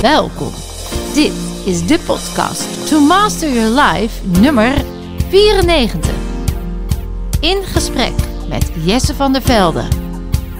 [0.00, 0.52] Welkom.
[1.14, 1.32] Dit
[1.64, 4.84] is de podcast To Master Your Life nummer
[5.28, 6.14] 94.
[7.40, 8.12] In gesprek
[8.48, 9.88] met Jesse van der Velde.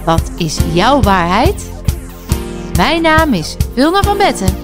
[0.05, 1.71] Wat is jouw waarheid?
[2.77, 4.55] Mijn naam is Wilna van Betten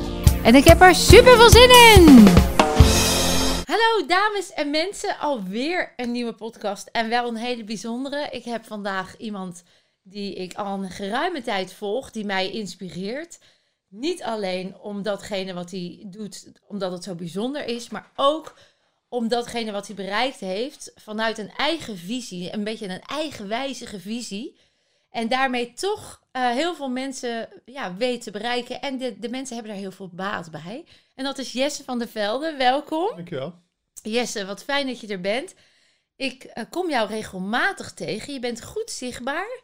[0.44, 2.28] en ik heb er super veel zin in.
[3.66, 8.28] Hallo dames en mensen, alweer een nieuwe podcast en wel een hele bijzondere.
[8.32, 9.64] Ik heb vandaag iemand
[10.04, 13.40] die ik al een geruime tijd volg, die mij inspireert.
[13.96, 18.58] Niet alleen om datgene wat hij doet, omdat het zo bijzonder is, maar ook
[19.10, 24.60] om datgene wat hij bereikt heeft vanuit een eigen visie, een beetje een eigenwijzige visie.
[25.10, 28.82] En daarmee toch uh, heel veel mensen ja, weten bereiken.
[28.82, 30.86] En de, de mensen hebben daar heel veel baat bij.
[31.16, 32.56] En dat is Jesse van der Velde.
[32.58, 33.16] Welkom.
[33.16, 33.54] Dankjewel.
[34.04, 35.54] Jesse, wat fijn dat je er bent.
[36.16, 38.34] Ik uh, kom jou regelmatig tegen.
[38.34, 39.62] Je bent goed zichtbaar.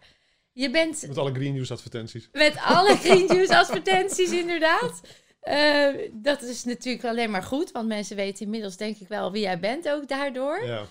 [0.60, 1.08] Je bent...
[1.08, 2.30] Met alle Green News advertenties.
[2.32, 5.02] Met alle Green News advertenties, inderdaad.
[5.44, 9.42] Uh, dat is natuurlijk alleen maar goed, want mensen weten inmiddels denk ik wel wie
[9.42, 10.66] jij bent ook daardoor.
[10.66, 10.86] Ja.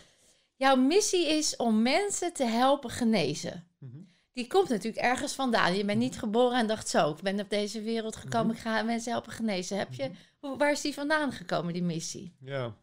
[0.56, 3.66] Jouw missie is om mensen te helpen genezen.
[3.78, 4.08] Mm -hmm.
[4.32, 5.76] Die komt natuurlijk ergens vandaan.
[5.76, 8.72] Je bent niet geboren en dacht zo, ik ben op deze wereld gekomen, mm -hmm.
[8.72, 9.78] ik ga mensen helpen genezen.
[9.78, 12.34] Heb je, waar is die vandaan gekomen, die missie?
[12.40, 12.74] Ja,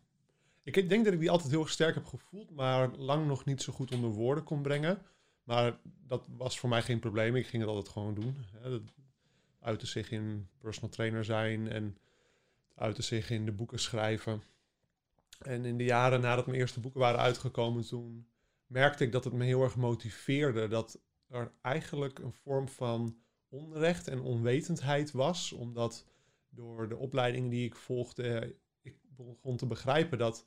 [0.64, 3.62] ik denk dat ik die altijd heel erg sterk heb gevoeld, maar lang nog niet
[3.62, 5.02] zo goed onder woorden kon brengen.
[5.46, 7.36] Maar dat was voor mij geen probleem.
[7.36, 8.46] Ik ging het altijd gewoon doen.
[8.64, 8.82] Dat
[9.60, 11.98] uitte zich in personal trainer zijn en
[12.76, 14.42] uitte zich in de boeken schrijven.
[15.40, 18.28] En in de jaren nadat mijn eerste boeken waren uitgekomen, toen
[18.68, 20.68] merkte ik dat het me heel erg motiveerde.
[20.68, 23.18] Dat er eigenlijk een vorm van
[23.50, 25.52] onrecht en onwetendheid was.
[25.52, 26.06] Omdat
[26.50, 30.46] door de opleidingen die ik volgde, ik begon te begrijpen dat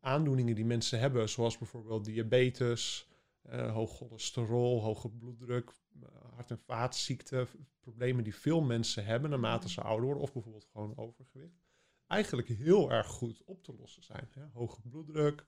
[0.00, 3.08] aandoeningen die mensen hebben, zoals bijvoorbeeld diabetes,
[3.50, 7.48] uh, hoog cholesterol, hoge bloeddruk, uh, hart- en vaatziekten,
[7.80, 11.62] problemen die veel mensen hebben naarmate ze ouder worden, of bijvoorbeeld gewoon overgewicht,
[12.06, 14.28] eigenlijk heel erg goed op te lossen zijn.
[14.30, 14.44] Hè?
[14.52, 15.46] Hoge bloeddruk,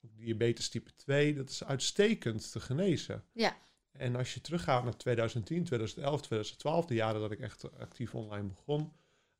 [0.00, 3.24] diabetes type 2, dat is uitstekend te genezen.
[3.32, 3.56] Ja.
[3.92, 8.48] En als je teruggaat naar 2010, 2011, 2012, de jaren dat ik echt actief online
[8.48, 8.92] begon,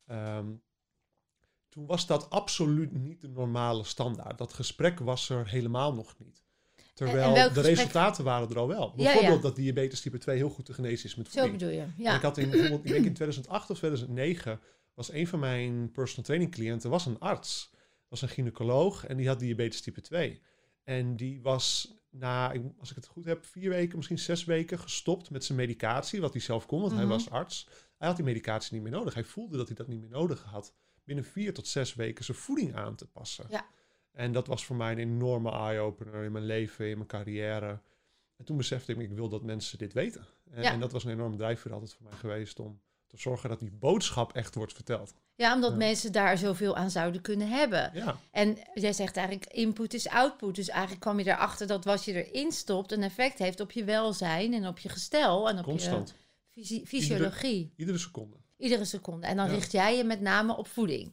[0.07, 0.63] um,
[1.69, 4.39] toen was dat absoluut niet de normale standaard.
[4.39, 6.45] Dat gesprek was er helemaal nog niet.
[6.99, 7.65] Terwijl de gesprek...
[7.65, 8.93] resultaten waren er al wel.
[8.97, 9.41] Bijvoorbeeld ja, ja.
[9.41, 11.61] dat diabetes type 2 heel goed te genezen is met voeding.
[11.61, 12.11] Zo bedoel je, ja.
[12.11, 14.61] En ik had in, bijvoorbeeld, ik denk in 2008 of 2009,
[14.95, 17.71] was een van mijn personal training cliënten was een arts.
[18.09, 20.41] Was een gynaecoloog en die had diabetes type 2.
[20.85, 25.31] En die was na, als ik het goed heb, vier weken, misschien zes weken gestopt
[25.31, 27.09] met zijn medicatie, wat hij zelf kon, want mm -hmm.
[27.09, 27.69] hij was arts.
[27.99, 29.15] Hij had die medicatie niet meer nodig.
[29.15, 30.75] Hij voelde dat hij dat niet meer nodig had.
[31.05, 33.47] Binnen vier tot zes weken zijn voeding aan te passen.
[33.49, 33.67] Ja.
[34.19, 37.81] En dat was voor mij een enorme eye-opener in mijn leven, in mijn carrière.
[38.37, 40.25] En toen besefte ik, ik wil dat mensen dit weten.
[40.51, 40.71] En, Ja.
[40.73, 43.71] en dat was een enorme drijfveer altijd voor mij geweest om te zorgen dat die
[43.71, 45.15] boodschap echt wordt verteld.
[45.35, 45.77] Ja, omdat Ja.
[45.77, 47.91] mensen daar zoveel aan zouden kunnen hebben.
[47.95, 50.55] Ja, En jij zegt eigenlijk input is output.
[50.55, 53.85] Dus eigenlijk kwam je erachter dat wat je erin stopt een effect heeft op je
[53.85, 56.15] welzijn en op je gestel en op constant.
[56.51, 57.73] je fysi- fysiologie.
[57.77, 58.37] Iedere seconde.
[58.57, 59.27] Iedere seconde.
[59.27, 61.13] En dan richt jij je met name op voeding.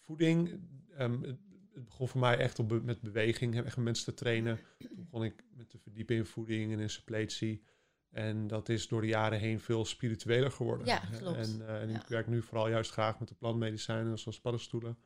[0.00, 0.60] Voeding,
[0.96, 1.34] ehm,
[1.76, 4.58] het, begon voor mij echt op, be- met beweging, echt mensen te trainen.
[4.78, 7.62] Toen begon ik met te verdiepen in voeding en in suppletie.
[8.10, 10.86] En dat is door de jaren heen veel spiritueler geworden.
[10.86, 11.36] Ja, klopt.
[11.36, 12.00] En, eh, en Ja.
[12.00, 14.98] ik werk nu vooral juist graag met de plantmedicijnen, zoals paddenstoelen.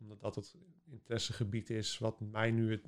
[0.00, 0.54] Omdat dat het
[0.90, 2.84] interessegebied is wat mij nu het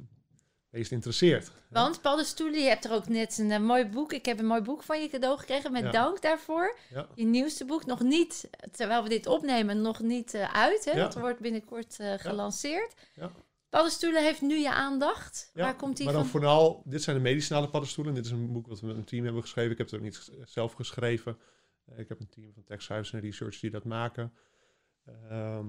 [0.75, 1.51] meest interesseert.
[1.69, 4.13] Want paddenstoelen, je hebt er ook net een eh, mooi boek.
[4.13, 5.73] Ik heb een mooi boek van je cadeau gekregen.
[5.73, 5.91] Met Ja.
[5.91, 6.77] dank daarvoor.
[6.91, 7.07] Ja.
[7.15, 10.85] Je nieuwste boek nog niet, terwijl we dit opnemen, nog niet eh, uit.
[10.85, 10.91] Hè?
[10.91, 10.97] Ja.
[10.97, 12.95] Dat wordt binnenkort eh, gelanceerd.
[13.15, 13.33] Ja.
[13.69, 15.51] Paddenstoelen heeft nu je aandacht.
[15.55, 16.31] Waar komt die maar dan van?
[16.31, 18.15] vooral, dit zijn de medicinale paddenstoelen.
[18.15, 19.71] Dit is een boek wat we met een team hebben geschreven.
[19.73, 21.39] Ik heb het ook niet zelf geschreven.
[21.97, 24.33] Ik heb een team van techschrijvers en research die dat maken.
[25.29, 25.67] Ehm,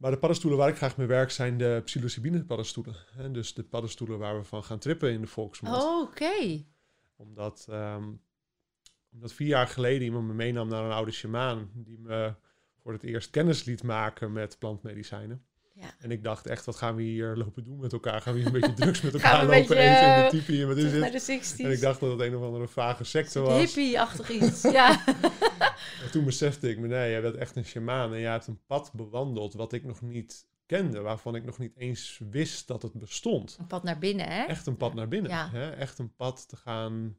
[0.00, 2.96] maar de paddenstoelen waar ik graag mee werk zijn de psilocybine paddenstoelen.
[3.32, 5.76] Dus de paddenstoelen waar we van gaan trippen in de volksmond.
[5.76, 6.64] Oh, Oké.
[7.16, 8.12] Omdat, ehm,
[9.12, 11.70] omdat vier jaar geleden iemand me meenam naar een oude shamaan.
[11.74, 12.34] Die me
[12.82, 15.44] voor het eerst kennis liet maken met plantmedicijnen.
[15.80, 15.94] Ja.
[15.98, 18.20] En ik dacht echt, wat gaan we hier lopen doen met elkaar?
[18.20, 20.60] Gaan we hier een beetje drugs met elkaar lopen beetje, eten in eh, de tipi?
[20.60, 21.26] En wat is Terug naar dit?
[21.26, 21.64] de 60s.
[21.64, 23.58] En ik dacht dat het een of andere vage secte was.
[23.58, 24.62] Hippie-achtig iets.
[24.62, 25.04] ja.
[26.02, 28.12] En toen besefte ik me, nee, jij bent echt een shamaan.
[28.14, 31.00] En jij hebt een pad bewandeld wat ik nog niet kende.
[31.00, 33.56] Waarvan ik nog niet eens wist dat het bestond.
[33.60, 34.44] Een pad naar binnen, hè?
[34.44, 35.30] Echt een pad naar binnen.
[35.30, 35.50] Ja.
[35.50, 35.70] Hè?
[35.70, 37.16] Echt een pad te gaan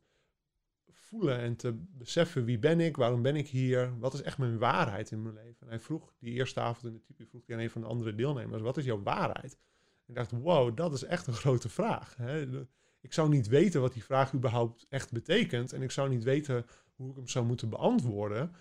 [1.11, 4.57] voelen en te beseffen wie ben ik, waarom ben ik hier, wat is echt mijn
[4.57, 5.61] waarheid in mijn leven.
[5.61, 7.87] En hij vroeg die eerste avond in de type, vroeg hij aan een van de
[7.87, 9.53] andere deelnemers, wat is jouw waarheid?
[9.53, 12.15] En ik dacht, wow, dat is echt een grote vraag.
[12.15, 12.65] Hè?
[13.01, 16.65] Ik zou niet weten wat die vraag überhaupt echt betekent en ik zou niet weten
[16.95, 18.51] hoe ik hem zou moeten beantwoorden.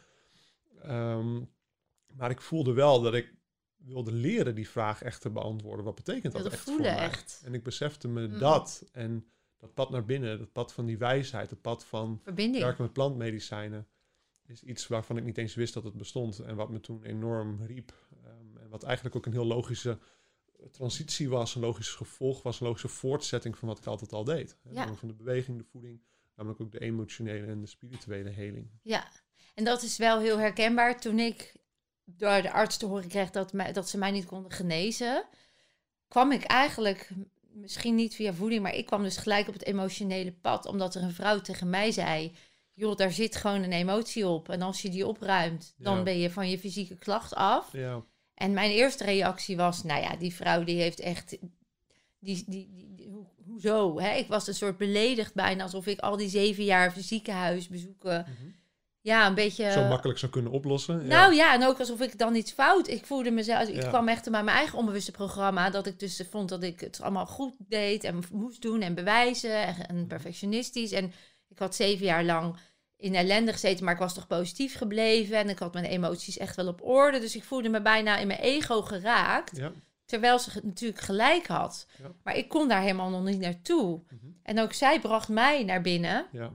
[0.83, 1.41] Ehm,
[2.07, 3.35] maar ik voelde wel dat ik
[3.77, 5.85] wilde leren die vraag echt te beantwoorden.
[5.85, 7.05] Wat betekent dat echt voelen voor mij?
[7.05, 7.43] echt.
[7.45, 8.39] En ik besefte me Mm.
[8.39, 8.85] dat.
[8.93, 9.27] En
[9.61, 12.65] dat pad naar binnen, dat pad van die wijsheid, het pad van Verbinding.
[12.65, 13.87] werken met plantmedicijnen,
[14.47, 16.39] is iets waarvan ik niet eens wist dat het bestond.
[16.39, 17.95] En wat me toen enorm riep.
[18.25, 19.99] Ehm, en wat eigenlijk ook een heel logische
[20.71, 24.57] transitie was, een logisch gevolg was, een logische voortzetting van wat ik altijd al deed.
[24.71, 24.95] Ja.
[24.95, 26.03] Van de beweging, de voeding,
[26.35, 28.71] namelijk ook de emotionele en de spirituele heling.
[28.83, 29.09] Ja,
[29.55, 31.01] en dat is wel heel herkenbaar.
[31.01, 31.57] Toen ik
[32.05, 35.25] door de arts te horen kreeg dat, mij, dat ze mij niet konden genezen,
[36.09, 37.11] kwam ik eigenlijk,
[37.53, 40.67] misschien niet via voeding, maar ik kwam dus gelijk op het emotionele pad.
[40.67, 42.33] Omdat er een vrouw tegen mij zei,
[42.75, 44.49] joh, daar zit gewoon een emotie op.
[44.49, 46.03] En als je die opruimt, dan Ja.
[46.03, 47.73] ben je van je fysieke klacht af.
[47.73, 48.05] Ja,
[48.35, 51.31] En mijn eerste reactie was, nou ja, die vrouw die heeft echt...
[52.23, 54.01] Die, die, die, die- ho- hoezo?
[54.01, 54.15] Hè?
[54.17, 58.27] Ik was een soort beledigd bijna, alsof ik al die zeven jaar ziekenhuisbezoeken...
[59.03, 59.71] Ja, een beetje...
[59.73, 61.07] zo makkelijk zou kunnen oplossen.
[61.07, 62.89] Nou ja, en ook alsof ik dan iets fout.
[62.89, 63.69] Ik voelde mezelf.
[63.69, 63.89] Ik Ja.
[63.89, 65.71] kwam echt bij mijn eigen onbewuste programma.
[65.71, 69.67] Dat ik dus vond dat ik het allemaal goed deed en moest doen en bewijzen.
[69.67, 70.93] En, en perfectionistisch.
[70.93, 71.13] En
[71.49, 72.57] ik had zeven jaar lang
[72.97, 75.37] in ellende gezeten, maar ik was toch positief gebleven.
[75.37, 77.19] En ik had mijn emoties echt wel op orde.
[77.21, 79.57] Dus ik voelde me bijna in mijn ego geraakt.
[79.57, 79.73] ja.
[80.05, 81.87] Terwijl ze het natuurlijk gelijk had.
[82.23, 84.01] Maar ik kon daar helemaal nog niet naartoe.
[84.09, 84.27] Mhm.
[84.43, 86.27] En ook zij bracht mij naar binnen.
[86.33, 86.51] ja.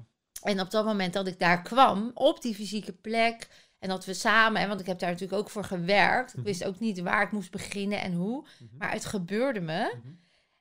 [0.45, 3.47] En op dat moment dat ik daar kwam, op die fysieke plek,
[3.80, 6.45] en dat we samen, en want ik heb daar natuurlijk ook voor gewerkt, ik Mhm.
[6.45, 8.77] wist ook niet waar ik moest beginnen en hoe, Mhm.
[8.77, 9.94] maar het gebeurde me.
[9.95, 10.13] Mhm.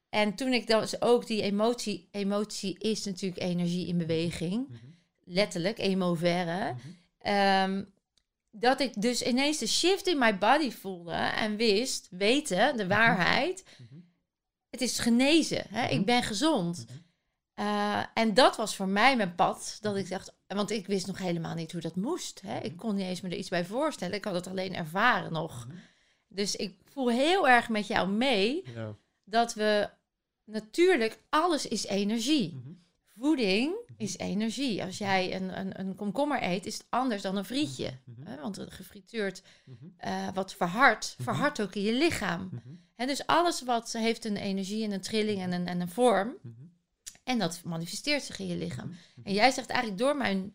[0.08, 4.78] En toen ik dan dus ook die emotie, emotie is natuurlijk energie in beweging, Mhm.
[5.24, 6.78] letterlijk, emovere, Mhm.
[7.18, 7.84] Ehm,
[8.50, 13.64] dat ik dus ineens de shift in my body voelde en wist, weten, de waarheid,
[13.78, 14.00] Mhm.
[14.70, 15.82] het is genezen, hè?
[15.84, 15.92] Mhm.
[15.94, 16.86] ik ben gezond.
[17.56, 17.66] Mhm.
[17.66, 19.78] Uh, en dat was voor mij mijn pad.
[19.80, 22.40] Dat ik dacht, want ik wist nog helemaal niet hoe dat moest.
[22.40, 22.56] Hè?
[22.56, 22.64] Mhm.
[22.64, 24.14] Ik kon niet eens me er iets bij voorstellen.
[24.14, 25.66] Ik had het alleen ervaren nog.
[25.66, 25.76] Mhm.
[26.28, 28.94] Dus ik voel heel erg met jou mee Ja.
[29.24, 29.88] dat we
[30.44, 32.54] natuurlijk, alles is energie.
[32.54, 32.72] Mhm.
[33.18, 34.82] Voeding is energie.
[34.84, 37.90] Als jij een, een, een komkommer eet, is het anders dan een frietje.
[38.04, 38.26] Mhm.
[38.26, 38.40] Hè?
[38.40, 39.76] Want een gefrituurd Mhm.
[39.96, 41.22] eh, wat verhardt, Mhm.
[41.22, 42.48] verhardt ook in je lichaam.
[42.52, 43.06] Mhm.
[43.06, 46.34] Dus alles wat heeft een energie en een trilling en een, en een vorm.
[47.24, 47.32] Mhm.
[47.32, 48.86] En dat manifesteert zich in je lichaam.
[48.88, 49.26] Mhm.
[49.26, 50.54] En jij zegt eigenlijk door mijn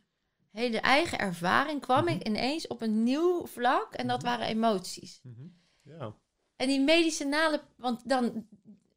[0.51, 2.13] hele eigen ervaring kwam Mhm.
[2.13, 4.27] ik ineens op een nieuw vlak en dat Mhm.
[4.31, 5.19] waren emoties.
[5.23, 5.41] Mhm.
[5.83, 6.13] Ja.
[6.55, 8.45] En die medicinale, want dan,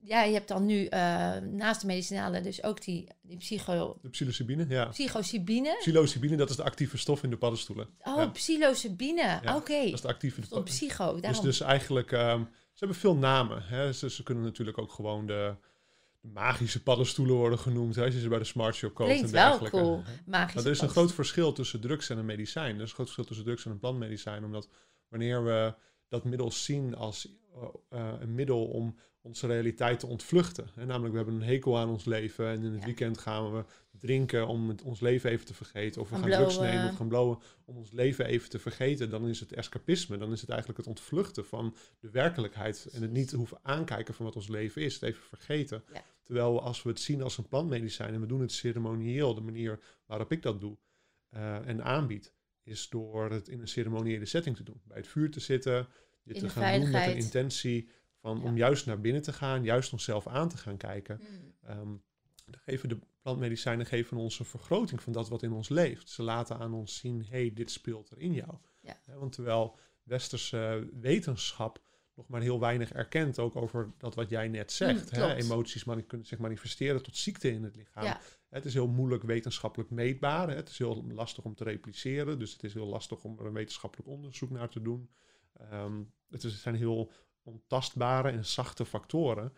[0.01, 4.09] ja, je hebt dan nu eh, naast de medicinale dus ook die, die psycho, De
[4.09, 4.85] psilocybine, ja.
[4.85, 5.77] psychosibine.
[5.79, 7.89] Psilocybine, dat is de actieve stof in de paddenstoelen.
[8.03, 8.27] Oh, Ja.
[8.27, 9.23] psilocybine.
[9.43, 9.85] Ja, Oké.
[9.85, 11.13] Dat is de actieve Stond psycho.
[11.13, 11.45] Dus, Daarom.
[11.45, 12.41] dus eigenlijk, ehm,
[12.73, 13.63] ze hebben veel namen.
[13.63, 13.93] Hè?
[13.93, 15.57] Ze, ze kunnen natuurlijk ook gewoon de
[16.23, 17.95] magische paddenstoelen worden genoemd.
[17.95, 18.05] Hè?
[18.05, 19.77] Als je ze bij de Smart Shop koopt Klinkt en wel dergelijke.
[19.79, 20.03] cool.
[20.05, 20.13] Hè?
[20.27, 20.55] Magisch.
[20.55, 22.77] Maar er is een groot verschil tussen drugs en een medicijn.
[22.77, 24.45] Er is een groot verschil tussen drugs en een plantmedicijn.
[24.45, 24.69] Omdat
[25.09, 25.75] wanneer we
[26.09, 30.67] dat middel zien als eh, eh, een middel om onze realiteit te ontvluchten.
[30.75, 32.47] Namelijk, we hebben een hekel aan ons leven.
[32.49, 32.85] En in het Ja.
[32.87, 36.01] weekend gaan we drinken om het, ons leven even te vergeten.
[36.01, 39.11] Of we Gaan gaan drugs nemen of gaan blowen om ons leven even te vergeten.
[39.11, 40.19] Dan is het escapisme.
[40.19, 42.89] Dan is het eigenlijk het ontvluchten van de werkelijkheid.
[42.93, 44.95] En het niet hoeven aankijken van wat ons leven is.
[44.95, 45.83] Het even vergeten.
[45.93, 46.03] Ja.
[46.23, 49.81] Terwijl als we het zien als een plantmedicijn en we doen het ceremonieel, de manier
[50.07, 50.76] waarop ik dat doe
[51.29, 54.81] eh, en aanbied, is door het in een ceremoniële setting te doen.
[54.85, 55.88] Bij het vuur te zitten,
[56.25, 57.25] dit te gaan doen met een veiligheid.
[57.25, 57.88] intentie
[58.21, 58.43] van Ja.
[58.45, 61.21] om juist naar binnen te gaan, juist onszelf aan te gaan kijken.
[61.62, 62.02] Mm.
[62.45, 66.09] Dan geven de plantmedicijnen geven ons een vergroting van dat wat in ons leeft.
[66.09, 68.55] Ze laten aan ons zien, hey, dit speelt er in jou.
[68.81, 69.00] Ja.
[69.07, 71.81] Want terwijl westerse wetenschap
[72.14, 75.12] nog maar heel weinig erkent, ook over dat wat jij net zegt.
[75.12, 78.04] Mm, hè, emoties kunnen zich manifesteren tot ziekte in het lichaam.
[78.04, 78.21] Ja.
[78.50, 80.49] Het is heel moeilijk wetenschappelijk meetbaar.
[80.49, 80.54] hè.
[80.54, 82.38] Het is heel lastig om te repliceren.
[82.38, 85.11] Dus het is heel lastig om er een wetenschappelijk onderzoek naar te doen.
[85.71, 89.52] Ehm, het, is, het zijn heel ontastbare en zachte factoren.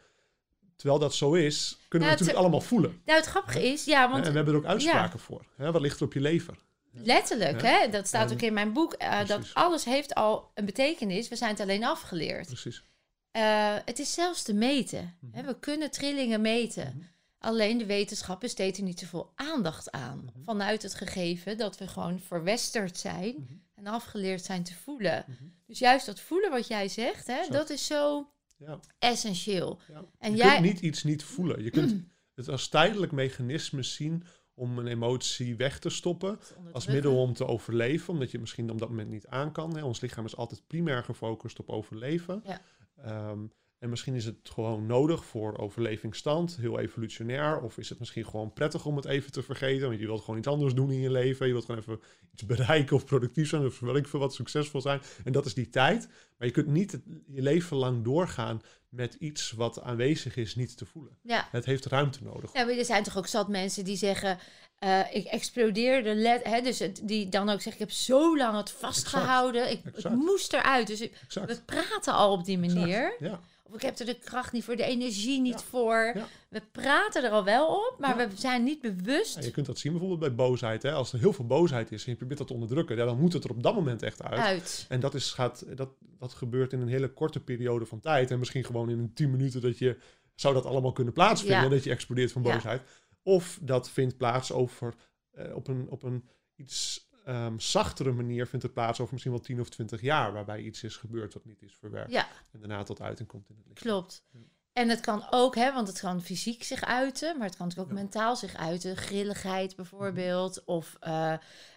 [0.77, 3.01] Terwijl dat zo is, kunnen Ja, we het- natuurlijk allemaal voelen.
[3.05, 5.47] Nou, het grappige is, ja, want en we hebben er ook uitspraken voor.
[5.57, 6.57] Hè, wat ligt er op je lever?
[6.95, 7.67] Letterlijk, Ja.
[7.81, 11.29] hè, dat staat En- ook in mijn boek, eh, dat alles heeft al een betekenis.
[11.29, 12.47] We zijn het alleen afgeleerd.
[12.47, 12.83] Precies.
[13.31, 15.17] Eh, het is zelfs te meten.
[15.21, 15.37] Mhm.
[15.37, 16.93] Hè, we kunnen trillingen meten.
[16.97, 17.07] Mhm.
[17.39, 20.19] Alleen de wetenschap besteedt er niet zoveel aandacht aan.
[20.25, 20.45] Mhm.
[20.45, 23.53] Vanuit het gegeven dat we gewoon verwesterd zijn Mhm.
[23.75, 25.25] en afgeleerd zijn te voelen.
[25.29, 25.45] Mhm.
[25.67, 27.51] Dus juist dat voelen wat jij zegt, hè, Zo.
[27.53, 29.81] dat is zo Ja, essentieel.
[29.89, 30.05] ja.
[30.19, 31.63] En je jij, kunt niet iets niet voelen.
[31.63, 31.95] Je kunt
[32.35, 34.25] het als tijdelijk mechanisme zien
[34.55, 36.39] om een emotie weg te stoppen.
[36.73, 39.77] Als middel om te overleven, omdat je misschien op dat moment niet aan kan.
[39.77, 39.83] Hè.
[39.85, 42.43] Ons lichaam is altijd primair gefocust op overleven.
[42.47, 42.61] Ja.
[42.97, 43.39] Ehm,
[43.79, 47.61] En misschien is het gewoon nodig voor overlevingsstand, heel evolutionair.
[47.61, 49.89] Of is het misschien gewoon prettig om het even te vergeten.
[49.89, 51.47] Want je wilt gewoon iets anders doen in je leven.
[51.47, 52.01] Je wilt gewoon even
[52.33, 53.65] iets bereiken of productief zijn.
[53.67, 55.01] Of wel ik veel wat succesvol zijn.
[55.25, 56.09] En dat is die tijd.
[56.39, 58.61] Maar je kunt niet het- je leven lang doorgaan
[58.95, 61.17] met iets wat aanwezig is niet te voelen.
[61.23, 61.49] Ja.
[61.51, 62.53] Het heeft ruimte nodig.
[62.53, 64.39] Ja, maar er zijn toch ook zat mensen die zeggen...
[64.79, 67.73] eh, ik explodeerde, let, hè, dus het, die dan ook zeggen...
[67.83, 70.87] ik heb zo lang het vastgehouden, ik, het moest eruit.
[70.87, 72.79] Dus ik- we praten al op die Exact.
[72.81, 73.17] manier.
[73.19, 75.67] Ja, Of ik heb er de kracht niet voor, de energie niet Ja.
[75.67, 76.13] voor.
[76.15, 76.27] Ja.
[76.49, 78.29] We praten er al wel op, maar Ja.
[78.29, 79.45] we zijn niet bewust.
[79.45, 80.83] Je kunt dat zien bijvoorbeeld bij boosheid.
[80.83, 80.93] Hè?
[80.93, 83.33] Als er heel veel boosheid is en je probeert dat te onderdrukken, ja, dan moet
[83.33, 84.41] het er op dat moment echt uit.
[84.41, 84.87] uit.
[84.89, 88.31] En dat, is, gaat, dat, dat gebeurt in een hele korte periode van tijd.
[88.31, 89.99] En misschien gewoon in een 10 minuten dat je
[90.35, 91.71] zou dat allemaal kunnen plaatsvinden.
[91.71, 92.83] Dat je explodeert van boosheid.
[93.23, 94.95] Of dat vindt plaats over
[95.31, 99.43] eh, op, een, op een iets ehm, zachtere manier vindt het plaats over misschien wel
[99.45, 100.33] 10 of 20 jaar.
[100.33, 102.11] Waarbij iets is gebeurd wat niet is verwerkt.
[102.11, 103.83] Ja, En daarna tot uiting komt in het lichaam.
[103.93, 104.25] klopt.
[104.31, 104.39] Ja.
[104.73, 107.89] En het kan ook, hè, want het kan fysiek zich uiten, maar het kan ook
[107.89, 107.95] Ja.
[107.95, 108.97] mentaal zich uiten.
[108.97, 111.33] Grilligheid bijvoorbeeld, of eh,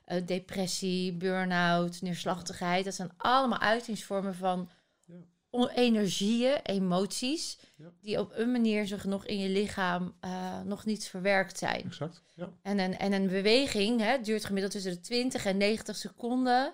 [0.06, 2.86] eh, depressie, burn-out, neerslachtigheid.
[2.86, 4.70] Dat zijn allemaal uitingsvormen van
[5.52, 7.86] energieën, emoties, Ja.
[8.02, 11.84] die op een manier zich nog in je lichaam eh, nog niet verwerkt zijn.
[11.86, 12.22] Exact.
[12.36, 12.50] Ja.
[12.62, 16.74] En een, en een beweging hè, duurt gemiddeld tussen de 20 en 90 seconden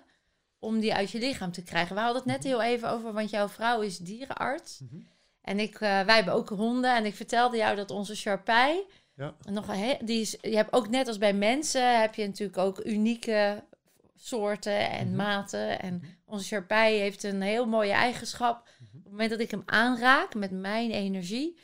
[0.58, 1.94] om die uit je lichaam te krijgen.
[1.94, 4.78] We hadden het net heel even over, want jouw vrouw is dierenarts.
[4.80, 5.02] Mhm.
[5.42, 6.96] En ik, eh, wij hebben ook honden.
[6.96, 8.80] En ik vertelde jou dat onze Sharpei,
[9.16, 9.34] Ja.
[9.50, 12.84] nog een die is, je hebt ook net als bij mensen, heb je natuurlijk ook
[12.84, 13.64] unieke
[14.26, 15.16] soorten en Mhm.
[15.16, 15.80] maten.
[15.80, 16.06] En Mhm.
[16.24, 18.68] onze Sharpei heeft een heel mooie eigenschap.
[18.78, 18.96] Mhm.
[18.96, 21.58] Op het moment dat ik hem aanraak met mijn energie,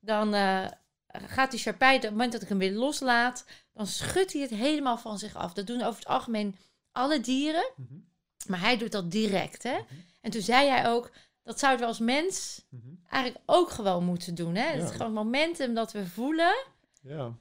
[0.00, 0.66] dan eh,
[1.06, 4.50] gaat die Sharpei, op het moment dat ik hem weer loslaat, dan schudt hij het
[4.50, 5.52] helemaal van zich af.
[5.52, 6.56] Dat doen over het algemeen
[6.92, 7.70] alle dieren,
[8.46, 9.62] maar hij doet dat direct.
[9.62, 9.78] Hè?
[10.20, 11.10] En toen zei hij ook,
[11.42, 12.64] dat zouden we als mens
[13.08, 14.54] eigenlijk ook gewoon moeten doen.
[14.54, 14.62] Hè?
[14.66, 16.64] Het is gewoon het momentum dat we voelen,
[17.02, 17.32] Ja.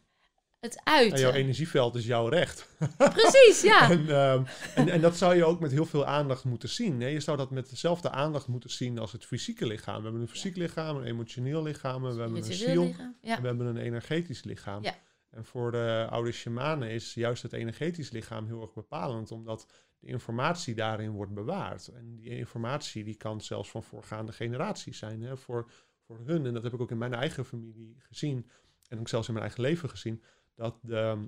[0.59, 1.33] Het En jouw uiten.
[1.33, 2.69] energieveld is jouw recht.
[2.97, 3.89] Precies, ja.
[3.89, 4.43] En, ehm,
[4.75, 7.01] en, en dat zou je ook met heel veel aandacht moeten zien.
[7.01, 7.07] Hè?
[7.07, 9.97] Je zou dat met dezelfde aandacht moeten zien als het fysieke lichaam.
[9.97, 13.15] We hebben een fysiek lichaam, een emotioneel lichaam, we hebben een ziel lichaam.
[13.21, 13.35] Ja.
[13.35, 14.83] en we hebben een energetisch lichaam.
[14.83, 14.95] Ja.
[15.29, 19.67] En voor de oude shamanen is juist het energetisch lichaam heel erg bepalend, omdat
[19.99, 21.87] de informatie daarin wordt bewaard.
[21.87, 25.37] En die informatie die kan zelfs van voorgaande generaties zijn hè?
[25.37, 25.71] Voor,
[26.05, 26.45] voor hun.
[26.45, 28.49] En dat heb ik ook in mijn eigen familie gezien
[28.89, 30.23] en ook zelfs in mijn eigen leven gezien,
[30.59, 31.27] dat de,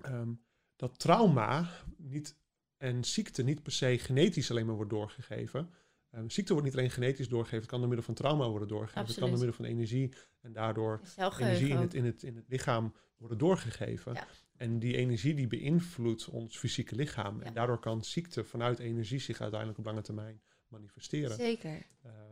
[0.00, 0.32] ehm,
[0.76, 2.36] dat trauma niet,
[2.76, 5.70] en ziekte niet per se genetisch alleen maar wordt doorgegeven.
[6.10, 9.00] Ehm, ziekte wordt niet alleen genetisch doorgegeven, het kan door middel van trauma worden doorgegeven.
[9.00, 9.56] Het kan door Absoluut.
[9.56, 11.00] middel van energie en daardoor
[11.38, 14.14] energie in het, in, het, in het lichaam worden doorgegeven.
[14.14, 14.26] Ja.
[14.56, 17.38] En die energie die beïnvloedt ons fysieke lichaam.
[17.38, 17.44] Ja.
[17.44, 21.36] En daardoor kan ziekte vanuit energie zich uiteindelijk op lange termijn manifesteren.
[21.36, 21.86] Zeker.
[22.02, 22.31] Ehm,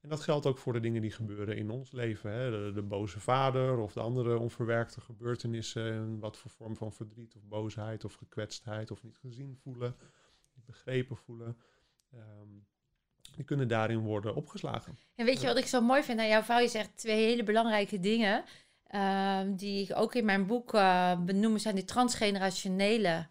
[0.00, 2.32] en dat geldt ook voor de dingen die gebeuren in ons leven.
[2.32, 2.50] Hè?
[2.50, 5.92] De, de boze vader of de andere onverwerkte gebeurtenissen.
[5.92, 9.96] En wat voor vorm van verdriet of boosheid of gekwetstheid of niet gezien voelen.
[10.54, 11.56] Niet begrepen voelen.
[12.12, 12.48] Ehm,
[13.34, 14.98] die kunnen daarin worden opgeslagen.
[15.14, 16.58] En weet je wat ik zo mooi vind aan jouw vrouw?
[16.58, 18.44] Je zegt twee hele belangrijke dingen.
[18.86, 23.26] ehm, die ik ook in mijn boek eh benoem, zijn die transgenerationele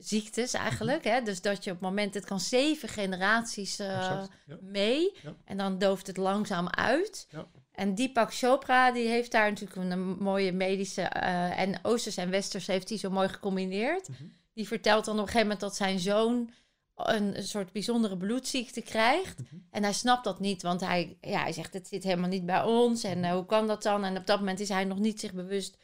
[0.00, 1.04] ziektes eigenlijk.
[1.04, 1.22] Hè?
[1.22, 4.28] Dus dat je op het moment, het kan zeven generaties eh, Exact.
[4.46, 4.56] Ja.
[4.62, 5.12] mee.
[5.22, 5.34] Ja.
[5.44, 7.26] En dan dooft het langzaam uit.
[7.30, 7.46] Ja.
[7.72, 11.02] En Deepak Chopra, die heeft daar natuurlijk een mooie medische...
[11.02, 14.08] eh, en Oosters en Westers heeft hij zo mooi gecombineerd.
[14.08, 14.22] Mhm.
[14.54, 16.50] Die vertelt dan op een gegeven moment dat zijn zoon...
[16.96, 19.38] een, een soort bijzondere bloedziekte krijgt.
[19.38, 19.56] Mhm.
[19.70, 22.62] En hij snapt dat niet, want hij, ja, hij zegt: Het zit helemaal niet bij
[22.62, 23.04] ons.
[23.04, 24.04] En eh, hoe kan dat dan?
[24.04, 25.76] En op dat moment is hij nog niet zich bewust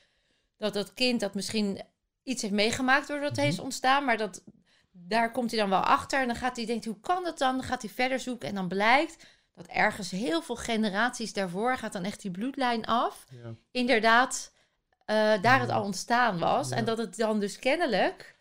[0.57, 1.81] dat dat kind dat misschien
[2.27, 3.41] iets heeft meegemaakt doordat Mhm.
[3.41, 4.05] hij is ontstaan.
[4.05, 4.43] Maar dat,
[4.93, 6.21] daar komt hij dan wel achter.
[6.21, 7.55] En dan gaat hij denken: Hoe kan dat dan?
[7.57, 8.49] Dan gaat hij verder zoeken.
[8.49, 13.27] En dan blijkt dat ergens heel veel generaties daarvoor gaat dan echt die bloedlijn af.
[13.31, 13.55] Ja.
[13.71, 14.53] Inderdaad,
[15.05, 16.69] eh, daar het al ontstaan was.
[16.69, 16.77] Ja.
[16.77, 18.35] En dat het dan dus kennelijk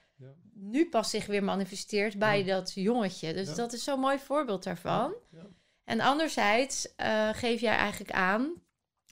[0.53, 3.33] nu pas zich weer manifesteert bij dat jongetje.
[3.33, 5.13] Dus dat is zo'n mooi voorbeeld daarvan.
[5.31, 5.45] Ja.
[5.83, 8.53] En anderzijds eh, geef jij eigenlijk aan,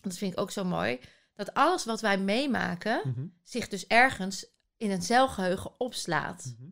[0.01, 0.99] dat vind ik ook zo mooi,
[1.33, 3.25] dat alles wat wij meemaken Mhm.
[3.43, 4.45] zich dus ergens
[4.83, 6.55] in een celgeheugen opslaat.
[6.59, 6.69] Mhm.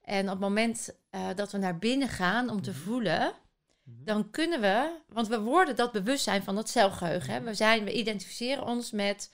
[0.00, 2.78] En op het moment eh, dat we naar binnen gaan om te Mhm.
[2.80, 3.32] voelen,
[3.82, 4.04] Mhm.
[4.04, 7.32] dan kunnen we, want we worden dat bewustzijn van dat celgeheugen.
[7.32, 7.40] Hè?
[7.40, 9.32] We, zijn, we identificeren ons met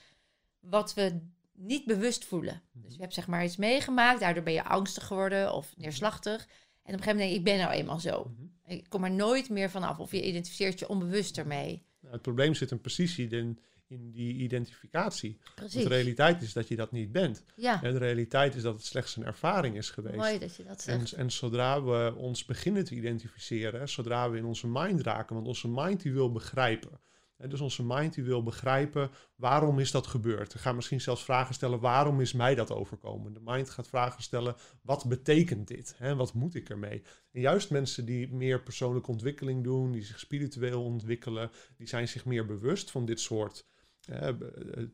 [0.60, 1.20] wat we
[1.52, 2.62] niet bewust voelen.
[2.72, 6.42] Dus je hebt zeg maar iets meegemaakt, daardoor ben je angstig geworden of neerslachtig.
[6.82, 8.30] En op een gegeven moment denk je, ik ben nou eenmaal zo.
[8.66, 9.98] Ik kom er nooit meer vanaf.
[9.98, 11.82] Of je identificeert je onbewust ermee.
[12.00, 13.58] Nou, het probleem zit hem precies in,
[13.88, 15.38] in die identificatie.
[15.54, 15.74] Precies.
[15.74, 17.44] Want de realiteit is dat je dat niet bent.
[17.56, 20.16] Ja, En de realiteit is dat het slechts een ervaring is geweest.
[20.16, 21.12] mooi dat je dat En, zegt.
[21.12, 25.68] en zodra we ons beginnen te identificeren, zodra we in onze mind raken, want onze
[25.68, 27.00] mind die wil begrijpen.
[27.36, 30.52] Hè, dus onze mind die wil begrijpen waarom is dat gebeurd.
[30.52, 33.32] We gaan misschien zelfs vragen stellen waarom is mij dat overkomen.
[33.32, 35.94] De mind gaat vragen stellen wat betekent dit?
[35.96, 37.02] Hè, wat moet ik ermee?
[37.32, 42.24] En juist mensen die meer persoonlijke ontwikkeling doen, die zich spiritueel ontwikkelen, die zijn zich
[42.24, 43.66] meer bewust van dit soort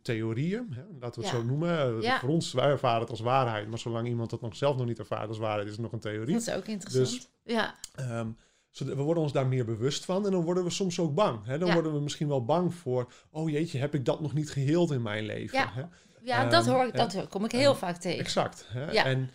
[0.03, 1.41] theorieën, hè, laten we het Ja.
[1.41, 1.79] zo noemen.
[1.97, 2.19] Eh, Ja.
[2.21, 4.99] Voor ons, wij ervaren het als waarheid, maar zolang iemand dat nog zelf nog niet
[4.99, 6.33] ervaart als waarheid, is het nog een theorie.
[6.35, 7.11] Dat is ook interessant.
[7.11, 8.29] Dus- ja, Ehm,
[8.73, 11.45] we worden ons daar meer bewust van en dan worden we soms ook bang.
[11.47, 11.59] Hè?
[11.59, 11.75] Dan Ja.
[11.75, 15.03] worden we misschien wel bang voor, oh jeetje, heb ik dat nog niet geheeld in
[15.03, 15.59] mijn leven?
[15.59, 15.71] Ja.
[15.75, 15.83] Hè?
[16.23, 18.19] ja Ehm, dat, hoor ik, dat kom ik heel Ehm, vaak tegen.
[18.21, 18.67] Exact.
[18.69, 18.91] Hè?
[18.91, 19.05] Ja.
[19.05, 19.31] En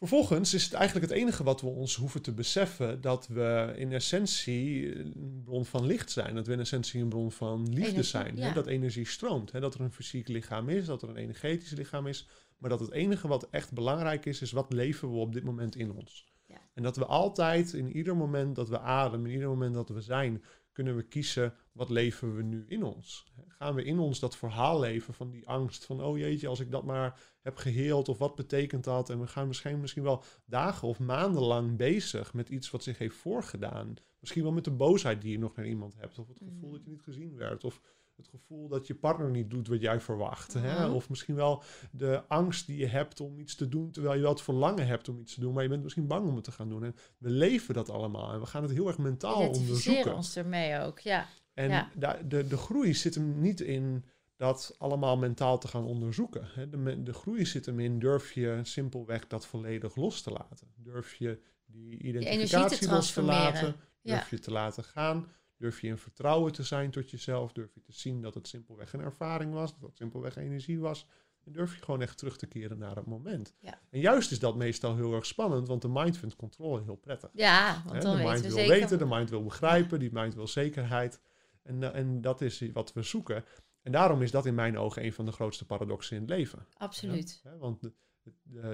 [0.00, 3.92] vervolgens is het eigenlijk het enige wat we ons hoeven te beseffen, dat we in
[3.92, 6.34] essentie een bron van licht zijn.
[6.34, 8.36] Dat we in essentie een bron van liefde Energie, zijn.
[8.36, 8.46] ja.
[8.46, 8.52] Hè?
[8.52, 9.52] Dat energie stroomt.
[9.52, 9.60] Hè?
[9.60, 12.28] Dat er een fysiek lichaam is, dat er een energetisch lichaam is.
[12.58, 15.76] Maar dat het enige wat echt belangrijk is, is wat leven we op dit moment
[15.76, 16.28] in ons.
[16.46, 16.60] Ja.
[16.74, 20.00] En dat we altijd, in ieder moment dat we ademen, in ieder moment dat we
[20.00, 20.42] zijn,
[20.80, 23.32] kunnen we kiezen wat leven we nu in ons.
[23.48, 26.70] Gaan we in ons dat verhaal leven van die angst van, oh jeetje, als ik
[26.70, 29.10] dat maar heb geheeld of wat betekent dat?
[29.10, 32.98] En we gaan misschien, misschien wel dagen of maanden lang bezig met iets wat zich
[32.98, 33.94] heeft voorgedaan.
[34.20, 36.72] Misschien wel met de boosheid die je nog naar iemand hebt, of het gevoel Mhm.
[36.72, 37.80] dat je niet gezien werd, of
[38.20, 40.52] het gevoel dat je partner niet doet wat jij verwacht.
[40.54, 40.88] Hè?
[40.88, 44.30] Of misschien wel de angst die je hebt om iets te doen, terwijl je wel
[44.30, 46.52] het verlangen hebt om iets te doen, maar je bent misschien bang om het te
[46.52, 46.84] gaan doen.
[46.84, 50.14] En we leven dat allemaal en we gaan het heel erg mentaal onderzoeken.
[50.14, 51.26] ons ermee ook, ja.
[51.54, 51.90] En Ja.
[52.24, 54.04] de, de groei zit hem niet in
[54.36, 56.48] dat allemaal mentaal te gaan onderzoeken.
[56.54, 56.68] Hè.
[56.68, 60.68] De, de groei zit hem in, durf je simpelweg dat volledig los te laten?
[60.76, 63.50] Durf je die identificatie los te laten?
[63.52, 63.74] transformeren.
[64.02, 64.14] Ja.
[64.14, 65.28] Durf je te laten gaan?
[65.60, 67.52] Durf je in vertrouwen te zijn tot jezelf?
[67.52, 69.72] Durf je te zien dat het simpelweg een ervaring was?
[69.72, 71.06] Dat het simpelweg energie was?
[71.44, 73.54] En durf je gewoon echt terug te keren naar het moment?
[73.58, 73.80] Ja.
[73.90, 77.30] En juist is dat meestal heel erg spannend, want de mind vindt controle heel prettig.
[77.32, 78.74] Ja, want dan de mind we wil zeker.
[78.74, 81.20] weten, de mind wil begrijpen, die mind wil zekerheid.
[81.62, 83.44] En, eh, en dat is wat we zoeken.
[83.82, 86.66] En daarom is dat in mijn ogen een van de grootste paradoxen in het leven.
[86.76, 87.42] Absoluut.
[87.58, 87.92] Want de,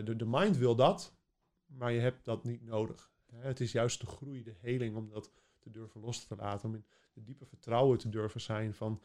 [0.05, 1.15] de, de, mind wil dat,
[1.67, 3.11] maar je hebt dat niet nodig.
[3.33, 5.31] Het is juist de groei, de heling, om dat
[5.73, 6.69] te durven los te laten.
[6.69, 9.03] Om in de diepe vertrouwen te durven zijn van,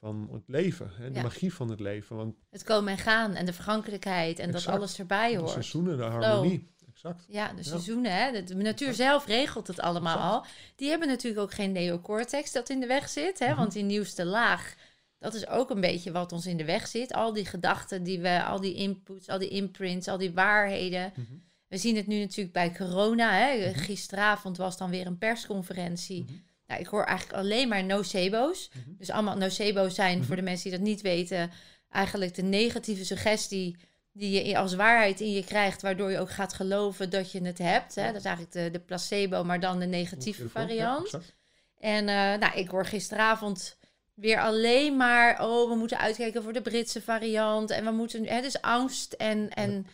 [0.00, 0.90] van het leven.
[0.94, 1.22] Hè, de Ja.
[1.22, 2.16] magie van het leven.
[2.16, 4.64] Want Het komen en gaan en de vergankelijkheid en Exact.
[4.64, 5.50] dat alles erbij de hoort.
[5.50, 6.72] seizoenen, de harmonie.
[6.88, 7.24] Exact.
[7.28, 7.62] Ja, de Ja.
[7.62, 8.32] seizoenen, hè?
[8.32, 8.96] De, de natuur Exact.
[9.08, 10.32] zelf regelt het allemaal Exact.
[10.34, 10.46] al.
[10.76, 13.48] Die hebben natuurlijk ook geen neocortex dat in de weg zit, hè?
[13.48, 13.56] Mhm.
[13.56, 14.74] Want die nieuwste laag,
[15.18, 17.12] dat is ook een beetje wat ons in de weg zit.
[17.12, 21.12] Al die gedachten die we, al die inputs, al die imprints, al die waarheden.
[21.16, 21.32] Mhm.
[21.74, 23.68] We zien het nu natuurlijk bij corona, hè?
[23.68, 23.78] Mhm.
[23.78, 26.22] Gisteravond was dan weer een persconferentie.
[26.22, 26.32] Mhm.
[26.66, 28.70] Nou, ik hoor eigenlijk alleen maar nocebo's.
[28.72, 28.96] Mhm.
[28.98, 31.50] Dus allemaal nocebo's zijn, voor de mensen die dat niet weten,
[31.90, 33.76] eigenlijk de negatieve suggestie
[34.12, 37.58] die je als waarheid in je krijgt, waardoor je ook gaat geloven dat je het
[37.58, 37.94] hebt.
[37.94, 38.06] Hè?
[38.06, 40.42] Dat is eigenlijk de, de placebo, maar dan de negatieve.
[40.42, 41.18] Ja, variant.
[41.78, 43.76] En eh, nou, ik hoor gisteravond
[44.14, 47.70] weer alleen maar, oh, we moeten uitkijken voor de Britse variant.
[47.70, 49.86] En we moeten, hè, dus angst en, en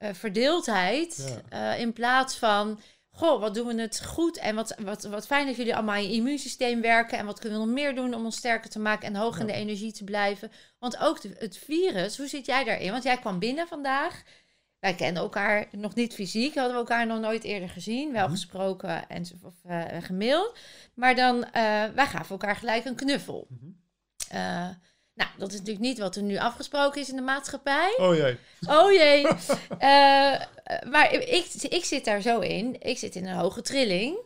[0.00, 1.38] verdeeldheid.
[1.48, 4.36] eh, in plaats van, goh, wat doen we het goed.
[4.38, 7.18] En wat, wat, wat fijn dat jullie allemaal aan je immuunsysteem werken.
[7.18, 9.46] En wat kunnen we nog meer doen om ons sterker te maken en hoog in
[9.46, 9.58] de Ja.
[9.58, 10.52] energie te blijven.
[10.78, 12.90] Want ook de, het virus, hoe zit jij daarin?
[12.90, 14.22] Want jij kwam binnen vandaag.
[14.78, 18.30] Wij kennen elkaar nog niet fysiek, hadden we elkaar nog nooit eerder gezien, wel Mhm.
[18.32, 20.58] gesproken en of, eh, gemaild.
[20.94, 21.52] Maar dan, eh,
[21.94, 23.46] wij gaven elkaar gelijk een knuffel.
[23.50, 23.70] Mhm.
[25.14, 27.94] Nou, dat is natuurlijk niet wat er nu afgesproken is in de maatschappij.
[27.96, 28.36] Oh jee.
[28.68, 29.26] Oh jee.
[29.78, 30.40] Eh,
[30.90, 32.76] maar ik, ik zit daar zo in.
[32.80, 34.16] Ik zit in een hoge trilling.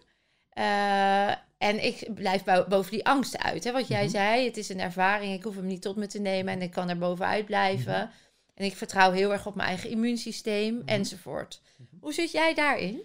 [0.50, 3.64] Eh, en ik blijf bo- boven die angsten uit.
[3.64, 3.72] Hè?
[3.72, 4.10] Wat jij Mhm.
[4.10, 5.34] zei, het is een ervaring.
[5.34, 7.92] Ik hoef hem niet tot me te nemen en ik kan er bovenuit blijven.
[7.92, 8.08] Mhm.
[8.54, 10.88] En ik vertrouw heel erg op mijn eigen immuunsysteem Mhm.
[10.88, 11.60] enzovoort.
[12.00, 13.02] Hoe zit jij daarin?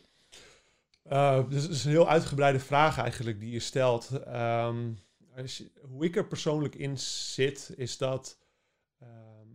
[1.12, 4.10] Uh, dus het is een heel uitgebreide vraag eigenlijk die je stelt.
[4.26, 4.78] Ehm,
[5.42, 8.40] als je- hoe ik er persoonlijk in zit, is dat,
[9.00, 9.48] ehm,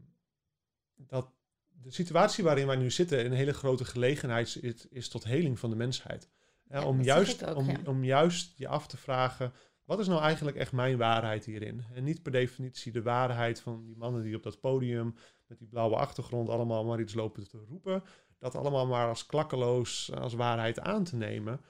[0.95, 1.33] dat
[1.69, 5.71] de situatie waarin wij nu zitten een hele grote gelegenheid is, is tot heling van
[5.71, 6.29] de mensheid.
[6.69, 7.81] Eh, Ja, om, juist, ook, om, ja.
[7.87, 9.53] om juist je af te vragen,
[9.85, 11.85] wat is nou eigenlijk echt mijn waarheid hierin?
[11.95, 15.15] En niet per definitie de waarheid van die mannen die op dat podium
[15.47, 18.03] met die blauwe achtergrond allemaal maar iets lopen te roepen.
[18.39, 21.61] Dat allemaal maar als klakkeloos, als waarheid aan te nemen.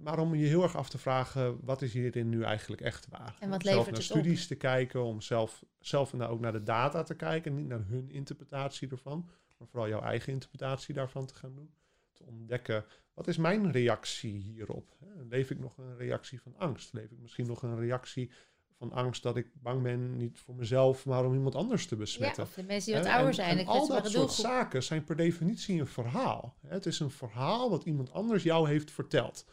[0.00, 3.36] Maar om je heel erg af te vragen, wat is hierin nu eigenlijk echt waar?
[3.40, 4.18] En wat Om zelf levert naar het op?
[4.18, 7.54] studies te kijken, om zelf, zelf nou ook naar de data te kijken.
[7.54, 9.28] Niet naar hun interpretatie ervan,
[9.58, 11.70] maar vooral jouw eigen interpretatie daarvan te gaan doen.
[12.12, 14.96] Te ontdekken, wat is mijn reactie hierop?
[15.28, 16.92] Leef ik nog een reactie van angst?
[16.92, 18.30] Leef ik misschien nog een reactie
[18.78, 22.00] van angst dat ik bang ben, niet voor mezelf, maar om iemand anders te Ja,
[22.00, 22.42] besmetten.
[22.42, 23.50] of de mensen die wat ouder en- zijn.
[23.58, 24.30] En de al dat soort doelgroep.
[24.46, 26.56] zaken zijn per definitie een verhaal.
[26.66, 29.46] Het is een verhaal wat iemand anders jou heeft verteld.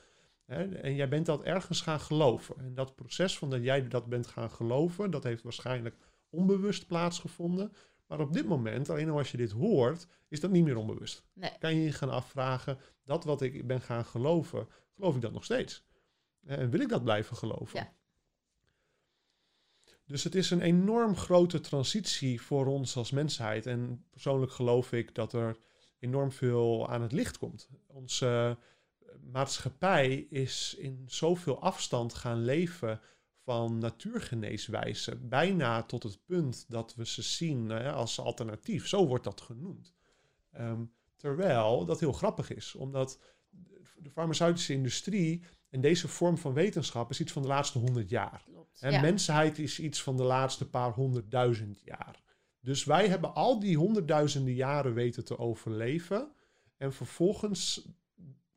[0.45, 2.57] En jij bent dat ergens gaan geloven.
[2.57, 5.95] En dat proces van dat jij dat bent gaan geloven, dat heeft waarschijnlijk
[6.29, 7.73] onbewust plaatsgevonden.
[8.07, 11.23] Maar op dit moment, alleen al als je dit hoort, is dat niet meer onbewust.
[11.33, 11.57] Nee.
[11.59, 15.43] Kan je je gaan afvragen, dat wat ik ben gaan geloven, geloof ik dat nog
[15.43, 15.85] steeds?
[16.45, 17.79] En wil ik dat blijven geloven?
[17.79, 17.93] Ja.
[20.05, 23.65] Dus het is een enorm grote transitie voor ons als mensheid.
[23.65, 25.57] En persoonlijk geloof ik dat er
[25.99, 27.69] enorm veel aan het licht komt.
[27.87, 28.57] Onze
[29.31, 33.01] maatschappij is in zoveel afstand gaan leven
[33.43, 35.15] van natuurgeneeswijze.
[35.15, 38.87] Bijna tot het punt dat we ze zien hè, als alternatief.
[38.87, 39.93] Zo wordt dat genoemd.
[40.51, 40.83] Ehm,
[41.15, 43.19] terwijl dat heel grappig is, omdat
[43.95, 48.43] de farmaceutische industrie en deze vorm van wetenschap is iets van de laatste honderd jaar.
[48.45, 48.81] Klopt.
[48.81, 49.01] En ja.
[49.01, 52.23] mensheid is iets van de laatste paar honderdduizend jaar.
[52.59, 56.31] Dus wij hebben al die honderdduizenden jaren weten te overleven.
[56.77, 57.87] En vervolgens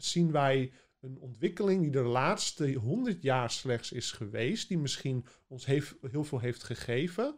[0.04, 4.68] zien wij een ontwikkeling die de laatste honderd jaar slechts is geweest.
[4.68, 7.36] Die misschien ons heeft, heel veel heeft gegeven.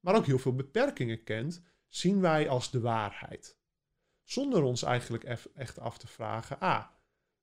[0.00, 1.62] Maar ook heel veel beperkingen kent.
[1.88, 3.58] Zien wij als de waarheid.
[4.22, 5.24] Zonder ons eigenlijk
[5.54, 6.60] echt af te vragen.
[6.60, 6.86] Ah,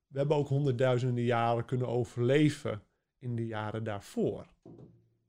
[0.06, 2.82] we hebben ook honderdduizenden jaren kunnen overleven
[3.18, 4.46] in de jaren daarvoor.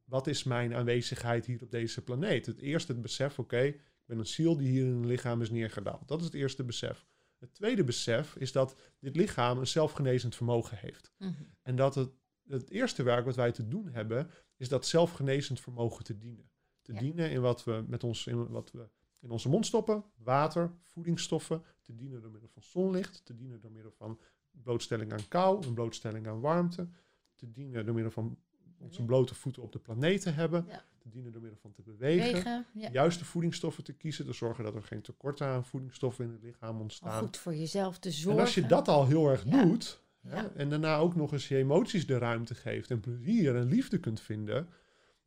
[0.03, 2.45] Wat is mijn aanwezigheid hier op deze planeet?
[2.45, 5.49] Het eerste het besef, oké, ik ben een ziel die hier in een lichaam is
[5.49, 6.07] neergedaald.
[6.07, 7.05] Dat is het eerste besef.
[7.39, 11.13] Het tweede besef is dat dit lichaam een zelfgenezend vermogen heeft.
[11.17, 11.33] Mhm.
[11.61, 12.09] En dat het,
[12.47, 16.49] het eerste werk wat wij te doen hebben, is dat zelfgenezend vermogen te dienen.
[16.81, 16.99] Te Ja.
[16.99, 21.63] dienen in wat we met ons in wat we in onze mond stoppen, water, voedingsstoffen,
[21.81, 24.19] te dienen door middel van zonlicht, te dienen door middel van
[24.51, 26.89] blootstelling aan kou, een blootstelling aan warmte,
[27.35, 28.37] te dienen door middel van
[28.77, 30.85] onze blote voeten op de planeet te hebben, Ja.
[31.09, 32.89] Dienen door middel van te bewegen, ja.
[32.91, 36.79] juiste voedingsstoffen te kiezen, te zorgen dat er geen tekorten aan voedingsstoffen in het lichaam
[36.81, 37.19] ontstaan.
[37.23, 38.41] goed voor jezelf te En zorgen.
[38.41, 39.63] als je dat al heel erg Ja.
[39.63, 43.67] doet, hè, en daarna ook nog eens je emoties de ruimte geeft en plezier en
[43.67, 44.67] liefde kunt vinden,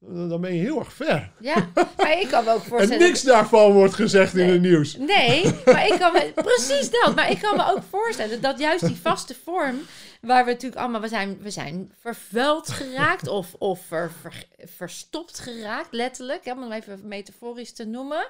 [0.04, 1.32] dan ben je heel erg ver.
[1.40, 2.98] Ja, maar ik kan me ook En voorstellen...
[3.06, 4.96] niks daarvan wordt gezegd in het nieuws.
[4.96, 6.32] Nee, maar ik kan me...
[6.34, 7.14] Precies dat.
[7.14, 9.78] Maar ik kan me ook voorstellen dat juist die vaste vorm...
[10.20, 11.00] Waar we natuurlijk allemaal...
[11.00, 16.44] We zijn, we zijn vervuild geraakt of, of ver- ver- verstopt geraakt, letterlijk.
[16.44, 18.26] hè, Om het even metaforisch te noemen.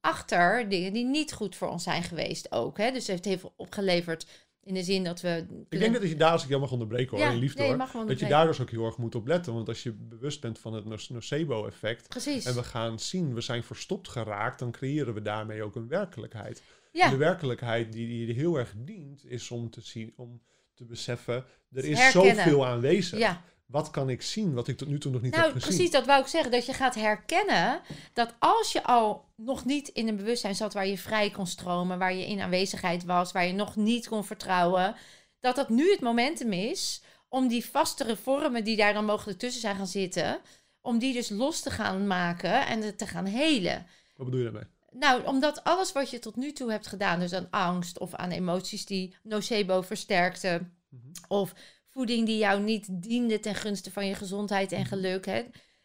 [0.00, 2.78] Achter dingen die niet goed voor ons zijn geweest ook.
[2.78, 2.90] Hè?
[2.90, 4.26] Dus het heeft heel veel opgeleverd
[4.68, 5.46] in de zin dat we...
[5.68, 8.06] Ik denk dat je daar, als ik mag onderbreken hoor, Ja, in liefde nee, hoor,
[8.06, 9.54] dat je daar dus ook heel erg moet op letten.
[9.54, 12.44] Want als je bewust bent van het noce- nocebo-effect Precies.
[12.44, 16.62] en we gaan zien, we zijn verstopt geraakt, dan creëren we daarmee ook een werkelijkheid.
[16.92, 20.40] Ja, de werkelijkheid die, die heel erg dient, is om te zien, om
[20.74, 22.34] te beseffen, er is Herkennen.
[22.34, 23.18] zoveel aanwezig.
[23.18, 23.42] ja.
[23.68, 25.68] Wat kan ik zien wat ik tot nu toe nog niet Nou, heb gezien?
[25.68, 26.50] precies, dat wou ik zeggen.
[26.50, 27.80] Dat je gaat herkennen
[28.12, 31.98] dat als je al nog niet in een bewustzijn zat waar je vrij kon stromen,
[31.98, 34.94] waar je in aanwezigheid was, waar je nog niet kon vertrouwen,
[35.40, 39.60] dat dat nu het momentum is om die vastere vormen die daar dan mogelijk tussen
[39.60, 40.38] zijn gaan zitten,
[40.80, 43.86] om die dus los te gaan maken en het te gaan helen.
[44.16, 44.68] Wat bedoel je daarmee?
[44.90, 48.30] Nou, omdat alles wat je tot nu toe hebt gedaan, dus aan angst of aan
[48.30, 51.06] emoties die nocebo versterkten, Mhm.
[51.28, 51.52] of
[51.88, 55.42] voeding die jou niet diende ten gunste van je gezondheid en geluk, hè,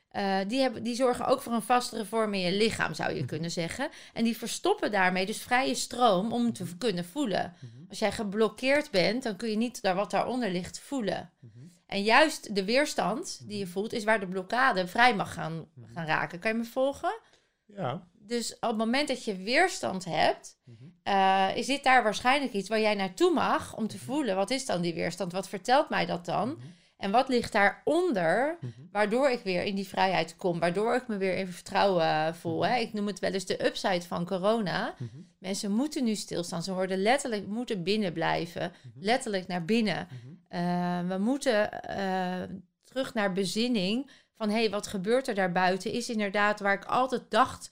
[0.10, 3.18] eh, die, hebben, die zorgen ook voor een vastere vorm in je lichaam, zou je
[3.20, 3.28] Mhm.
[3.28, 3.90] kunnen zeggen.
[4.14, 6.78] En die verstoppen daarmee dus vrije stroom om te Mhm.
[6.78, 7.54] kunnen voelen.
[7.60, 7.72] Mhm.
[7.90, 11.32] Als jij geblokkeerd bent, dan kun je niet daar wat daaronder ligt voelen.
[11.40, 11.52] Mhm.
[11.86, 15.94] En juist de weerstand die je voelt, is waar de blokkade vrij mag gaan, Mhm.
[15.94, 16.40] gaan raken.
[16.40, 17.20] Kan je me volgen?
[17.66, 18.08] Ja.
[18.28, 20.84] Dus op het moment dat je weerstand hebt, Mhm.
[21.04, 24.36] eh, is dit daar waarschijnlijk iets waar jij naartoe mag om te voelen.
[24.36, 25.32] Wat is dan die weerstand?
[25.32, 26.50] Wat vertelt mij dat dan?
[26.50, 26.68] Mhm.
[26.98, 28.72] En wat ligt daaronder, Mhm.
[28.92, 32.66] waardoor ik weer in die vrijheid kom, waardoor ik me weer in vertrouwen voel.
[32.66, 32.78] Hè?
[32.78, 34.94] Ik noem het wel eens de upside van corona.
[34.98, 35.08] Mhm.
[35.40, 36.64] Mensen moeten nu stilstaan.
[36.64, 39.06] Ze worden letterlijk moeten binnen blijven, Mhm.
[39.06, 40.08] letterlijk naar binnen.
[40.12, 40.34] Mhm.
[40.48, 42.42] Eh, we moeten eh,
[42.84, 45.92] terug naar bezinning van hé, hey, wat gebeurt er daarbuiten?
[45.92, 47.72] Is inderdaad waar ik altijd dacht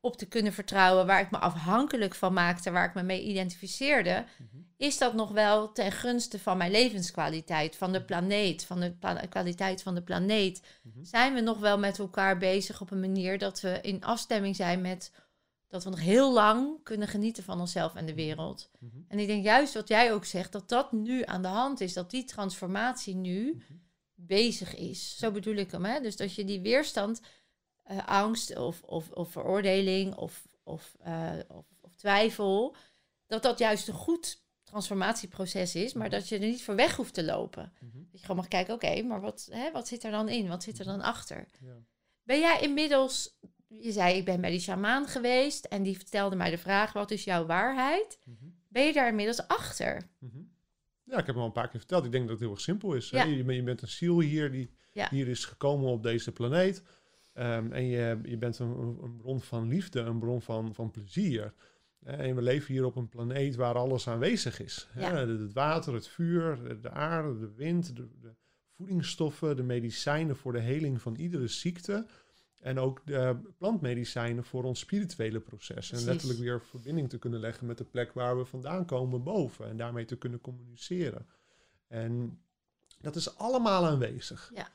[0.00, 4.24] op te kunnen vertrouwen, waar ik me afhankelijk van maakte, waar ik me mee identificeerde,
[4.38, 4.56] Mhm.
[4.76, 8.94] is dat nog wel ten gunste van mijn levenskwaliteit, van de planeet, van de
[9.28, 10.62] kwaliteit van de planeet?
[10.82, 11.04] Mhm.
[11.04, 14.80] Zijn we nog wel met elkaar bezig op een manier dat we in afstemming zijn
[14.80, 15.12] met
[15.68, 18.70] dat we nog heel lang kunnen genieten van onszelf en de wereld?
[18.78, 18.96] Mhm.
[19.08, 21.92] En ik denk juist wat jij ook zegt, dat dat nu aan de hand is,
[21.92, 23.78] dat die transformatie nu Mhm.
[24.14, 25.16] bezig is.
[25.18, 26.00] Zo bedoel ik hem, hè?
[26.00, 27.20] Dus dat je die weerstand,
[27.82, 32.76] eh, angst of, of, of veroordeling of, of, eh, of, of twijfel,
[33.26, 37.14] dat dat juist een goed transformatieproces is, maar dat je er niet voor weg hoeft
[37.14, 37.72] te lopen.
[37.80, 37.98] Mhm.
[37.98, 40.48] Dat je gewoon mag kijken, oké, maar wat, hè, wat zit er dan in?
[40.48, 41.46] Wat zit er dan achter?
[41.60, 41.76] Ja.
[42.22, 43.38] Ben jij inmiddels,
[43.68, 47.10] je zei ik ben bij die shamaan geweest en die vertelde mij de vraag, wat
[47.10, 48.18] is jouw waarheid?
[48.24, 48.44] Mhm.
[48.68, 50.08] Ben je daar inmiddels achter?
[50.18, 50.38] Mhm.
[51.04, 52.04] Ja, ik heb het al een paar keer verteld.
[52.04, 53.10] Ik denk dat het heel erg simpel is.
[53.10, 53.22] hè.
[53.22, 55.08] Je, bent- je bent een ziel hier die Ja.
[55.10, 56.82] hier is gekomen op deze planeet.
[57.40, 61.52] Ehm, en je, je bent een, een bron van liefde, een bron van, van plezier.
[62.02, 64.88] En we leven hier op een planeet waar alles aanwezig is.
[64.96, 65.14] Ja.
[65.14, 68.34] Het het water, het vuur, de aarde, de wind, de, de
[68.76, 72.06] voedingsstoffen, de medicijnen voor de heling van iedere ziekte.
[72.60, 75.88] En ook de plantmedicijnen voor ons spirituele proces.
[75.88, 75.98] Precies.
[75.98, 79.68] En letterlijk weer verbinding te kunnen leggen met de plek waar we vandaan komen boven.
[79.68, 81.26] En daarmee te kunnen communiceren.
[81.88, 82.40] En
[83.00, 84.50] dat is allemaal aanwezig.
[84.54, 84.68] Ja.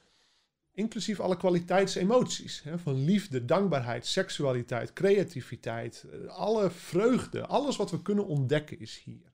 [0.75, 2.61] Inclusief alle kwaliteitsemoties.
[2.63, 6.05] Hè, van liefde, dankbaarheid, seksualiteit, creativiteit.
[6.11, 7.45] eh, Alle vreugde.
[7.45, 9.33] Alles wat we kunnen ontdekken is hier.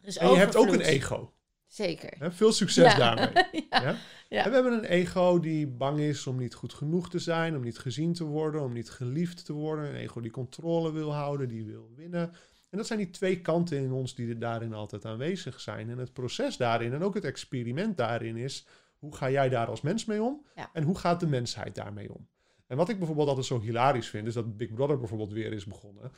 [0.00, 1.32] Er is En je hebt ook een ego.
[1.66, 2.14] Zeker.
[2.18, 2.32] Hè?
[2.32, 2.98] Veel succes Ja.
[3.14, 3.44] daarmee.
[3.70, 3.82] ja.
[3.82, 3.96] Ja?
[4.28, 4.44] Ja.
[4.44, 7.62] En we hebben een ego die bang is om niet goed genoeg te zijn, om
[7.62, 9.84] niet gezien te worden, om niet geliefd te worden.
[9.88, 12.32] Een ego die controle wil houden, die wil winnen.
[12.70, 15.90] En dat zijn die twee kanten in ons die er daarin altijd aanwezig zijn.
[15.90, 18.66] En het proces daarin en ook het experiment daarin is,
[18.98, 20.46] hoe ga jij daar als mens mee om?
[20.54, 20.70] Ja.
[20.72, 22.28] En hoe gaat de mensheid daarmee om?
[22.66, 25.64] En wat ik bijvoorbeeld altijd zo hilarisch vind, is dat Big Brother bijvoorbeeld weer is
[25.64, 26.12] begonnen.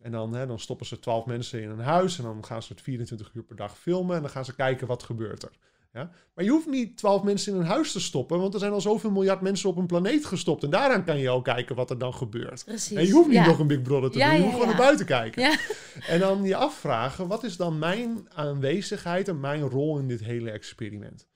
[0.00, 2.72] En dan, hè, dan stoppen ze twaalf mensen in een huis en dan gaan ze
[2.72, 5.58] het 24 uur per dag filmen en dan gaan ze kijken wat gebeurt er.
[5.92, 6.10] Ja?
[6.34, 8.80] Maar je hoeft niet twaalf mensen in een huis te stoppen, want er zijn al
[8.80, 10.62] zoveel miljard mensen op een planeet gestopt.
[10.62, 12.64] En daaraan kan je al kijken wat er dan gebeurt.
[12.64, 12.96] Precies.
[12.96, 13.46] En je hoeft niet ja.
[13.46, 15.42] nog een Big Brother te Ja, doen, je hoeft gewoon naar buiten kijken.
[15.42, 15.58] Ja.
[16.06, 20.50] En dan je afvragen, wat is dan mijn aanwezigheid en mijn rol in dit hele
[20.50, 21.26] experiment?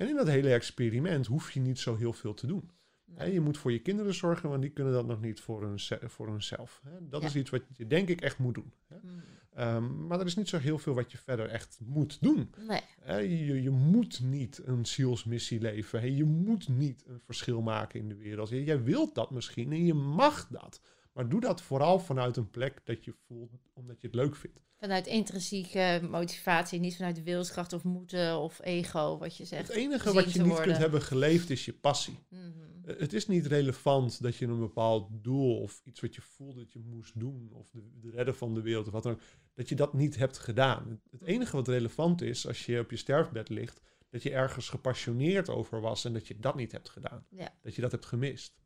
[0.00, 2.70] En in dat hele experiment hoef je niet zo heel veel te doen.
[3.04, 3.32] Nee.
[3.32, 5.78] je moet voor je kinderen zorgen, want die kunnen dat nog niet voor, hun,
[6.10, 6.80] voor hunzelf.
[6.84, 7.08] Hè.
[7.08, 7.28] Dat Ja.
[7.28, 8.72] is iets wat je denk ik echt moet doen.
[8.86, 8.96] Hè.
[9.02, 9.22] Mm.
[9.50, 12.50] Ehm, maar er is niet zo heel veel wat je verder echt moet doen.
[12.66, 12.80] Nee.
[13.00, 16.16] Hè, je, je moet niet een zielsmissie leven.
[16.16, 18.48] Je moet niet een verschil maken in de wereld.
[18.48, 20.80] Jij wilt dat misschien en je mag dat.
[21.12, 24.60] Maar doe dat vooral vanuit een plek dat je voelt omdat je het leuk vindt.
[24.78, 29.68] Vanuit intrinsieke motivatie, niet vanuit wilskracht of moeten of ego, wat je zegt.
[29.68, 30.64] Het enige wat je niet worden.
[30.66, 32.18] kunt hebben geleefd is je passie.
[32.28, 32.40] Mhm.
[32.84, 36.58] Eh, Het is niet relevant dat je een bepaald doel of iets wat je voelde
[36.60, 39.20] dat je moest doen, of de, de redden van de wereld of wat dan ook,
[39.54, 40.88] dat je dat niet hebt gedaan.
[40.88, 44.68] Het- Het enige wat relevant is als je op je sterfbed ligt, dat je ergens
[44.68, 47.26] gepassioneerd over was en dat je dat niet hebt gedaan.
[47.28, 47.54] Ja.
[47.62, 48.58] Dat je dat hebt gemist.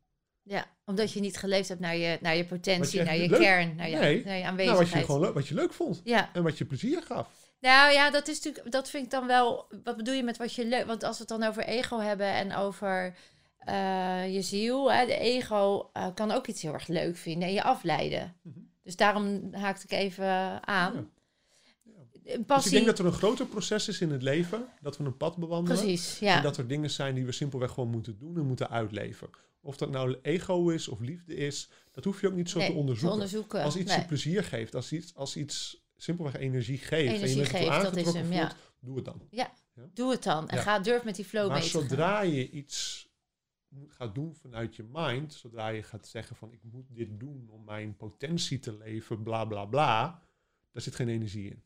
[0.47, 3.39] Ja, omdat je niet geleefd hebt naar je, naar je potentie, je naar je leuk-
[3.39, 4.25] kern, naar je, Nee.
[4.25, 4.89] naar je Nou, aanwezigheid.
[4.91, 7.29] wat je, gewoon leuk, wat je leuk vond Ja, en wat je plezier gaf.
[7.59, 9.67] nou ja, dat is natuurlijk, dat vind ik dan wel.
[9.83, 10.85] Wat bedoel je met wat je leuk?
[10.85, 13.15] Want als we het dan over ego hebben en over
[13.57, 17.53] eh, je ziel, hè, de ego eh, kan ook iets heel erg leuk vinden en
[17.53, 18.35] je afleiden.
[18.41, 18.59] Mhm.
[18.83, 20.93] Dus daarom haakte ik even aan.
[22.23, 22.55] Ja.
[22.55, 25.17] Dus ik denk dat er een groter proces is in het leven, dat we een
[25.17, 25.81] pad bewandelen.
[25.81, 26.35] precies, ja.
[26.37, 29.29] En dat er dingen zijn die we simpelweg gewoon moeten doen en moeten uitleven.
[29.65, 32.67] Of dat nou ego is of liefde is, dat hoef je ook niet zo Nee,
[32.69, 33.13] te onderzoeken.
[33.13, 33.63] onderzoeken.
[33.63, 33.99] Als iets Nee.
[33.99, 37.81] je plezier geeft, als iets, als iets simpelweg energie geeft en je Energie bent geeft,
[37.83, 38.51] dat is hem, voelt, ja.
[38.79, 39.21] doe het dan.
[39.93, 40.61] Doe het dan en Ja.
[40.61, 41.87] ga durf met die flow maar mee te gaan.
[41.87, 43.07] zodra je iets
[43.87, 47.63] gaat doen vanuit je mind, zodra je gaat zeggen van ik moet dit doen om
[47.63, 50.21] mijn potentie te leven, bla bla bla,
[50.71, 51.63] daar zit geen energie in.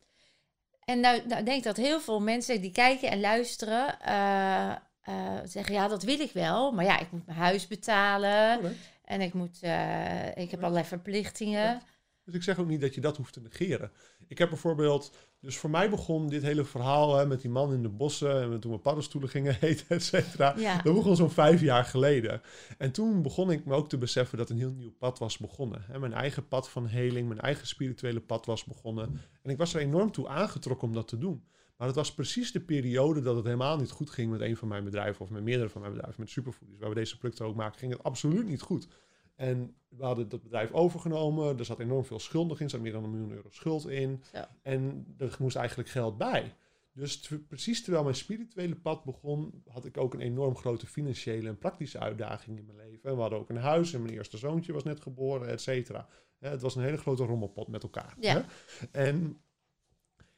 [0.84, 4.76] En nou, nou denk ik dat heel veel mensen die kijken en luisteren eh,
[5.10, 8.78] eh, zeggen ja, dat wil ik wel, maar ja, ik moet mijn huis betalen Correct.
[9.04, 11.82] en ik moet, eh, ik heb allerlei verplichtingen.
[12.24, 13.90] Dus ik zeg ook niet dat je dat hoeft te negeren.
[14.28, 17.82] Ik heb bijvoorbeeld, dus voor mij begon dit hele verhaal hè, met die man in
[17.82, 20.54] de bossen en toen we paddenstoelen gingen eten, et cetera.
[20.56, 22.42] Ja, Dat begon zo'n vijf jaar geleden.
[22.78, 25.84] En toen begon ik me ook te beseffen dat een heel nieuw pad was begonnen.
[25.86, 29.20] Hè, mijn eigen pad van heling, mijn eigen spirituele pad was begonnen.
[29.42, 31.44] En ik was er enorm toe aangetrokken om dat te doen.
[31.80, 34.68] Maar het was precies de periode dat het helemaal niet goed ging met een van
[34.68, 37.54] mijn bedrijven, of met meerdere van mijn bedrijven, met Superfoodies, waar we deze producten ook
[37.54, 38.88] maken, ging het absoluut niet goed.
[39.34, 41.58] En we hadden dat bedrijf overgenomen.
[41.58, 42.64] Er zat enorm veel schuld nog in.
[42.64, 44.22] Er zat meer dan een miljoen euro schuld in.
[44.62, 46.54] En er moest eigenlijk geld bij.
[46.92, 51.58] Dus precies terwijl mijn spirituele pad begon, had ik ook een enorm grote financiële en
[51.58, 53.14] praktische uitdaging in mijn leven.
[53.14, 56.08] We hadden ook een huis en mijn eerste zoontje was net geboren, et cetera.
[56.38, 58.16] Het was een hele grote rommelpot met elkaar.
[58.18, 58.44] Ja.
[58.90, 59.40] En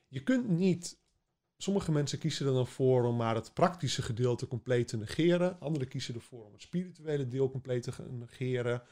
[0.09, 1.00] je kunt niet.
[1.62, 5.61] Sommige mensen kiezen er dan voor om maar het praktische gedeelte compleet te negeren.
[5.61, 8.83] Anderen kiezen ervoor om het spirituele deel compleet te ge- negeren.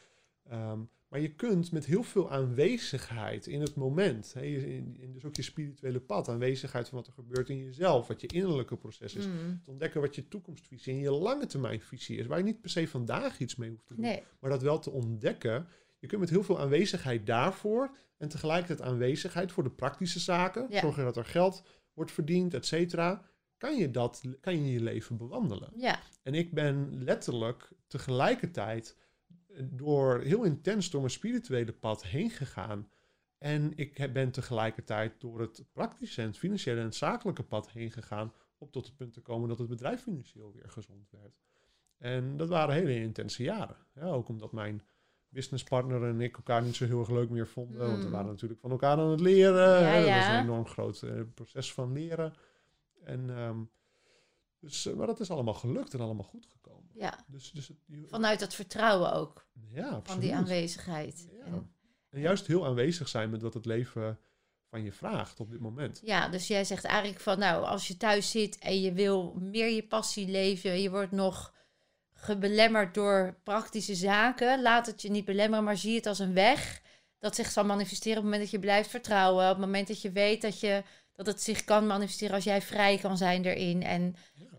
[0.48, 0.78] Ehm,
[1.08, 5.42] maar je kunt met heel veel aanwezigheid in het moment, in, in dus ook je
[5.42, 9.60] spirituele pad, aanwezigheid van wat er gebeurt in jezelf, wat je innerlijke proces is, Mm.
[9.64, 12.70] te ontdekken wat je toekomstvisie en je lange termijn visie is, waar je niet per
[12.70, 15.66] se vandaag iets mee hoeft te doen, Nee, maar dat wel te ontdekken.
[15.98, 20.80] Je kunt met heel veel aanwezigheid daarvoor en tegelijkertijd aanwezigheid voor de praktische zaken, Ja.
[20.80, 21.62] zorgen dat er geld
[22.00, 23.22] wordt verdiend, et cetera,
[23.56, 25.72] kan je dat, kan je je leven bewandelen.
[25.76, 28.96] Ja, En ik ben letterlijk tegelijkertijd
[29.48, 32.90] eh, door heel intens door mijn spirituele pad heen gegaan.
[33.38, 37.90] En ik ben tegelijkertijd door het praktische en het financiële en het zakelijke pad heen
[37.90, 38.32] gegaan.
[38.58, 41.40] Om tot het punt te komen dat het bedrijf financieel weer gezond werd.
[41.98, 43.76] En dat waren hele intense jaren.
[43.94, 44.82] Ja, ook omdat mijn
[45.30, 47.86] businesspartner en ik elkaar niet zo heel erg leuk meer vonden.
[47.86, 48.10] Want we Mm.
[48.10, 49.80] waren natuurlijk van elkaar aan het leren.
[49.80, 49.94] Ja, hè.
[50.04, 50.38] Dat was ja.
[50.38, 52.34] een enorm groot eh, proces van leren.
[53.04, 53.58] En, ehm,
[54.60, 56.90] dus, eh, maar dat is allemaal gelukt en allemaal goed gekomen.
[56.94, 57.24] ja.
[57.26, 60.22] Dus, dus het, je- vanuit dat vertrouwen ook, ja, van absoluut.
[60.22, 61.28] die aanwezigheid.
[61.38, 61.44] Ja.
[61.44, 61.72] En-
[62.10, 64.18] En juist heel aanwezig zijn met wat het leven
[64.68, 66.00] van je vraagt op dit moment.
[66.04, 69.68] Ja, dus jij zegt eigenlijk van, nou, als je thuis zit en je wil meer
[69.70, 71.54] je passie leven, je wordt nog
[72.20, 76.80] gebelemmerd door praktische zaken, laat het je niet belemmeren, maar zie het als een weg
[77.18, 80.02] dat zich zal manifesteren op het moment dat je blijft vertrouwen, op het moment dat
[80.02, 80.82] je weet dat, je,
[81.14, 84.14] dat het zich kan manifesteren als jij vrij kan zijn erin en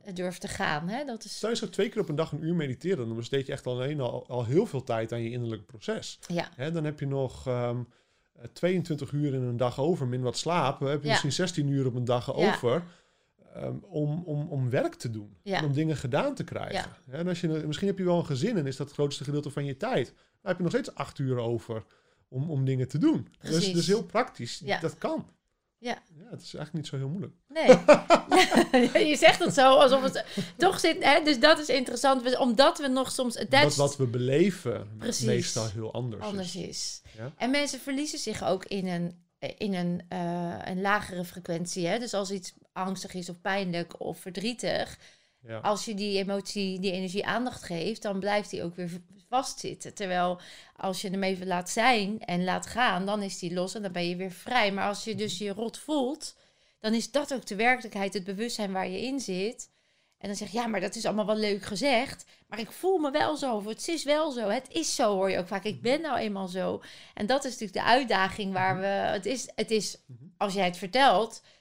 [0.05, 0.11] Ja.
[0.11, 0.87] durft te gaan.
[0.89, 1.05] Hè?
[1.05, 3.45] Dat is, Stel je zo twee keer op een dag een uur mediteren, dan besteed
[3.47, 6.19] je echt alleen al, al heel veel tijd aan je innerlijke proces.
[6.27, 7.79] ja, Hè, dan heb je nog ehm,
[8.33, 10.79] eh, 22 uur in een dag over, min wat slaap.
[10.79, 11.11] Dan heb je Ja.
[11.11, 12.83] misschien 16 uur op een dag over.
[13.53, 15.37] Ehm, om, om, om werk te doen.
[15.43, 15.65] Ja.
[15.65, 16.91] Om dingen gedaan te krijgen.
[17.09, 19.49] En als je, misschien heb je wel een gezin en is dat het grootste gedeelte
[19.49, 20.07] van je tijd.
[20.07, 21.83] Dan heb je nog steeds acht uur over
[22.27, 23.27] om, om dingen te doen.
[23.39, 23.73] Dus, Precies.
[23.73, 24.61] dus heel praktisch.
[24.63, 24.79] Ja.
[24.79, 25.25] Dat kan.
[25.77, 26.01] Ja.
[26.17, 26.29] ja.
[26.29, 27.33] Het is eigenlijk niet zo heel moeilijk.
[27.47, 27.67] Nee.
[29.09, 30.25] je zegt het zo alsof het
[30.57, 31.03] toch zit.
[31.03, 31.23] Hè?
[31.23, 32.37] Dus dat is interessant.
[32.37, 35.25] Omdat we nog soms Dat wat we beleven Precies.
[35.25, 37.01] meestal heel anders, anders is.
[37.37, 39.25] En mensen verliezen zich ook in een,
[39.57, 41.87] in een, eh, een lagere frequentie.
[41.87, 41.99] Hè?
[41.99, 44.97] Dus als iets angstig is of pijnlijk of verdrietig.
[45.41, 45.57] Ja.
[45.57, 48.89] Als je die emotie, die energie aandacht geeft, dan blijft die ook weer
[49.29, 49.93] vastzitten.
[49.93, 50.39] Terwijl
[50.75, 53.91] als je hem even laat zijn en laat gaan, dan is die los en dan
[53.91, 54.71] ben je weer vrij.
[54.71, 56.35] Maar als je dus je rot voelt,
[56.79, 59.69] dan is dat ook de werkelijkheid, het bewustzijn waar je in zit.
[60.17, 62.25] En dan zeg je, ja, maar dat is allemaal wel leuk gezegd.
[62.47, 64.49] Maar ik voel me wel zo, of het is wel zo.
[64.49, 65.63] Het is zo, hoor je ook vaak.
[65.63, 66.81] Ik ben nou eenmaal zo.
[67.13, 68.85] En dat is natuurlijk de uitdaging waar we...
[68.85, 70.23] Het is, het is Mhm.
[70.37, 71.51] als jij het vertelt, Mhm.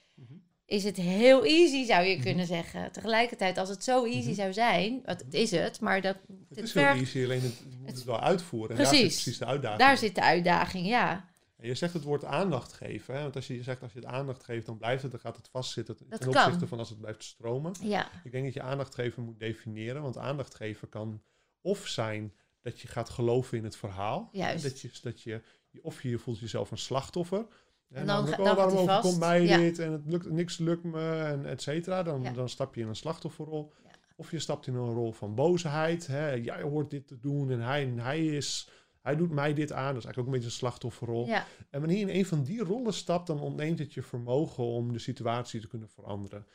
[0.71, 2.23] Is het heel easy, zou je Mhm.
[2.23, 2.91] kunnen zeggen.
[2.91, 4.33] Tegelijkertijd, als het zo easy Mhm.
[4.35, 7.57] zou zijn, wat het is het, maar dat, Het het is heel easy, alleen het,
[7.69, 8.69] je moet het wel uitvoeren.
[8.77, 9.21] En daar zit Precies.
[9.21, 9.79] precies de uitdaging.
[9.81, 11.29] daar zit de uitdaging, ja.
[11.57, 13.15] En je zegt het woord aandacht geven.
[13.15, 13.21] Hè?
[13.21, 15.47] Want als je zegt als je het aandacht geeft, dan blijft het, dan gaat het
[15.47, 15.95] vastzitten.
[16.09, 16.43] Dat ten kan.
[16.43, 17.73] opzichte van als het blijft stromen.
[17.81, 20.01] Ja, Ik denk dat je aandacht geven moet definiëren.
[20.01, 21.21] Want aandacht geven kan
[21.61, 24.29] of zijn dat je gaat geloven in het verhaal.
[24.31, 24.63] Juist.
[24.63, 25.41] Dat je, dat je,
[25.81, 27.45] of je voelt jezelf een slachtoffer.
[27.91, 29.19] En, dan oh, dan waarom overkomt vast.
[29.19, 29.57] mij Ja.
[29.57, 32.03] dit en het lukt, niks lukt me en et cetera.
[32.03, 32.31] Dan, Ja.
[32.31, 33.71] dan stap je in een slachtofferrol.
[33.83, 33.89] Ja.
[34.15, 36.07] Of je stapt in een rol van boosheid.
[36.07, 36.29] Hè?
[36.31, 38.69] Jij hoort dit te doen en hij, hij, is,
[39.01, 39.93] hij doet mij dit aan.
[39.93, 41.27] Dat is eigenlijk ook een beetje een slachtofferrol.
[41.69, 44.93] En wanneer je in een van die rollen stapt, dan ontneemt het je vermogen om
[44.93, 46.45] de situatie te kunnen veranderen.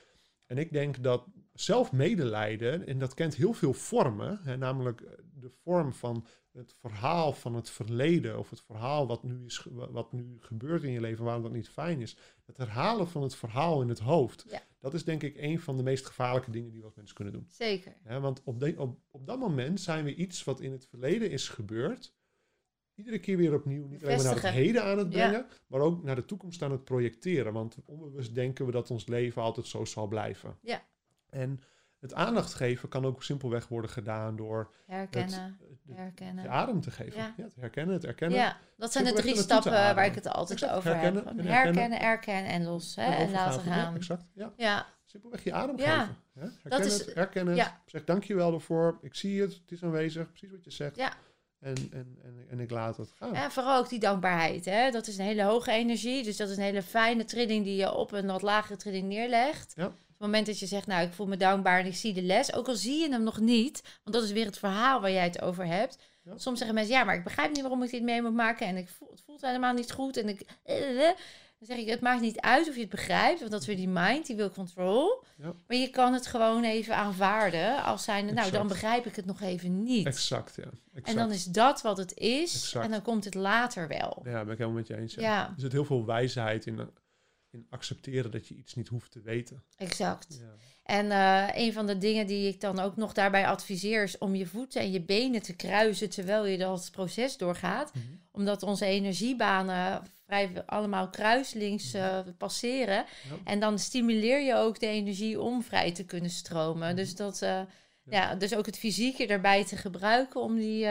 [0.46, 5.12] En ik denk dat zelf medelijden, en dat kent heel veel vormen, hè, namelijk eh,
[5.46, 10.12] de vorm van het verhaal van het verleden, of het verhaal wat nu, is, wat
[10.12, 12.16] nu gebeurt in je leven, waarom dat niet fijn is.
[12.44, 14.62] Het herhalen van het verhaal in het hoofd, Ja.
[14.78, 17.32] dat is denk ik een van de meest gevaarlijke dingen die we als mensen kunnen
[17.34, 17.46] doen.
[17.48, 17.96] zeker.
[18.04, 21.30] Ja, want op, de- op, op dat moment zijn we iets wat in het verleden
[21.30, 22.14] is gebeurd,
[22.94, 25.28] iedere keer weer opnieuw, niet alleen maar naar het heden aan het Ja.
[25.28, 27.52] brengen, maar ook naar de toekomst aan het projecteren.
[27.52, 30.58] Want onbewust denken we dat ons leven altijd zo zal blijven.
[30.62, 30.86] Ja.
[31.28, 31.60] En
[32.06, 36.42] het aandacht geven kan ook simpelweg worden gedaan door Herkennen, het, herkennen.
[36.44, 37.18] de adem te geven.
[37.20, 37.34] Ja.
[37.36, 37.42] Ja.
[37.44, 38.38] het herkennen, het erkennen.
[38.38, 41.34] Ja, dat zijn de drie stappen waar ik het altijd Exact, over herkennen heb.
[41.36, 41.62] herkennen.
[41.64, 42.96] herkennen, erkennen en los.
[42.96, 43.02] Hè?
[43.02, 43.78] En En laten overgave.
[43.78, 43.94] Ja, gaan.
[43.94, 44.24] exact.
[44.34, 44.52] Ja.
[44.56, 46.16] Ja, Simpelweg je adem geven.
[46.34, 46.46] Hè?
[46.62, 47.56] Herken is- het, herken het.
[47.56, 47.80] ja.
[47.86, 48.98] Zeg dankjewel ervoor.
[49.02, 50.28] Ik zie het, het is aanwezig.
[50.28, 50.96] Precies wat je zegt.
[50.96, 51.12] Ja.
[51.60, 53.34] En, en, en, en ik laat het gaan.
[53.34, 54.64] En vooral ook die dankbaarheid.
[54.64, 54.90] Hè?
[54.90, 56.24] Dat is een hele hoge energie.
[56.24, 59.72] Dus dat is een hele fijne trilling die je op een wat lagere trilling neerlegt.
[59.76, 59.92] Ja.
[60.16, 62.22] Op het moment dat je zegt, nou, ik voel me dankbaar en ik zie de
[62.22, 62.52] les.
[62.52, 63.82] Ook al zie je hem nog niet.
[64.04, 65.98] Want dat is weer het verhaal waar jij het over hebt.
[66.22, 66.32] Ja.
[66.38, 68.66] Soms zeggen mensen, ja, maar ik begrijp niet waarom ik dit mee moet maken.
[68.66, 70.16] En ik voel, het voelt helemaal niet goed.
[70.16, 70.40] En ik...
[70.64, 71.16] eh, eh.
[71.58, 73.38] Dan zeg ik, het maakt niet uit of je het begrijpt.
[73.38, 75.22] Want dat is weer die mind, die wil control.
[75.36, 75.52] Ja.
[75.66, 77.82] Maar je kan het gewoon even aanvaarden.
[77.84, 80.06] Als zijnde, nou, dan begrijp ik het nog even niet.
[80.06, 80.62] Exact, ja.
[80.62, 81.08] Exact.
[81.08, 82.54] En dan is dat wat het is.
[82.54, 82.84] Exact.
[82.84, 84.22] En dan komt het later wel.
[84.24, 85.14] Ja, ben ik helemaal met je eens.
[85.14, 85.20] Ja.
[85.22, 86.84] Ja, Er zit heel veel wijsheid in, eh,
[87.56, 89.64] in accepteren dat je iets niet hoeft te weten.
[89.76, 90.38] exact.
[90.40, 90.54] Ja.
[90.86, 94.02] En eh, een van de dingen die ik dan ook nog daarbij adviseer...
[94.02, 96.10] is om je voeten en je benen te kruisen...
[96.10, 97.94] terwijl je dat proces doorgaat.
[97.94, 98.04] Mhm.
[98.30, 102.96] Omdat onze energiebanen vrij allemaal kruislinks eh, passeren.
[102.96, 103.36] Ja.
[103.44, 106.96] En dan stimuleer je ook de energie om vrij te kunnen stromen.
[106.96, 107.60] Dus, dat, eh,
[108.04, 108.34] ja.
[108.34, 110.86] dus ook het fysieke erbij te gebruiken om die,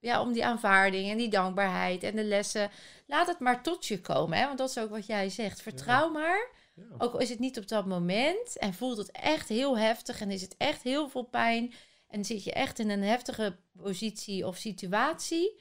[0.00, 2.70] ja, om die aanvaarding en die dankbaarheid en de lessen.
[3.06, 4.46] Laat het maar tot je komen, hè?
[4.46, 5.62] want dat is ook wat jij zegt.
[5.62, 6.84] Vertrouw maar Ja.
[6.98, 10.30] Ook al is het niet op dat moment en voelt het echt heel heftig en
[10.30, 11.72] is het echt heel veel pijn
[12.08, 15.60] en zit je echt in een heftige positie of situatie,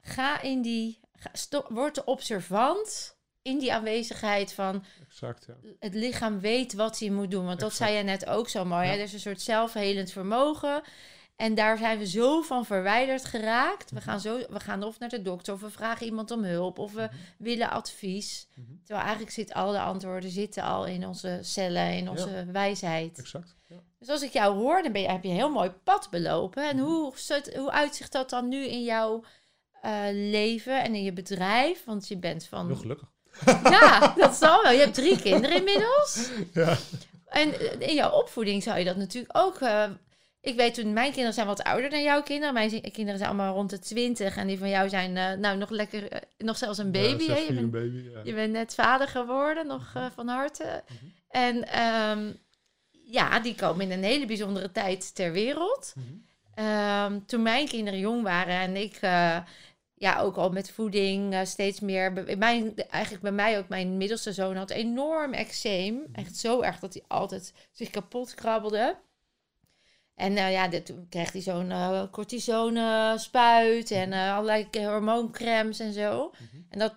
[0.00, 5.56] ga in die, ga, word de observant in die aanwezigheid van Exact, ja.
[5.78, 7.44] het lichaam weet wat hij moet doen.
[7.44, 8.86] Want dat zei je net ook zo mooi.
[8.88, 8.92] Hè?
[8.92, 10.82] Er is een soort zelfhelend vermogen.
[11.38, 13.90] En daar zijn we zo van verwijderd geraakt.
[13.90, 16.78] We gaan, zo, we gaan of naar de dokter, of we vragen iemand om hulp,
[16.78, 17.14] of we Mhm.
[17.38, 18.48] willen advies.
[18.54, 18.66] Mhm.
[18.84, 23.18] Terwijl eigenlijk zitten al de antwoorden zitten al in onze cellen, in onze wijsheid.
[23.18, 23.54] Exact.
[23.68, 23.76] Ja.
[23.98, 26.68] Dus als ik jou hoor, dan ben je, heb je een heel mooi pad belopen.
[26.68, 26.84] En Mhm.
[26.84, 27.12] hoe,
[27.56, 29.24] hoe uitzicht dat dan nu in jouw
[29.82, 31.84] eh, leven en in je bedrijf?
[31.84, 32.66] Want je bent van...
[32.66, 33.08] Heel gelukkig.
[33.70, 34.72] Ja, dat zal wel.
[34.72, 36.30] Je hebt drie kinderen inmiddels.
[36.52, 36.76] Ja.
[37.28, 39.60] En eh, in jouw opvoeding zou je dat natuurlijk ook.
[39.60, 39.90] eh,
[40.40, 42.54] ik weet toen, mijn kinderen zijn wat ouder dan jouw kinderen.
[42.54, 44.36] Mijn kinderen zijn allemaal rond de twintig.
[44.36, 47.24] En die van jou zijn eh, nou nog lekker, eh, nog zelfs een baby.
[47.24, 47.38] Ja, hè?
[47.38, 48.10] Je, bent, baby.
[48.12, 48.20] Ja.
[48.24, 50.82] je bent net vader geworden, nog eh, van harte.
[50.88, 51.04] Mhm.
[51.28, 52.32] En ehm,
[52.90, 55.94] ja, die komen in een hele bijzondere tijd ter wereld.
[55.96, 56.06] Mhm.
[56.54, 58.98] Ehm, toen mijn kinderen jong waren en ik
[59.94, 62.12] ja, ook al met voeding steeds meer.
[62.38, 66.02] Mijn, eigenlijk bij mij ook, mijn middelste zoon had enorm eczeem.
[66.12, 68.96] Echt zo erg dat hij altijd zich kapot krabbelde.
[70.18, 75.80] En nou ja, dit, toen kreeg hij zo'n eh cortisone spuit en eh, allerlei hormooncremes
[75.80, 76.30] en zo.
[76.32, 76.62] Mhm.
[76.68, 76.94] En dat,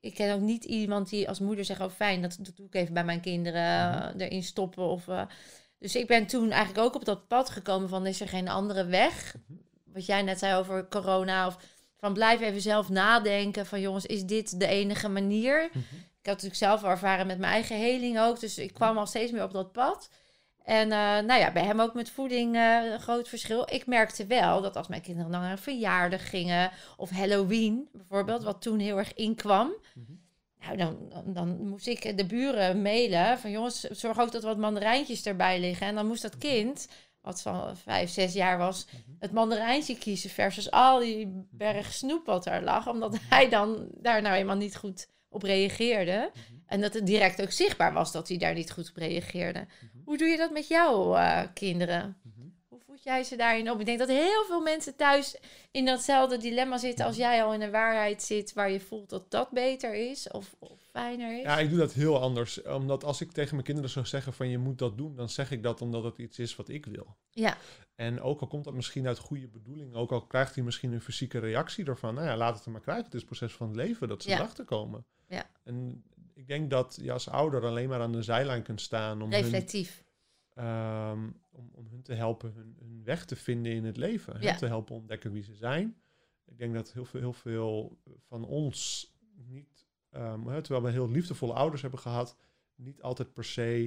[0.00, 2.74] ik ken ook niet iemand die als moeder zegt, oh fijn, dat, dat doe ik
[2.74, 4.18] even bij mijn kinderen Mhm.
[4.18, 4.84] eh, erin stoppen.
[4.84, 5.22] Of, eh,
[5.78, 8.84] dus ik ben toen eigenlijk ook op dat pad gekomen van, is er geen andere
[8.84, 9.34] weg?
[9.46, 9.58] Mhm.
[9.92, 11.56] Wat jij net zei over corona, of
[11.96, 15.68] van blijf even zelf nadenken van, jongens, is dit de enige manier?
[15.72, 15.78] Mhm.
[16.20, 19.06] Ik had natuurlijk zelf al ervaren met mijn eigen heling ook, dus ik kwam al
[19.06, 20.08] steeds meer op dat pad.
[20.66, 23.62] En eh, nou ja, bij hem ook met voeding eh, een groot verschil.
[23.72, 28.42] Ik merkte wel dat als mijn kinderen dan naar een verjaardag gingen, of Halloween bijvoorbeeld,
[28.42, 29.72] wat toen heel erg inkwam.
[29.94, 30.12] Mhm.
[30.60, 34.48] Nou, dan, dan, dan moest ik de buren mailen van jongens, zorg ook dat er
[34.48, 35.86] wat mandarijntjes erbij liggen.
[35.86, 36.88] En dan moest dat kind,
[37.20, 39.00] wat van vijf, zes jaar was, Mhm.
[39.18, 42.88] het mandarijntje kiezen versus al die berg snoep wat daar lag.
[42.88, 46.30] Omdat hij dan daar nou eenmaal niet goed op reageerde.
[46.32, 46.42] Mhm.
[46.66, 49.58] En dat het direct ook zichtbaar was dat hij daar niet goed op reageerde.
[49.80, 49.95] Mhm.
[50.06, 52.16] Hoe doe je dat met jouw eh, kinderen?
[52.22, 52.34] Mhm.
[52.68, 53.80] Hoe voed jij ze daarin op?
[53.80, 55.36] Ik denk dat heel veel mensen thuis
[55.70, 59.30] in datzelfde dilemma zitten als jij al in een waarheid zit waar je voelt dat
[59.30, 61.42] dat beter is of, of fijner is.
[61.42, 62.62] Ja, ik doe dat heel anders.
[62.62, 65.50] Omdat als ik tegen mijn kinderen zou zeggen van je moet dat doen, dan zeg
[65.50, 67.16] ik dat omdat het iets is wat ik wil.
[67.30, 67.56] Ja.
[67.94, 71.00] En ook al komt dat misschien uit goede bedoeling, ook al krijgt hij misschien een
[71.00, 73.04] fysieke reactie ervan, nou ja, laat het er maar krijgen.
[73.04, 74.36] Het is het proces van het leven dat ze Ja.
[74.36, 75.04] erachter komen.
[75.28, 75.44] Ja.
[75.64, 76.04] En
[76.46, 79.40] ik denk dat je als ouder alleen maar aan de zijlijn kunt staan om hun,
[79.42, 80.04] Reflectief.
[80.54, 84.40] ehm, om, om hun te helpen hun, hun weg te vinden in het leven.
[84.40, 84.48] Ja.
[84.48, 85.96] Hen te helpen ontdekken wie ze zijn.
[86.44, 91.52] Ik denk dat heel veel, heel veel van ons niet, hè, terwijl we heel liefdevolle
[91.52, 92.36] ouders hebben gehad,
[92.74, 93.84] niet altijd per se.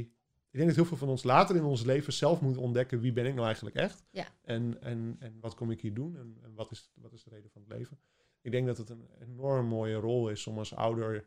[0.51, 3.13] Ik denk dat heel veel van ons later in ons leven zelf moeten ontdekken wie
[3.13, 4.03] ben ik nou eigenlijk echt.
[4.11, 4.25] Ja.
[4.41, 7.29] En, en, en wat kom ik hier doen en, en wat, is, wat is de
[7.29, 7.99] reden van het leven.
[8.41, 11.25] Ik denk dat het een enorm mooie rol is om als ouder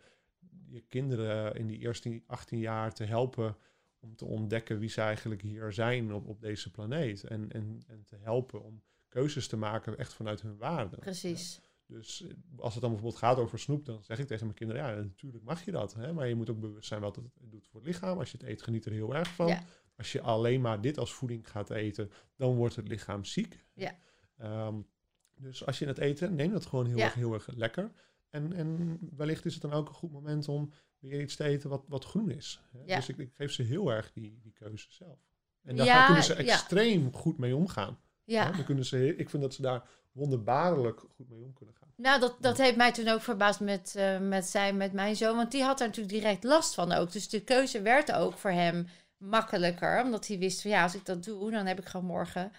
[0.72, 3.56] je kinderen in die eerste 18 jaar te helpen
[4.00, 7.24] om te ontdekken wie ze eigenlijk hier zijn op, op deze planeet.
[7.24, 10.98] En, en, en te helpen om keuzes te maken echt vanuit hun waarden.
[10.98, 11.60] Precies.
[11.86, 14.82] Dus eh, als het dan bijvoorbeeld gaat over snoep, dan zeg ik tegen mijn kinderen,
[14.82, 15.94] ja, natuurlijk mag je dat.
[15.94, 16.12] Hè?
[16.12, 18.18] Maar je moet ook bewust zijn wat het doet voor het lichaam.
[18.18, 19.46] Als je het eet, geniet er heel erg van.
[19.46, 19.62] Ja.
[19.96, 23.64] Als je alleen maar dit als voeding gaat eten, dan wordt het lichaam ziek.
[23.74, 23.96] Ja.
[24.36, 24.80] Ehm,
[25.36, 27.04] dus als je het eten, neem dat gewoon heel, Ja.
[27.04, 27.90] erg, heel erg lekker.
[28.32, 31.70] En, en wellicht is het dan ook een goed moment om weer iets te eten
[31.70, 32.60] wat, wat groen is.
[32.72, 32.78] Hè?
[32.86, 32.96] Ja.
[32.96, 35.18] Dus ik, ik geef ze heel erg die, die keuze zelf.
[35.62, 36.52] En daar Ja, kunnen ze ja.
[36.52, 37.98] extreem goed mee omgaan.
[38.24, 38.50] Ja.
[38.50, 41.92] Dan kunnen ze, ik vind dat ze daar wonderbaarlijk goed mee om kunnen gaan.
[41.96, 45.36] Nou, dat, dat heeft mij toen ook verbaasd met, eh, met zij, met mijn zoon.
[45.36, 47.12] Want die had er natuurlijk direct last van ook.
[47.12, 50.02] Dus de keuze werd ook voor hem makkelijker.
[50.04, 52.52] Omdat hij wist van ja, als ik dat doe, dan heb ik gewoon morgen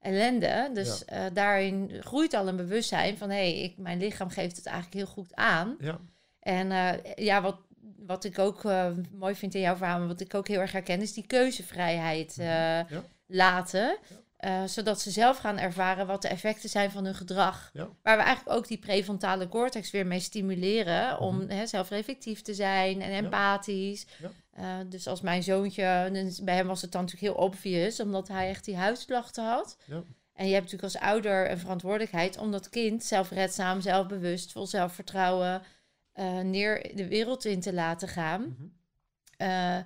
[0.00, 0.70] ellende.
[0.72, 4.66] Dus eh, daarin groeit al een bewustzijn van hé, hey, ik- mijn lichaam geeft het
[4.66, 5.76] eigenlijk heel goed aan.
[5.80, 5.98] Ja,
[6.40, 7.56] En eh, ja, wat,
[7.98, 10.72] wat ik ook eh, mooi vind in jouw verhaal, maar wat ik ook heel erg
[10.72, 12.86] herken, is die keuzevrijheid Ja.
[13.26, 13.98] laten.
[14.38, 17.70] Eh, zodat ze zelf gaan ervaren wat de effecten zijn van hun gedrag.
[17.72, 17.88] Ja.
[18.02, 21.50] Waar we eigenlijk ook die prefrontale cortex weer mee stimuleren om Mhm.
[21.50, 24.06] hè, zelfreflectief te zijn en empathisch.
[24.18, 24.30] Ja.
[24.52, 26.10] Eh, dus als mijn zoontje,
[26.42, 29.76] bij hem was het dan natuurlijk heel obvious, omdat hij echt die huidklachten had.
[29.84, 30.02] Ja.
[30.34, 35.62] En je hebt natuurlijk als ouder een verantwoordelijkheid om dat kind zelfredzaam, zelfbewust, vol zelfvertrouwen
[36.12, 38.56] eh, neer de wereld in te laten gaan.
[39.36, 39.76] Eh,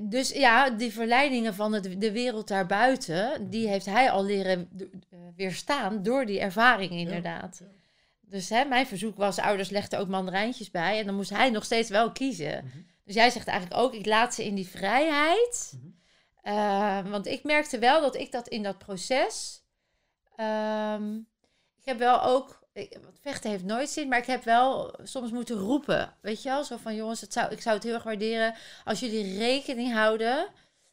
[0.00, 5.18] dus ja, die verleidingen van het, de wereld daarbuiten, die heeft hij al leren eh,
[5.36, 7.58] weerstaan door die ervaring inderdaad.
[7.60, 7.66] ja.
[8.20, 11.64] Dus hè, mijn verzoek was, ouders legden ook mandarijntjes bij en dan moest hij nog
[11.64, 12.64] steeds wel kiezen.
[12.64, 12.78] Mhm.
[13.04, 15.72] Dus jij zegt eigenlijk ook, ik laat ze in die vrijheid.
[15.74, 15.86] Mhm.
[16.42, 19.62] Eh, want ik merkte wel dat ik dat in dat proces.
[20.36, 21.14] ehm,
[21.78, 22.57] ik heb wel ook.
[23.02, 26.14] Want vechten heeft nooit zin, maar ik heb wel soms moeten roepen.
[26.20, 26.64] Weet je wel?
[26.64, 28.54] Zo van jongens, het zou, ik zou het heel erg waarderen
[28.84, 30.48] als jullie rekening houden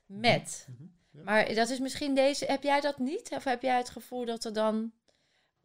[0.06, 0.68] met.
[0.70, 0.84] Mhm.
[1.12, 1.24] Ja.
[1.24, 2.46] Maar dat is misschien deze.
[2.46, 3.32] Heb jij dat niet?
[3.32, 4.92] Of heb jij het gevoel dat er dan.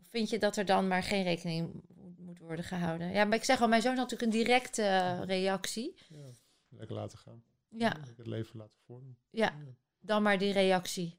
[0.01, 1.83] Of vind je dat er dan maar geen rekening
[2.19, 3.11] moet worden gehouden?
[3.13, 5.95] Ja, maar ik zeg al, mijn zoon had natuurlijk een directe reactie.
[6.09, 6.31] Ja.
[6.69, 7.43] Lekker laten gaan.
[7.69, 9.17] Ja, Lekker het leven laten vormen.
[9.31, 9.55] ja,
[10.01, 11.19] dan maar die reactie.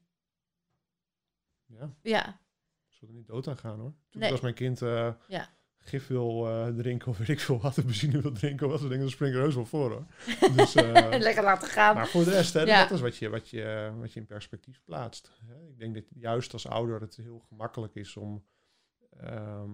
[1.66, 2.40] Ja, Ja,
[3.08, 3.92] er niet dood aan gaan hoor.
[4.10, 4.30] Toen Nee.
[4.30, 5.48] als mijn kind eh, Ja.
[5.78, 8.82] gif wil eh, drinken of weet ik veel wat, de benzine wil drinken, wat ze
[8.88, 10.06] denken, dan spring ik er heus wel voor hoor.
[10.56, 11.94] Dus, eh, lekker laten gaan.
[11.94, 12.82] maar voor de rest, hè, Ja.
[12.82, 15.32] dat is wat je, wat, je, wat je in perspectief plaatst.
[15.46, 15.68] Hè.
[15.68, 18.44] Ik denk dat juist als ouder het heel gemakkelijk is om
[19.20, 19.66] er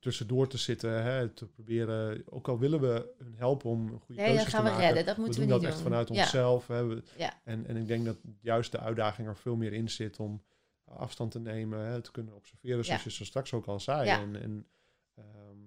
[0.00, 4.20] tussendoor te zitten, hè, te proberen, ook al willen we hun helpen om een goede
[4.22, 4.86] Nee, dat keuzes gaan te we maken.
[4.86, 5.06] redden.
[5.06, 5.86] Dat moeten we, doen dat niet echt doen.
[5.86, 6.14] vanuit Ja.
[6.20, 6.66] onszelf.
[6.66, 6.86] Hè.
[6.86, 7.40] We- Ja.
[7.44, 10.42] En, en ik denk dat juist de uitdaging er veel meer in zit om
[10.86, 13.10] afstand te nemen, hè, te kunnen observeren, zoals Ja.
[13.10, 14.06] je zo straks ook al zei.
[14.06, 14.20] Ja.
[14.20, 14.66] En, en,
[15.14, 15.58] ehm,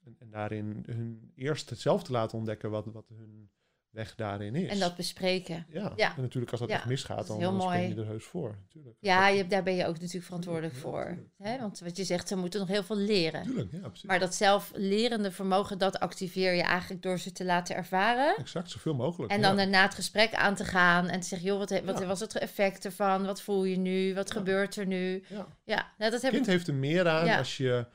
[0.00, 3.50] en, en daarin hun eerst het zelf te laten ontdekken wat, wat hun
[3.90, 4.70] weg daarin is.
[4.70, 5.66] En dat bespreken.
[5.68, 5.92] ja.
[5.96, 6.16] ja.
[6.16, 8.56] en natuurlijk als dat Ja, echt misgaat, dan, dan spring je er heus voor.
[8.62, 8.96] Natuurlijk.
[9.00, 11.18] Ja, je, daar ben je ook natuurlijk verantwoordelijk Ja, voor.
[11.36, 11.58] Hè?
[11.58, 13.42] Want wat je zegt, ze moeten nog heel veel leren.
[13.42, 14.02] Tuurlijk, ja, precies.
[14.02, 18.36] Maar dat zelflerende vermogen, dat activeer je eigenlijk door ze te laten ervaren.
[18.36, 19.32] Exact, zoveel mogelijk.
[19.32, 22.20] En dan daarna het gesprek aan te gaan en te zeggen, joh, wat, wat was
[22.20, 23.26] het effect ervan?
[23.26, 24.14] Wat voel je nu?
[24.14, 25.24] Wat gebeurt er nu?
[25.28, 25.46] Ja.
[25.64, 26.52] Ja, nou, dat heb kind ik.
[26.52, 27.86] heeft er meer aan als je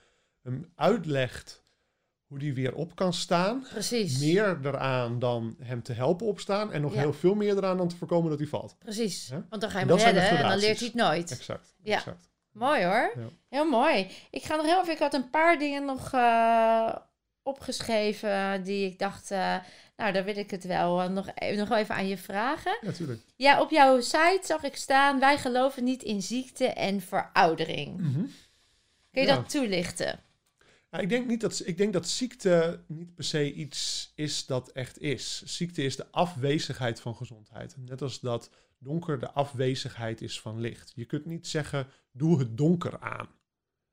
[0.42, 1.65] hem uitlegt
[2.28, 3.66] hoe die weer op kan staan.
[3.70, 4.20] Precies.
[4.20, 6.72] Meer eraan dan hem te helpen opstaan.
[6.72, 7.00] En nog Ja.
[7.00, 8.76] heel veel meer eraan dan te voorkomen dat hij valt.
[8.80, 9.30] Precies.
[9.50, 11.32] Want dan ga je hem redden en dan leert hij het nooit.
[11.32, 11.76] Exact.
[11.84, 11.96] Ja.
[11.96, 12.30] exact.
[12.52, 13.12] Mooi hoor.
[13.16, 13.28] Ja.
[13.50, 14.08] Heel mooi.
[14.32, 14.94] Ik ga nog heel even.
[14.94, 16.96] Ik had een paar dingen nog eh,
[17.44, 19.32] opgeschreven die ik dacht.
[19.32, 19.56] eh,
[19.98, 22.78] nou, daar wil ik het wel eh, nog, e- nog even aan je vragen.
[22.82, 23.22] Natuurlijk.
[23.36, 27.98] Ja, op jouw site zag ik staan: wij geloven niet in ziekte en veroudering.
[29.12, 30.20] Kun je dat toelichten?
[31.00, 35.02] Ik, denk niet dat, ik denk dat ziekte niet per se iets is dat echt
[35.02, 35.44] is.
[35.46, 37.76] Ziekte is de afwezigheid van gezondheid.
[37.78, 40.92] Net als dat donker de afwezigheid is van licht.
[40.96, 43.28] Je kunt niet zeggen, doe het donker aan.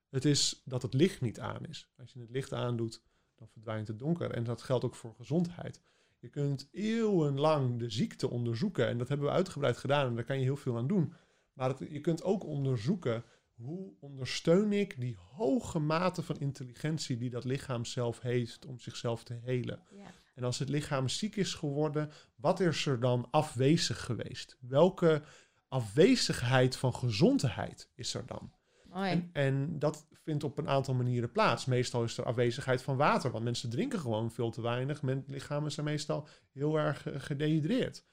[0.09, 1.89] Het is dat het licht niet aan is.
[1.99, 3.03] Als je het licht aandoet,
[3.37, 4.31] dan verdwijnt het donker.
[4.31, 5.81] En dat geldt ook voor gezondheid.
[6.19, 8.89] Je kunt eeuwenlang de ziekte onderzoeken.
[8.89, 10.07] En dat hebben we uitgebreid gedaan.
[10.07, 11.13] En daar kan je heel veel aan doen.
[11.53, 13.25] Maar je kunt ook onderzoeken
[13.63, 19.25] hoe ondersteun ik die hoge mate van intelligentie die dat lichaam zelf heeft om zichzelf
[19.25, 19.83] te helen.
[19.91, 20.11] Ja.
[20.35, 24.57] En als het lichaam ziek is geworden, wat is er dan afwezig geweest?
[24.61, 25.23] Welke
[25.69, 28.53] afwezigheid van gezondheid is er dan?
[28.93, 31.65] En, en dat vindt op een aantal manieren plaats.
[31.65, 35.03] Meestal is er afwezigheid van water, want mensen drinken gewoon veel te weinig.
[35.03, 38.05] Men, lichamen zijn meestal heel erg eh, gedehydreerd.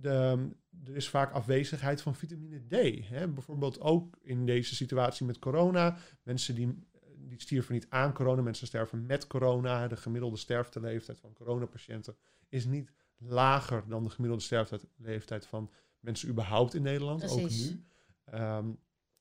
[0.00, 0.48] De,
[0.84, 3.08] er is vaak afwezigheid van vitamine D.
[3.08, 3.28] Hè?
[3.28, 5.96] Bijvoorbeeld ook in deze situatie met corona.
[6.22, 6.86] Mensen die,
[7.16, 9.88] die stierven niet aan corona, mensen sterven met corona.
[9.88, 12.16] De gemiddelde sterfteleeftijd van coronapatiënten
[12.48, 15.70] is niet lager dan de gemiddelde sterfteleeftijd van
[16.00, 17.68] mensen überhaupt in Nederland, Precies.
[17.68, 17.84] ook nu.
[18.24, 18.70] Ehm,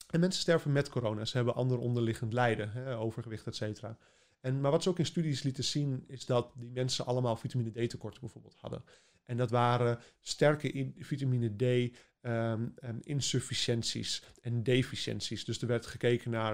[0.10, 1.26] en mensen sterven met corona.
[1.26, 3.98] Ze hebben ander onderliggend lijden, hè, overgewicht, et cetera.
[4.40, 7.86] En, maar wat ze ook in studies lieten zien, is dat die mensen allemaal vitamine
[7.86, 8.84] D tekorten bijvoorbeeld hadden.
[9.26, 15.46] En dat waren sterke in, vitamine D ehm, ehm, insufficiënties en deficiënties.
[15.46, 16.52] Dus er werd gekeken naar,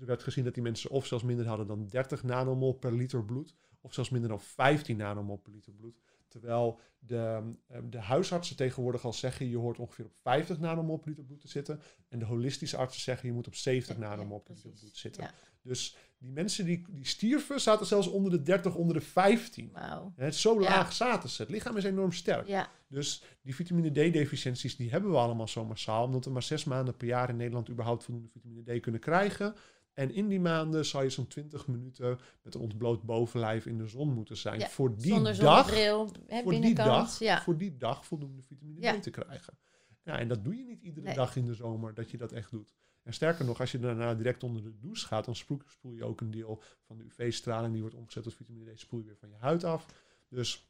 [0.00, 3.24] er werd gezien dat die mensen of zelfs minder hadden dan 30 nanomol per liter
[3.24, 6.00] bloed, of zelfs minder dan 15 nanomol per liter bloed.
[6.28, 11.08] Terwijl de, ehm, de huisartsen tegenwoordig al zeggen, je hoort ongeveer op 50 nanomol per
[11.08, 11.80] liter bloed te zitten.
[12.08, 14.96] En de holistische artsen zeggen, je moet op 70 Ja, ja, nanomol per liter bloed
[14.96, 15.22] zitten.
[15.22, 15.32] Ja.
[15.62, 19.70] Dus die mensen die, die stierven, zaten zelfs onder de 30, onder de 15.
[19.72, 20.12] Wauw.
[20.16, 20.60] Hè, zo Ja.
[20.68, 21.42] laag zaten ze.
[21.42, 22.46] Het lichaam is enorm sterk.
[22.46, 26.04] Ja, Dus die vitamine D-deficiënties, die hebben we allemaal zo massaal.
[26.04, 29.54] Omdat we maar zes maanden per jaar in Nederland überhaupt voldoende vitamine D kunnen krijgen.
[29.92, 33.86] En in die maanden zal je zo'n 20 minuten met een ontbloot bovenlijf in de
[33.86, 34.60] zon moeten zijn.
[34.60, 37.42] Ja, voor die zonder dag, zonnebril, hè, voor die dag, ja.
[37.42, 38.98] voor die dag voldoende vitamine Ja.
[38.98, 39.58] D te krijgen.
[40.02, 41.14] Ja, en dat doe je niet iedere Nee.
[41.14, 42.74] dag in de zomer, dat je dat echt doet.
[43.06, 46.04] En sterker nog, als je daarna direct onder de douche gaat, dan spoel, spoel je
[46.04, 49.16] ook een deel van de UV-straling die wordt omgezet tot vitamine D, spoel je weer
[49.16, 49.86] van je huid af.
[50.28, 50.68] Dus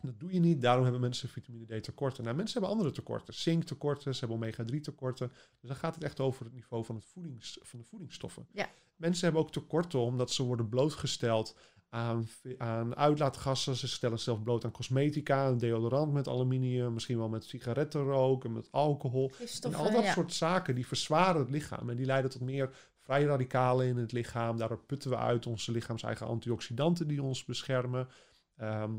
[0.00, 0.60] dat doe je niet.
[0.60, 2.24] Daarom hebben mensen vitamine D tekorten.
[2.24, 3.34] Nou, mensen hebben andere tekorten.
[3.34, 5.28] Zinktekorten, ze hebben omega-3 tekorten.
[5.28, 8.48] Dus dan gaat het echt over het niveau van, het voedings, van de voedingsstoffen.
[8.52, 8.70] Ja.
[8.96, 11.56] Mensen hebben ook tekorten omdat ze worden blootgesteld
[11.90, 13.76] aan, uitlaatgassen.
[13.76, 18.52] Ze stellen zelf bloot aan cosmetica, een deodorant met aluminium, misschien wel met sigarettenrook en
[18.52, 19.32] met alcohol.
[19.60, 20.12] En al dat ja.
[20.12, 24.12] soort zaken die verzwaren het lichaam en die leiden tot meer vrije radicalen in het
[24.12, 24.56] lichaam.
[24.56, 28.08] Daardoor putten we uit onze lichaams eigen antioxidanten die ons beschermen.
[28.56, 28.92] Ehm,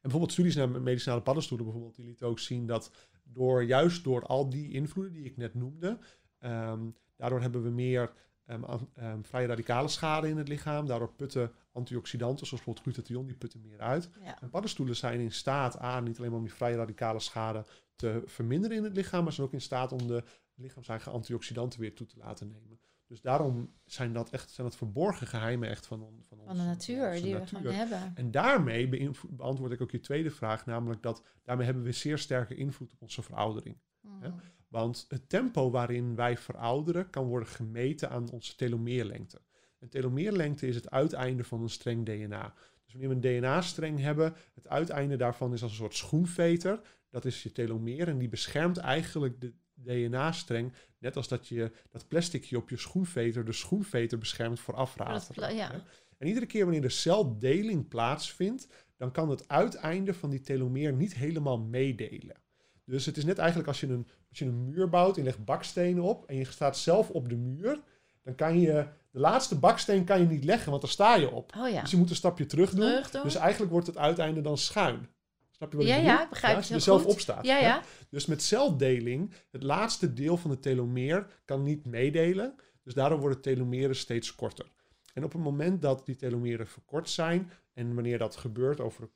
[0.00, 2.90] bijvoorbeeld studies naar medicinale paddenstoelen bijvoorbeeld, die lieten ook zien dat
[3.22, 5.98] door juist door al die invloeden die ik net noemde,
[6.38, 6.80] ehm,
[7.16, 8.12] daardoor hebben we meer
[8.46, 8.64] um,
[8.98, 10.86] um, vrije radicale schade in het lichaam.
[10.86, 14.10] Daardoor putten antioxidanten, zoals bijvoorbeeld glutathion, die putten meer uit.
[14.40, 17.64] En paddenstoelen zijn in staat aan niet alleen om die vrije radicale schade
[17.96, 21.94] te verminderen in het lichaam, maar zijn ook in staat om de lichaams-eigen antioxidanten weer
[21.94, 22.80] toe te laten nemen.
[23.06, 26.62] Dus daarom zijn dat echt zijn dat verborgen geheimen echt van, on, van, van de
[26.62, 28.12] natuur die we gewoon hebben.
[28.14, 32.54] En daarmee beantwoord ik ook je tweede vraag, namelijk dat daarmee hebben we zeer sterke
[32.54, 33.76] invloed op onze veroudering.
[34.00, 34.40] Mm.
[34.68, 39.40] Want het tempo waarin wij verouderen kan worden gemeten aan onze telomeerlengte.
[39.84, 42.54] Een telomeerlengte is het uiteinde van een streng DNA.
[42.84, 46.80] Dus wanneer we een DNA-streng hebben, het uiteinde daarvan is als een soort schoenveter.
[47.10, 50.72] Dat is je telomeer en die beschermt eigenlijk de DNA-streng.
[50.98, 55.54] Net als dat je dat plasticje op je schoenveter de schoenveter beschermt voor afratelen.
[55.54, 55.84] Ja.
[56.18, 61.14] En iedere keer wanneer de celdeling plaatsvindt, dan kan het uiteinde van die telomeer niet
[61.14, 62.36] helemaal meedelen.
[62.84, 65.28] Dus het is net eigenlijk als je een, als je een muur bouwt en je
[65.28, 67.80] legt bakstenen op en je staat zelf op de muur,
[68.22, 71.52] dan kan je de laatste baksteen kan je niet leggen, want daar sta je op.
[71.58, 71.80] Oh ja.
[71.80, 73.02] Dus je moet een stapje terug doen.
[73.22, 75.08] Dus eigenlijk wordt het uiteinde dan schuin.
[75.50, 76.18] Snap je wat ja, ik bedoel?
[76.18, 77.46] Ja, begrijp ja, als je er zelf opstaat.
[77.46, 77.82] Ja, ja.
[78.10, 82.54] Dus met celdeling, het laatste deel van de telomeer kan niet meedelen.
[82.82, 84.66] Dus daardoor worden telomeren steeds korter.
[85.12, 89.10] En op het moment dat die telomeren verkort zijn, en wanneer dat gebeurt over,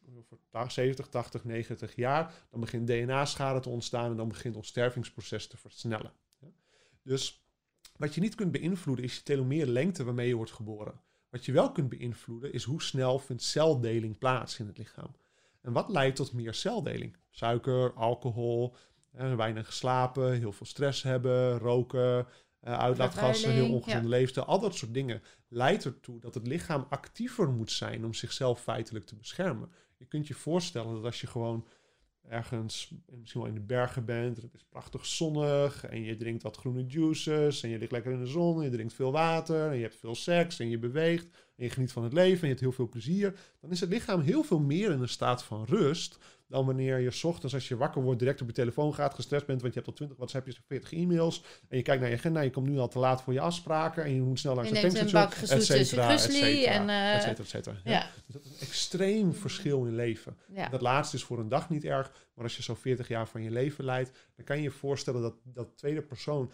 [0.52, 5.46] over 70, 80, 90 jaar, dan begint DNA-schade te ontstaan en dan begint ons stervingsproces
[5.46, 6.12] te versnellen.
[7.02, 7.47] Dus
[7.98, 11.00] wat je niet kunt beïnvloeden is je telomeerlengte waarmee je wordt geboren.
[11.30, 15.16] Wat je wel kunt beïnvloeden is hoe snel vindt celdeling plaats in het lichaam.
[15.60, 17.16] En wat leidt tot meer celdeling?
[17.30, 18.74] Suiker, alcohol,
[19.12, 22.26] eh, weinig geslapen, heel veel stress hebben, roken,
[22.64, 24.16] uh, uitlaatgassen, heel ongezonde ja.
[24.16, 28.60] leefstijl, al dat soort dingen leidt ertoe dat het lichaam actiever moet zijn om zichzelf
[28.60, 29.70] feitelijk te beschermen.
[29.96, 31.66] Je kunt je voorstellen dat als je gewoon
[32.28, 36.56] ergens misschien wel in de bergen bent, het is prachtig zonnig en je drinkt wat
[36.56, 39.76] groene juices en je ligt lekker in de zon en je drinkt veel water en
[39.76, 41.24] je hebt veel seks en je beweegt
[41.56, 43.90] en je geniet van het leven en je hebt heel veel plezier, dan is het
[43.90, 46.18] lichaam heel veel meer in een staat van rust
[46.48, 49.60] dan wanneer je ochtends als je wakker wordt direct op je telefoon gaat, gestrest bent,
[49.60, 52.50] want je hebt al 20 WhatsAppjes, 40 e-mails en je kijkt naar je agenda, je
[52.50, 55.22] komt nu al te laat voor je afspraken en je moet snel langs de tankstation,
[55.48, 57.76] et cetera, et cetera, en, uh, et cetera, et cetera.
[57.84, 58.10] Ja.
[58.26, 60.36] Dus dat is een extreem verschil in leven.
[60.54, 60.68] Ja.
[60.68, 63.42] Dat laatste is voor een dag niet erg, maar als je zo 40 jaar van
[63.42, 66.52] je leven leidt, dan kan je je voorstellen dat dat tweede persoon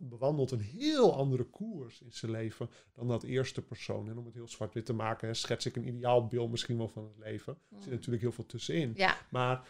[0.00, 4.08] bewandelt een heel andere koers in zijn leven dan dat eerste persoon.
[4.08, 7.04] En om het heel zwart-wit te maken, schets ik een ideaal beeld misschien wel van
[7.04, 7.52] het leven.
[7.52, 7.92] Er zit mm.
[7.92, 8.92] natuurlijk heel veel tussenin.
[8.96, 9.16] Ja.
[9.30, 9.68] Maar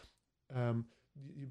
[0.56, 0.88] um,
[1.34, 1.46] je,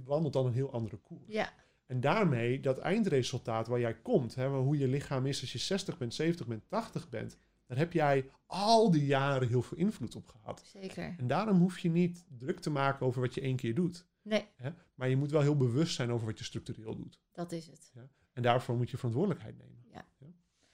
[0.00, 1.32] bewandelt dan een heel andere koers.
[1.32, 1.52] Ja.
[1.86, 5.98] En daarmee, dat eindresultaat waar jij komt, hè, hoe je lichaam is als je 60
[5.98, 7.38] bent, 70 bent, 80 bent,
[7.70, 10.62] daar heb jij al die jaren heel veel invloed op gehad.
[10.66, 11.14] Zeker.
[11.18, 14.06] En daarom hoef je niet druk te maken over wat je één keer doet.
[14.22, 14.46] Nee.
[14.56, 14.70] Hè?
[14.94, 17.20] Maar je moet wel heel bewust zijn over wat je structureel doet.
[17.32, 17.90] Dat is het.
[17.94, 18.08] Ja?
[18.32, 19.84] En daarvoor moet je verantwoordelijkheid nemen.
[19.92, 20.04] Ja.
[20.18, 20.26] ja.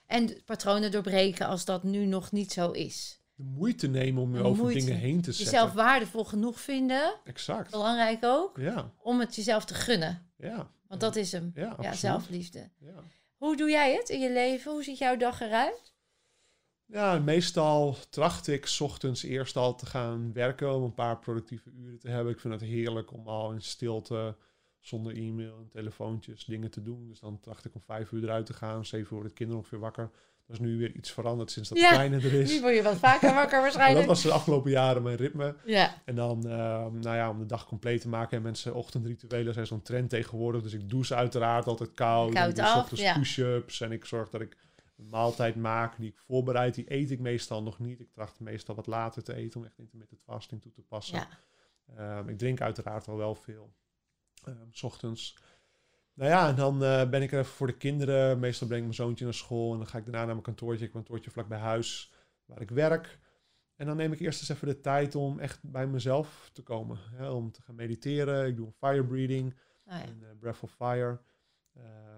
[0.06, 3.20] En patronen doorbreken als dat nu nog niet zo is.
[3.34, 5.52] De moeite nemen om over dingen heen te zetten.
[5.52, 7.20] Jezelf waardevol genoeg vinden.
[7.24, 7.70] Exact.
[7.70, 8.56] Belangrijk ook.
[8.58, 8.92] Ja.
[8.98, 10.30] Om het jezelf te gunnen.
[10.36, 10.70] Ja.
[10.88, 11.50] Want dat is hem.
[11.54, 12.70] Ja, ja zelfliefde.
[12.78, 13.04] Ja.
[13.36, 14.72] Hoe doe jij het in je leven?
[14.72, 15.94] Hoe ziet jouw dag eruit?
[16.86, 21.98] Ja, meestal tracht ik ochtends eerst al te gaan werken om een paar productieve uren
[21.98, 22.32] te hebben.
[22.32, 24.36] Ik vind het heerlijk om al in stilte,
[24.80, 27.08] zonder e-mail en telefoontjes, dingen te doen.
[27.08, 28.86] Dus dan tracht ik om vijf uur eruit te gaan.
[28.86, 30.10] Zeven uur het kinderen ongeveer wakker.
[30.46, 32.52] Dat is nu weer iets veranderd sinds dat ja, kleine er is.
[32.52, 34.06] Nu word je wat vaker wakker waarschijnlijk.
[34.06, 35.56] dat was de afgelopen jaren mijn ritme.
[35.64, 35.94] Ja.
[36.04, 36.52] En dan, uh,
[36.86, 38.36] nou ja, om de dag compleet te maken.
[38.36, 40.62] En mensen ochtendrituelen zijn zo'n trend tegenwoordig.
[40.62, 42.32] Dus ik douche uiteraard altijd koud.
[42.32, 43.14] Koud af, ja.
[43.18, 43.80] push-ups.
[43.80, 44.56] En ik zorg dat ik
[44.96, 46.74] een maaltijd maak die ik voorbereid.
[46.74, 48.00] Die eet ik meestal nog niet.
[48.00, 51.26] Ik tracht meestal wat later te eten om echt intermittent fasting toe te passen.
[51.96, 52.18] Ja.
[52.18, 53.72] Um, ik drink uiteraard al wel veel.
[54.48, 55.38] Um, s ochtends.
[56.14, 58.38] Nou ja, en dan uh, ben ik er even voor de kinderen.
[58.38, 60.84] Meestal breng ik mijn zoontje naar school en dan ga ik daarna naar mijn kantoortje.
[60.84, 62.12] Ik heb een kantoortje vlak bij huis
[62.44, 63.18] waar ik werk.
[63.76, 66.98] En dan neem ik eerst eens even de tijd om echt bij mezelf te komen.
[67.14, 68.46] Hè, om te gaan mediteren.
[68.46, 69.54] Ik doe een fire breathing,
[69.86, 70.04] oh ja.
[70.06, 71.20] uh, breath of fire.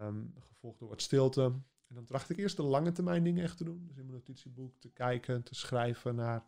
[0.02, 1.52] Um, gevolgd door wat stilte.
[1.88, 3.86] En dan tracht ik eerst de lange termijn dingen echt te doen.
[3.86, 6.44] Dus in mijn notitieboek te kijken, te schrijven naar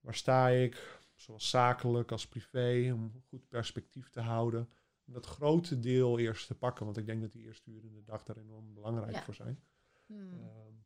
[0.00, 0.98] waar sta ik.
[1.14, 4.68] Zowel zakelijk als privé, om goed perspectief te houden
[5.12, 6.84] dat grote deel eerst te pakken.
[6.84, 9.60] Want ik denk dat die eerste uren in de dag daar enorm belangrijk voor zijn.
[10.06, 10.32] Hmm.
[10.32, 10.84] Um,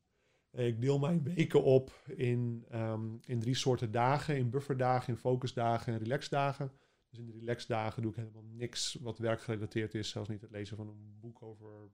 [0.51, 4.37] ik deel mijn weken op in, um, in drie soorten dagen.
[4.37, 6.73] In bufferdagen, in focusdagen en relaxdagen.
[7.09, 10.09] Dus in de relaxdagen doe ik helemaal niks wat werkgerelateerd is.
[10.09, 11.91] Zelfs niet het lezen van een boek over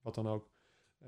[0.00, 0.50] wat dan ook.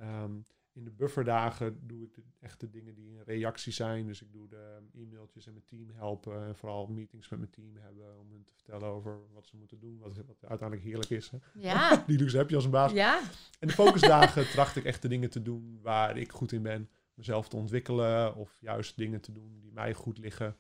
[0.01, 4.07] Um, in de bufferdagen doe ik de echte dingen die een reactie zijn.
[4.07, 6.47] Dus ik doe de e-mailtjes en mijn team helpen.
[6.47, 9.80] En vooral meetings met mijn team hebben om hen te vertellen over wat ze moeten
[9.80, 9.99] doen.
[9.99, 11.30] Wat, wat uiteindelijk heerlijk is.
[11.30, 11.38] Hè?
[11.55, 11.97] Ja.
[12.07, 12.93] Die luxe heb je als een baas.
[12.93, 13.20] Ja.
[13.59, 16.88] En de focusdagen tracht ik echt de dingen te doen waar ik goed in ben.
[17.14, 20.57] Mezelf te ontwikkelen of juist dingen te doen die mij goed liggen.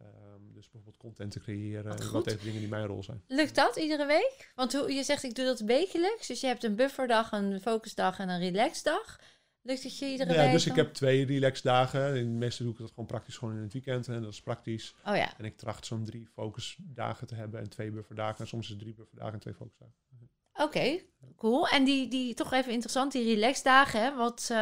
[0.00, 0.31] Ehm,
[0.62, 1.84] dus bijvoorbeeld content te creëren.
[1.84, 3.22] Wat en wat even dingen die mijn rol zijn.
[3.26, 4.52] Lukt dat iedere week?
[4.54, 6.26] Want hoe- je zegt ik doe dat wekelijks.
[6.26, 9.20] Dus je hebt een bufferdag, een focusdag en een relaxdag.
[9.62, 10.52] Lukt het je iedere Ja, week?
[10.52, 12.16] dus ik heb twee relaxdagen.
[12.16, 14.08] In de meeste doe ik dat gewoon praktisch gewoon in het weekend.
[14.08, 14.94] En dat is praktisch.
[15.06, 15.38] Oh ja.
[15.38, 18.38] En ik tracht zo'n drie focusdagen te hebben en twee bufferdagen.
[18.40, 19.94] En soms is het drie bufferdagen en twee focusdagen.
[20.54, 20.98] Oké,
[21.36, 21.68] cool.
[21.68, 24.14] En die, die, toch even interessant, die relaxdagen, hè?
[24.16, 24.56] Want eh,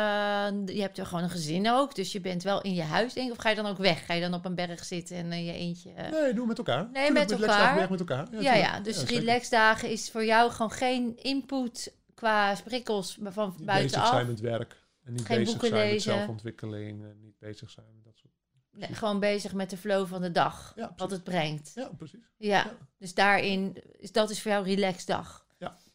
[0.77, 3.27] je hebt er gewoon een gezin ook, dus je bent wel in je huis, denk
[3.27, 3.33] ik.
[3.33, 4.07] Of ga je dan ook weg?
[4.07, 5.91] Ga je dan op een berg zitten en in je eentje...
[5.93, 6.85] eh, Nee, doen we met elkaar.
[6.93, 7.75] Tuurlijk, met elkaar.
[7.75, 8.27] werk met elkaar.
[8.43, 13.65] ja, ja, dus relaxdagen is voor jou gewoon geen input qua prikkels van Niet bezig
[13.67, 14.09] buitenaf.
[14.09, 14.79] zijn met werk.
[15.05, 16.09] En niet Geen bezig boeken zijn lezen.
[16.11, 17.03] met zelfontwikkeling.
[17.03, 18.33] En niet bezig zijn met dat soort
[18.73, 21.73] Nee, gewoon bezig met de flow van de dag, Ja, wat het brengt.
[21.75, 22.21] Ja, precies.
[22.37, 22.77] Ja, Ja.
[22.99, 25.47] dus daarin, is, dat is voor jou relaxdag.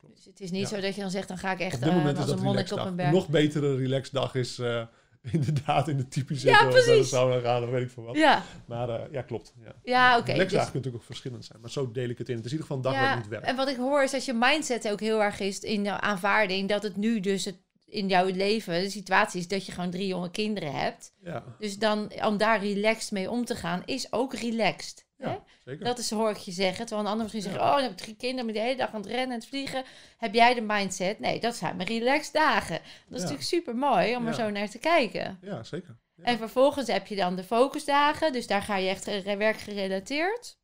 [0.08, 0.16] Ja, klopt.
[0.16, 0.76] Dus het is niet Ja.
[0.76, 2.38] zo dat je dan zegt, dan ga ik echt Op dit eh, moment als dat
[2.38, 3.12] een monnik op een Een berg.
[3.12, 4.86] nog betere relaxdag is eh,
[5.32, 7.10] inderdaad in de type Ja, de precies.
[7.10, 8.16] sauna gaan, weet ik veel wat.
[8.16, 9.54] Ja, Maar eh, ja, klopt.
[9.64, 10.32] Ja, ja oké.
[10.32, 11.62] Relaxdagen dus- kunnen natuurlijk ook verschillend zijn.
[11.62, 12.36] Maar zo deel ik het in.
[12.36, 13.44] Het is in ieder geval een dag waar ik niet werk.
[13.46, 16.70] En wat ik hoor is dat je mindset ook heel erg is in de aanvaarding
[16.70, 20.08] dat het nu dus het, in jouw leven de situatie is dat je gewoon drie
[20.08, 21.14] jonge kinderen hebt.
[21.22, 25.06] Ja, Dus dan om daar relaxed mee om te gaan is ook relaxed.
[25.18, 25.36] hè?
[25.66, 25.86] Zeker.
[25.86, 26.86] Dat is hoor ik je zeggen.
[26.86, 28.94] Terwijl een ander misschien zegt, oh, dan heb ik drie kinderen met de hele dag
[28.94, 29.84] aan het rennen en het vliegen.
[30.18, 31.20] Heb jij de mindset?
[31.20, 32.80] Nee, dat zijn mijn relaxed dagen.
[33.08, 35.38] Dat is natuurlijk super mooi om er zo naar te kijken.
[35.42, 35.98] Ja, zeker.
[36.22, 38.34] En vervolgens heb je dan de focusdagen.
[38.34, 40.58] Dus daar ga je echt werkgerelateerd.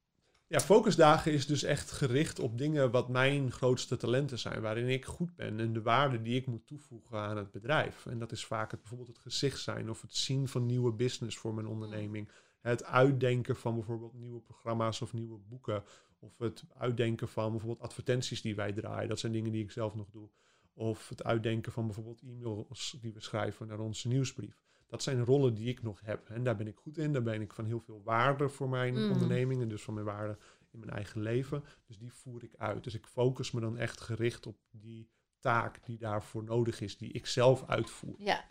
[0.52, 5.06] Ja, focusdagen is dus echt gericht op dingen wat mijn grootste talenten zijn, waarin ik
[5.06, 8.06] goed ben en de waarde die ik moet toevoegen aan het bedrijf.
[8.06, 11.38] En dat is vaak het, bijvoorbeeld het gezicht zijn of het zien van nieuwe business
[11.38, 12.30] voor mijn onderneming.
[12.62, 15.84] Het uitdenken van bijvoorbeeld nieuwe programma's of nieuwe boeken.
[16.20, 19.10] Of het uitdenken van bijvoorbeeld advertenties die wij draaien.
[19.10, 20.30] Dat zijn dingen die ik zelf nog doe.
[20.74, 24.62] Of het uitdenken van bijvoorbeeld e-mails die we schrijven naar onze nieuwsbrief.
[24.88, 26.30] Dat zijn rollen die ik nog heb.
[26.30, 27.14] En daar ben ik goed in.
[27.14, 29.12] Daar ben ik van heel veel waarde voor mijn Mm.
[29.12, 29.62] onderneming.
[29.62, 30.38] En dus van mijn waarde
[30.72, 31.64] in mijn eigen leven.
[31.88, 32.84] Dus die voer ik uit.
[32.84, 35.10] Dus ik focus me dan echt gericht op die
[35.40, 36.98] taak die daarvoor nodig is.
[36.98, 38.16] Die ik zelf uitvoer.
[38.18, 38.46] Ja,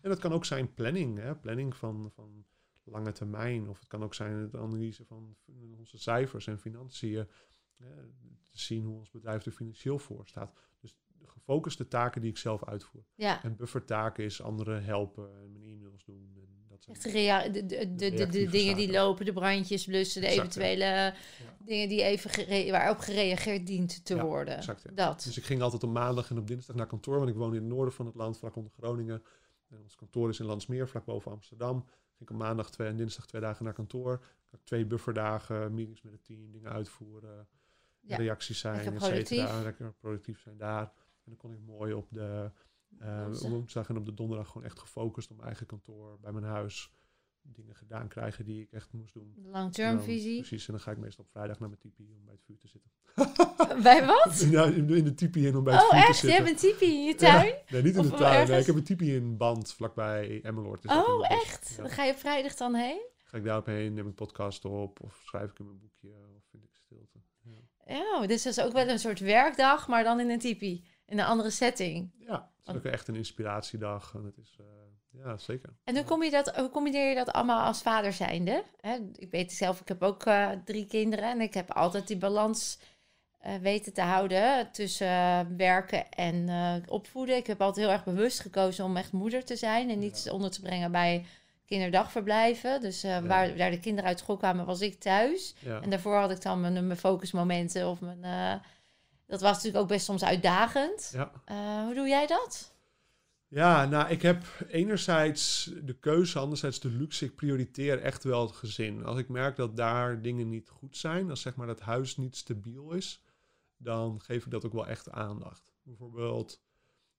[0.00, 1.18] En dat kan ook zijn planning.
[1.18, 1.36] Hè?
[1.36, 2.44] Planning van, van
[2.84, 3.68] lange termijn.
[3.68, 5.36] Of het kan ook zijn het analyse van
[5.78, 7.26] onze cijfers en financiën.
[7.76, 7.86] Hè?
[8.50, 10.52] Te zien hoe ons bedrijf er financieel voor staat.
[10.80, 13.04] Dus de gefocuste taken die ik zelf uitvoer.
[13.14, 13.42] ja.
[13.42, 16.32] En buffertaken is anderen helpen en mijn e-mails doen.
[16.36, 20.26] En dat soort Echt rea- de, de, de, dingen die lopen, de brandjes blussen, de
[20.26, 20.60] Exact, ja.
[20.62, 21.14] eventuele
[21.64, 24.56] dingen die even gere- waarop gereageerd dient te Ja, worden.
[24.56, 24.96] exact.
[24.96, 25.22] Dat.
[25.22, 27.60] Dus ik ging altijd op maandag en op dinsdag naar kantoor, want ik woon in
[27.62, 29.22] het noorden van het land, vlak onder Groningen.
[29.68, 31.84] En ons kantoor is in Landsmeer, vlak boven Amsterdam.
[32.26, 34.24] Ging ik maandag twee en dinsdag twee dagen naar kantoor.
[34.50, 37.48] Ik twee bufferdagen, meetings met het team, dingen uitvoeren,
[38.00, 39.62] Ja, reacties zijn, et cetera.
[39.62, 40.82] Lekker productief zijn daar.
[41.24, 42.50] En dan kon ik mooi op de
[42.98, 43.88] eh, Woensdag.
[43.88, 46.92] en op de donderdag gewoon echt gefocust op mijn eigen kantoor, bij mijn huis.
[47.42, 49.34] Dingen gedaan krijgen die ik echt moest doen.
[49.42, 50.38] Long-term visie.
[50.38, 52.58] Precies, en dan ga ik meestal op vrijdag naar mijn tipi om bij het vuur
[52.58, 52.90] te zitten.
[53.82, 54.40] Bij wat?
[54.76, 56.20] In de, tipi in om bij het Oh, te echt?
[56.20, 57.46] Je hebt een tipi in je tuin?
[57.46, 58.48] Ja, nee, niet in Of de tuin.
[58.48, 60.84] Nee, ik heb een tipi in Band, vlakbij Emmeloord.
[60.84, 61.74] in Oh, echt?
[61.76, 61.82] Ja.
[61.82, 63.00] Dan ga je vrijdag dan heen?
[63.24, 66.42] Ga ik daarop heen, neem ik podcast op, of schrijf ik in mijn boekje, of
[66.50, 67.18] vind ik stilte.
[67.86, 70.84] Ja, Oh, dus dat is ook wel een soort werkdag, maar dan in een tipi.
[71.06, 72.10] In een andere setting.
[72.18, 74.14] ja het is ook echt een inspiratiedag.
[74.14, 75.74] En het is, eh, ja, zeker.
[75.84, 78.64] En hoe, kom je dat, hoe combineer je dat allemaal als vader zijnde?
[78.80, 82.16] Hè, ik weet zelf, ik heb ook eh, drie kinderen en ik heb altijd die
[82.16, 82.78] balans
[83.42, 87.36] eh, weten te houden tussen eh, werken en eh, opvoeden.
[87.36, 90.32] Ik heb altijd heel erg bewust gekozen om echt moeder te zijn en niet Ja.
[90.32, 91.26] onder te brengen bij
[91.66, 92.80] kinderdagverblijven.
[92.80, 95.54] Dus waar, waar de kinderen uit school kwamen, was ik thuis.
[95.58, 95.80] Ja.
[95.80, 98.20] En daarvoor had ik dan mijn, mijn focusmomenten of mijn...
[99.26, 101.12] dat was natuurlijk ook best soms uitdagend.
[101.84, 102.72] Hoe doe jij dat?
[103.48, 107.24] ja, nou, ik heb enerzijds de keuze, anderzijds de luxe.
[107.24, 109.04] Ik prioriteer echt wel het gezin.
[109.04, 112.36] Als ik merk dat daar dingen niet goed zijn, als zeg maar dat huis niet
[112.36, 113.22] stabiel is,
[113.82, 115.72] dan geef ik dat ook wel echt aandacht.
[115.82, 116.62] Bijvoorbeeld,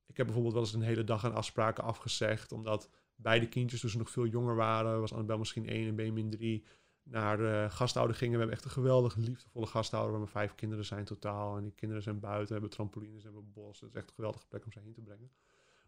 [0.05, 3.89] ik heb bijvoorbeeld wel eens een hele dag aan afspraken afgezegd, omdat beide kindjes, toen
[3.89, 6.65] ze nog veel jonger waren, was Annabel misschien één en Benjamin drie,
[7.03, 8.33] naar de gastouder gingen.
[8.33, 11.57] We hebben echt een geweldige, liefdevolle gastouder, waar we vijf kinderen zijn totaal.
[11.57, 13.79] En die kinderen zijn buiten, hebben trampolines, hebben bos.
[13.79, 15.31] Het is echt een geweldige plek om ze heen te brengen.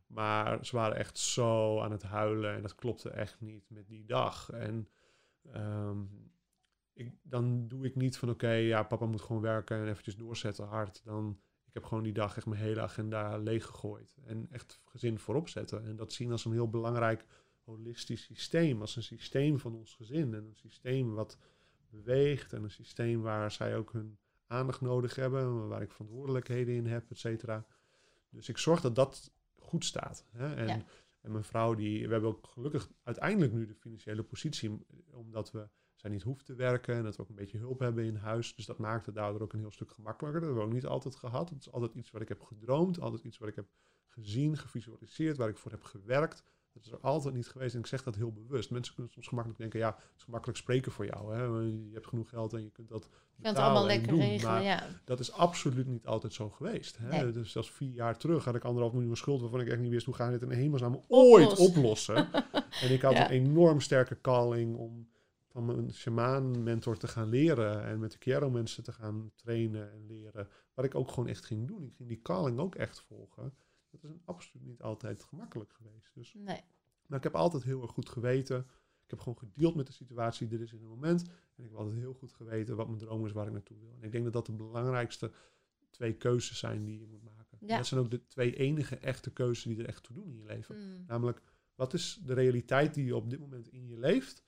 [0.08, 4.06] Maar ze waren echt zo aan het huilen en dat klopte echt niet met die
[4.06, 4.50] dag.
[4.50, 4.90] En
[5.52, 6.04] ehm,
[6.96, 10.66] ik, dan doe ik niet van oké, ja, papa moet gewoon werken en eventjes doorzetten
[10.66, 11.02] hard.
[11.04, 14.18] Dan, ik heb gewoon die dag echt mijn hele agenda leeggegooid.
[14.26, 15.86] En echt gezin voorop zetten.
[15.86, 17.26] En dat zien als een heel belangrijk
[17.64, 21.38] holistisch systeem, als een systeem van ons gezin en een systeem wat
[21.90, 24.18] beweegt en een systeem waar zij ook hun
[24.48, 27.66] aandacht nodig hebben, waar ik verantwoordelijkheden in heb, et cetera.
[28.30, 30.26] Dus ik zorg dat dat goed staat.
[30.32, 30.56] Hè?
[30.56, 30.86] En,
[31.22, 35.68] en mijn vrouw, die, we hebben ook gelukkig uiteindelijk nu de financiële positie, omdat we
[36.06, 38.56] zij niet hoeft te werken en dat we ook een beetje hulp hebben in huis.
[38.56, 40.40] Dus dat maakt het daardoor ook een heel stuk gemakkelijker.
[40.42, 41.50] Dat hebben we ook niet altijd gehad.
[41.50, 43.66] Het is altijd iets wat ik heb gedroomd, altijd iets wat ik heb
[44.08, 46.44] gezien, gevisualiseerd, waar ik voor heb gewerkt.
[46.74, 48.70] Dat is er altijd niet geweest en ik zeg dat heel bewust.
[48.72, 51.36] Mensen kunnen soms gemakkelijk denken, ja, het is gemakkelijk spreken voor jou.
[51.36, 51.44] Hè?
[51.44, 53.04] Je hebt genoeg geld en je kunt dat
[53.36, 54.20] Je kunt het allemaal lekker doen.
[54.20, 54.88] regelen, Maar ja.
[55.06, 56.98] dat is absoluut niet altijd zo geweest.
[56.98, 57.08] Hè?
[57.24, 57.32] Nee.
[57.32, 59.42] Dus zelfs vier jaar terug had ik anderhalf miljoen schuld...
[59.42, 61.78] waarvan ik echt niet wist hoe gaan we dit in hemelsnaam ooit Oplossen.
[61.78, 62.16] oplossen.
[62.84, 63.24] en ik had Ja.
[63.26, 65.08] een enorm sterke calling om
[65.56, 67.84] van mijn shamaan-mentor te gaan leren...
[67.84, 70.48] en met de Chiaro mensen te gaan trainen en leren.
[70.74, 71.86] Wat ik ook gewoon echt ging doen.
[71.86, 73.54] Ik ging die calling ook echt volgen.
[73.90, 76.14] Dat is absoluut niet altijd gemakkelijk geweest.
[76.14, 76.62] Dus Nee.
[77.06, 78.60] maar ik heb altijd heel erg goed geweten.
[79.04, 81.22] Ik heb gewoon gedeeld met de situatie die er is in het moment.
[81.56, 83.96] En ik heb altijd heel goed geweten wat mijn droom is, waar ik naartoe wil.
[84.00, 85.32] En ik denk dat dat de belangrijkste
[85.90, 87.58] twee keuzes zijn die je moet maken.
[87.60, 87.78] Ja.
[87.78, 90.46] Dat zijn ook de twee enige echte keuzes die er echt toe doen in je
[90.46, 90.76] leven.
[90.76, 91.04] Mm.
[91.08, 91.42] Namelijk,
[91.76, 94.45] wat is de realiteit die je op dit moment in je leeft?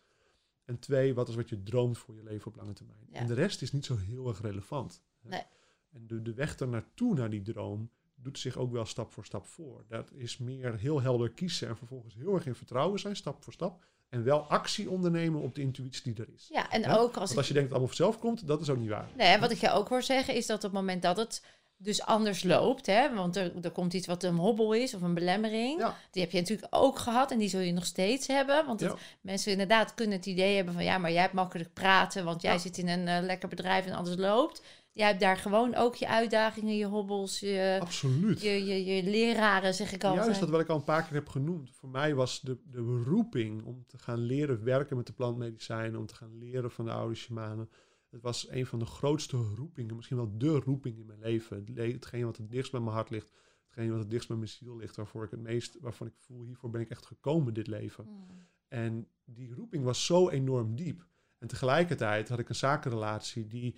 [0.67, 3.07] En twee, wat is wat je droomt voor je leven op lange termijn?
[3.09, 3.19] Ja.
[3.19, 5.01] En de rest is niet zo heel erg relevant.
[5.21, 5.43] Nee.
[5.91, 9.25] En de, de weg er naartoe, naar die droom, doet zich ook wel stap voor
[9.25, 9.85] stap voor.
[9.87, 13.53] Dat is meer heel helder kiezen en vervolgens heel erg in vertrouwen zijn, stap voor
[13.53, 13.85] stap.
[14.09, 16.47] En wel actie ondernemen op de intuïtie die er is.
[16.51, 18.69] Ja, en ook als Want als je denkt dat het allemaal vanzelf komt, dat is
[18.69, 19.09] ook niet waar.
[19.15, 21.43] Nee, wat ik je ook hoor zeggen is dat op het moment dat het
[21.79, 25.13] dus anders loopt, hè, want er, er komt iets wat een hobbel is of een
[25.13, 25.95] belemmering, Ja.
[26.11, 28.65] die heb je natuurlijk ook gehad en die zul je nog steeds hebben.
[28.65, 28.97] Want het- Ja.
[29.21, 32.53] mensen inderdaad kunnen het idee hebben van ja, maar jij hebt makkelijk praten, want jij
[32.53, 32.57] Ja.
[32.59, 34.63] zit in een eh, lekker bedrijf en alles loopt.
[34.91, 38.41] Jij hebt daar gewoon ook je uitdagingen, je hobbels, je, Absoluut.
[38.41, 40.25] je, je, je leraren, zeg ik altijd.
[40.25, 41.69] Juist dat wat ik al een paar keer heb genoemd.
[41.73, 46.05] Voor mij was de, de roeping om te gaan leren werken met de plantmedicijnen, om
[46.05, 47.69] te gaan leren van de oude shamanen.
[48.09, 51.57] Het was een van de grootste roepingen, misschien wel de roeping in mijn leven.
[51.57, 53.31] Het le- Hetgeen wat het dichtst bij mijn hart ligt,
[53.65, 56.43] hetgeen wat het dichtst bij mijn ziel ligt, waarvoor ik het meest, waarvan ik voel,
[56.43, 58.03] hiervoor ben ik echt gekomen dit leven.
[58.03, 58.47] Hmm.
[58.67, 61.07] En die roeping was zo enorm diep.
[61.37, 63.75] En tegelijkertijd had ik een zakenrelatie die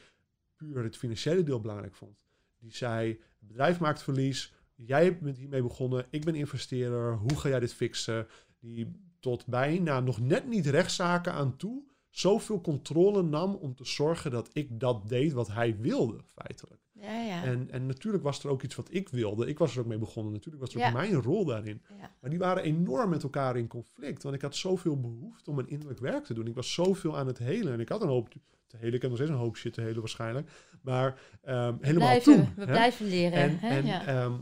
[0.56, 2.24] puur het financiële deel belangrijk vond.
[2.60, 7.50] Die zei, het bedrijf maakt verlies, jij bent hiermee begonnen, ik ben investeerder, hoe ga
[7.50, 8.28] jij dit fixen?
[8.60, 11.84] Die tot bijna nog net niet rechtszaken aan toe
[12.20, 16.82] zoveel controle nam om te zorgen dat ik dat deed wat hij wilde, feitelijk.
[16.92, 17.44] Ja, ja.
[17.44, 19.48] En, en natuurlijk was er ook iets wat ik wilde.
[19.48, 20.34] Ik was er ook mee begonnen.
[20.34, 20.88] Natuurlijk was er Ja.
[20.88, 21.82] ook mijn rol daarin.
[22.22, 24.24] Maar die waren enorm met elkaar in conflict.
[24.24, 26.48] Want ik had zoveel behoefte om een innerlijk werk te doen.
[26.48, 27.74] Ik was zoveel aan het helen.
[27.74, 28.30] En ik had een hoop
[28.68, 28.94] te helen.
[28.94, 30.50] Ik heb nog steeds een hoop shit te helen waarschijnlijk.
[30.82, 32.54] Maar ehm, helemaal blijven, toen.
[32.56, 32.66] we hè.
[32.66, 33.40] blijven leren.
[33.40, 33.70] En, hè?
[33.70, 34.34] en, ehm,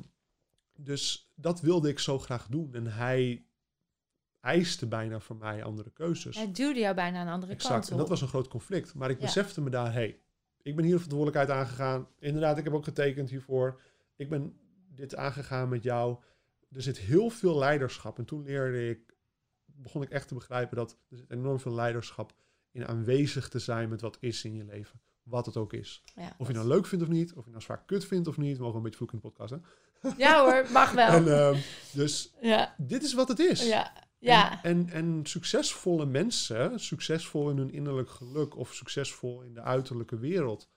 [0.75, 2.73] dus dat wilde ik zo graag doen.
[2.73, 3.45] En hij
[4.47, 6.35] eiste bijna van mij andere keuzes.
[6.35, 7.89] Hij duwde jou bijna de andere kant Exact.
[7.89, 8.11] En dat op.
[8.11, 8.93] was een groot conflict.
[8.93, 9.25] Maar ik Ja.
[9.25, 10.19] besefte me daar, hey,
[10.61, 12.07] ik ben hier de verantwoordelijkheid aangegaan.
[12.19, 13.81] Inderdaad, ik heb ook getekend hiervoor.
[14.15, 14.57] Ik ben
[14.95, 16.17] dit aangegaan met jou.
[16.71, 18.17] Er zit heel veel leiderschap.
[18.17, 19.15] En toen leerde ik,
[19.65, 22.33] begon ik echt te begrijpen dat er zit enorm veel leiderschap
[22.71, 24.99] in aanwezig te zijn met wat is in je leven.
[25.23, 26.03] Wat het ook is.
[26.15, 27.33] Ja, Of je nou leuk vindt of niet.
[27.33, 28.57] Of je nou zwaar kut vindt of niet.
[28.57, 29.57] We mogen een beetje vloeken in de podcast, hè?
[30.17, 31.07] Ja hoor, mag wel.
[31.17, 31.57] En, ehm,
[31.93, 33.67] dus ja, dit is wat het is.
[33.67, 34.63] ja, ja.
[34.63, 40.17] En, en, en succesvolle mensen, succesvol in hun innerlijk geluk of succesvol in de uiterlijke
[40.17, 40.69] wereld,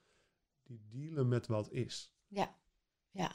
[0.64, 2.12] die dealen met wat is.
[2.28, 3.32] Ja.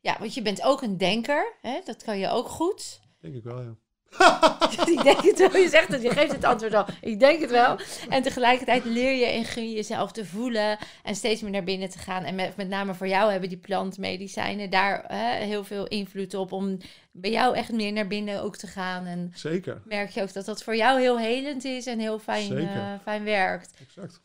[0.00, 1.56] ja, want je bent ook een denker.
[1.60, 1.80] Hè?
[1.84, 3.00] Dat kan je ook goed.
[3.18, 3.76] Denk ik wel, ja.
[4.94, 5.56] ik denk het wel.
[5.56, 6.86] Je zegt het, je geeft het antwoord al.
[7.00, 7.76] Ik denk het wel.
[8.08, 11.90] En tegelijkertijd leer je en gun je jezelf te voelen en steeds meer naar binnen
[11.90, 12.24] te gaan.
[12.24, 16.52] En met, met name voor jou hebben die plantmedicijnen daar hè, heel veel invloed op
[16.52, 16.78] om
[17.12, 19.06] bij jou echt meer naar binnen ook te gaan.
[19.06, 22.56] En Zeker, merk je ook dat dat voor jou heel helend is en heel fijn,
[22.56, 23.74] eh, fijn werkt.
[23.80, 24.20] exact.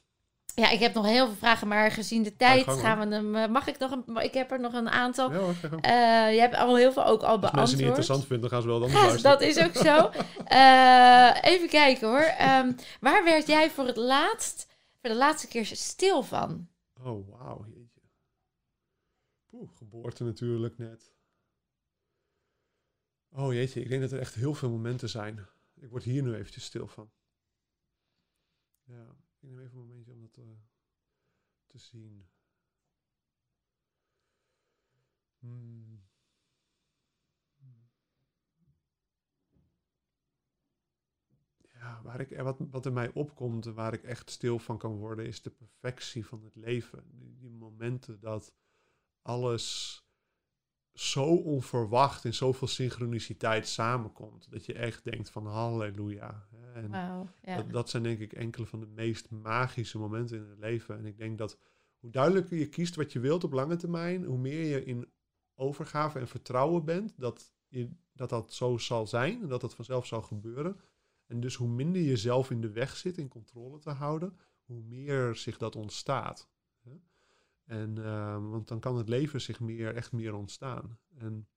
[0.55, 3.35] Ja, ik heb nog heel veel vragen, maar gezien de tijd gang, gaan we hem.
[3.35, 4.17] eh, Mag ik nog een?
[4.23, 5.31] Ik heb er nog een aantal.
[5.31, 5.53] Ja hoor.
[5.81, 7.53] Eh, je hebt al heel veel ook al Als beantwoord.
[7.55, 9.21] mensen niet interessant vinden, dan gaan ze wel dan luisteren.
[9.39, 10.09] dat is ook zo.
[10.45, 12.19] Eh, even kijken hoor.
[12.21, 14.67] Ehm, waar werd jij voor het laatst,
[15.01, 16.67] voor de laatste keer stil van?
[17.03, 18.01] Oh, wauw, jeetje.
[19.47, 21.11] Poeh, geboorte natuurlijk net.
[23.31, 25.47] Oh jeetje, ik denk dat er echt heel veel momenten zijn.
[25.75, 27.11] Ik word hier nu eventjes stil van.
[28.83, 29.05] Ja,
[29.39, 30.12] ik neem even een momentje
[31.73, 32.27] te zien.
[35.39, 36.03] Hmm.
[41.73, 44.95] Ja, waar ik, wat, wat in mij opkomt en waar ik echt stil van kan
[44.95, 47.03] worden, is de perfectie van het leven.
[47.11, 48.53] Die, die momenten dat
[49.21, 49.97] alles
[50.93, 54.51] zo onverwacht in zoveel synchroniciteit samenkomt.
[54.51, 56.47] Dat je echt denkt van halleluja.
[56.73, 57.25] En ja.
[57.55, 60.97] dat, dat zijn denk ik enkele van de meest magische momenten in het leven.
[60.97, 61.57] En ik denk dat
[61.99, 65.11] hoe duidelijker je kiest wat je wilt op lange termijn, hoe meer je in
[65.55, 70.05] overgave en vertrouwen bent dat je, dat, dat zo zal zijn en dat dat vanzelf
[70.05, 70.79] zal gebeuren.
[71.25, 74.81] En dus hoe minder je zelf in de weg zit in controle te houden, hoe
[74.81, 76.49] meer zich dat ontstaat.
[77.63, 80.99] En, ehm, want dan kan het leven zich meer, echt meer ontstaan.
[81.17, 81.47] En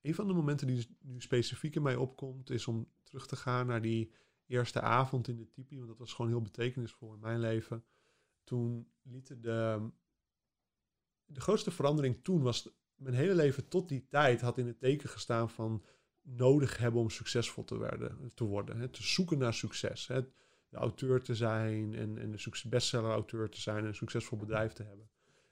[0.00, 3.66] een van de momenten die nu specifiek in mij opkomt, is om terug te gaan
[3.66, 4.12] naar die
[4.46, 5.76] eerste avond in de tipi.
[5.76, 7.84] Want dat was gewoon heel betekenisvol in mijn leven.
[8.44, 9.90] Toen lieten de...
[11.24, 12.68] De grootste verandering toen was...
[12.94, 15.84] Mijn hele leven tot die tijd had in het teken gestaan van
[16.22, 18.78] nodig hebben om succesvol te, werden, te worden.
[18.78, 20.06] Hè, te zoeken naar succes.
[20.06, 20.20] Hè,
[20.68, 24.82] de auteur te zijn en, en de bestseller-auteur te zijn en een succesvol bedrijf te
[24.82, 25.08] hebben.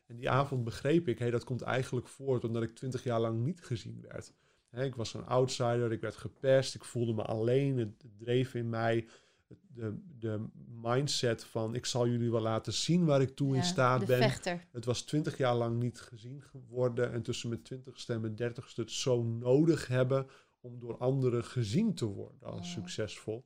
[0.07, 3.45] En die avond begreep ik, hey, dat komt eigenlijk voort omdat ik twintig jaar lang
[3.45, 4.33] niet gezien werd.
[4.71, 8.69] Ik was een outsider, ik werd gepest, ik voelde me alleen, het, het dreef in
[8.69, 9.09] mij.
[9.69, 10.47] De, de
[10.83, 14.19] mindset van ik zal jullie wel laten zien waar ik toe in staat de ben.
[14.19, 14.67] vechter.
[14.73, 17.12] Het was twintig jaar lang niet gezien geworden.
[17.12, 20.27] En tussen mijn twintigste en mijn dertigste het zo nodig hebben
[20.61, 22.73] om door anderen gezien te worden als Ja.
[22.73, 23.45] succesvol.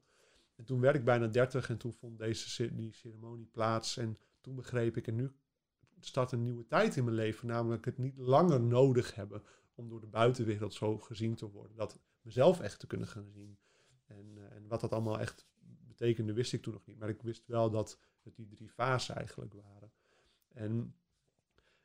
[0.60, 3.96] En toen werd ik bijna dertig en toen vond deze die ceremonie plaats.
[3.96, 5.32] En toen begreep ik, en nu
[6.00, 7.46] start een nieuwe tijd in mijn leven.
[7.46, 9.42] Namelijk het niet langer nodig hebben
[9.74, 11.76] om door de buitenwereld zo gezien te worden.
[11.76, 13.58] Dat mezelf echt te kunnen gaan zien.
[14.06, 15.46] En, eh, en wat dat allemaal echt
[15.86, 16.98] betekende, wist ik toen nog niet.
[16.98, 19.92] Maar ik wist wel dat het die drie fasen eigenlijk waren.
[20.48, 20.94] En,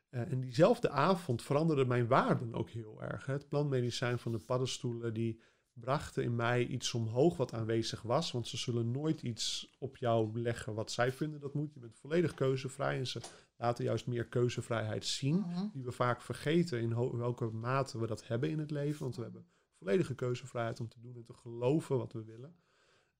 [0.08, 3.26] eh, en diezelfde avond veranderde mijn waarden ook heel erg.
[3.26, 5.40] Het plantmedicijn van de paddenstoelen, die
[5.80, 8.32] brachten in mij iets omhoog wat aanwezig was.
[8.32, 11.74] Want ze zullen nooit iets op jou leggen wat zij vinden dat moet.
[11.74, 13.20] Je bent volledig keuzevrij en ze
[13.56, 15.38] laten juist meer keuzevrijheid zien.
[15.38, 15.66] Mhm.
[15.72, 19.02] Die we vaak vergeten in welke mate we dat hebben in het leven.
[19.02, 19.46] Want we hebben
[19.78, 22.56] volledige keuzevrijheid om te doen en te geloven wat we willen.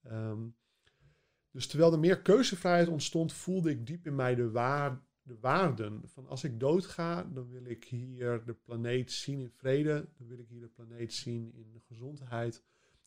[0.02, 0.48] Ehm,
[1.50, 6.02] dus terwijl er meer keuzevrijheid ontstond, voelde ik diep in mij de, waar, de waarden.
[6.08, 10.08] Van als ik doodga, dan wil ik hier de planeet zien in vrede.
[10.18, 12.62] Dan wil ik hier de planeet zien in gezondheid.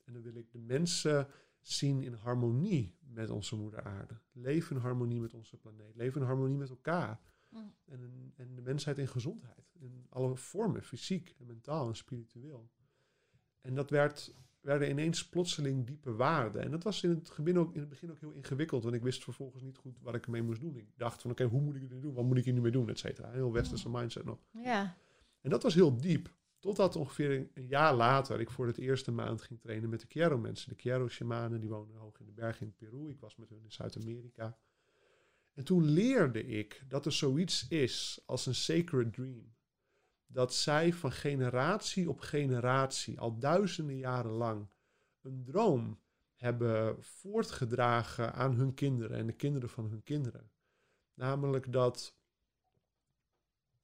[0.05, 1.27] En dan wil ik de mensen
[1.61, 4.19] zien in harmonie met onze moeder aarde.
[4.31, 5.95] Leven in harmonie met onze planeet.
[5.95, 7.19] Leven in harmonie met elkaar.
[7.49, 7.73] Mm.
[7.85, 9.75] En, en de mensheid in gezondheid.
[9.79, 12.69] In alle vormen, fysiek en mentaal en spiritueel.
[13.61, 16.61] En dat werd, werden ineens plotseling diepe waarden.
[16.61, 18.83] En dat was in het, begin ook, in het begin ook heel ingewikkeld.
[18.83, 20.77] Want ik wist vervolgens niet goed wat ik ermee moest doen.
[20.77, 22.13] Ik dacht van oké, hoe moet ik het nu doen?
[22.13, 22.89] Wat moet ik hier nu mee doen?
[22.89, 23.27] Et cetera.
[23.27, 24.39] Een heel westerse mindset nog.
[24.51, 24.97] Ja.
[25.41, 26.37] En dat was heel diep.
[26.59, 30.07] Totdat ongeveer een, een jaar later ik voor het eerste maand ging trainen met de
[30.07, 30.69] Quiero-mensen.
[30.69, 33.09] De Quiero-shamanen, die wonen hoog in de bergen in Peru.
[33.09, 34.57] Ik was met hun in Zuid-Amerika.
[35.53, 39.53] En toen leerde ik dat er zoiets is als een sacred dream.
[40.31, 44.67] Dat zij van generatie op generatie, al duizenden jaren lang,
[45.21, 45.99] een droom
[46.35, 50.51] hebben voortgedragen aan hun kinderen en de kinderen van hun kinderen.
[51.13, 52.17] Namelijk dat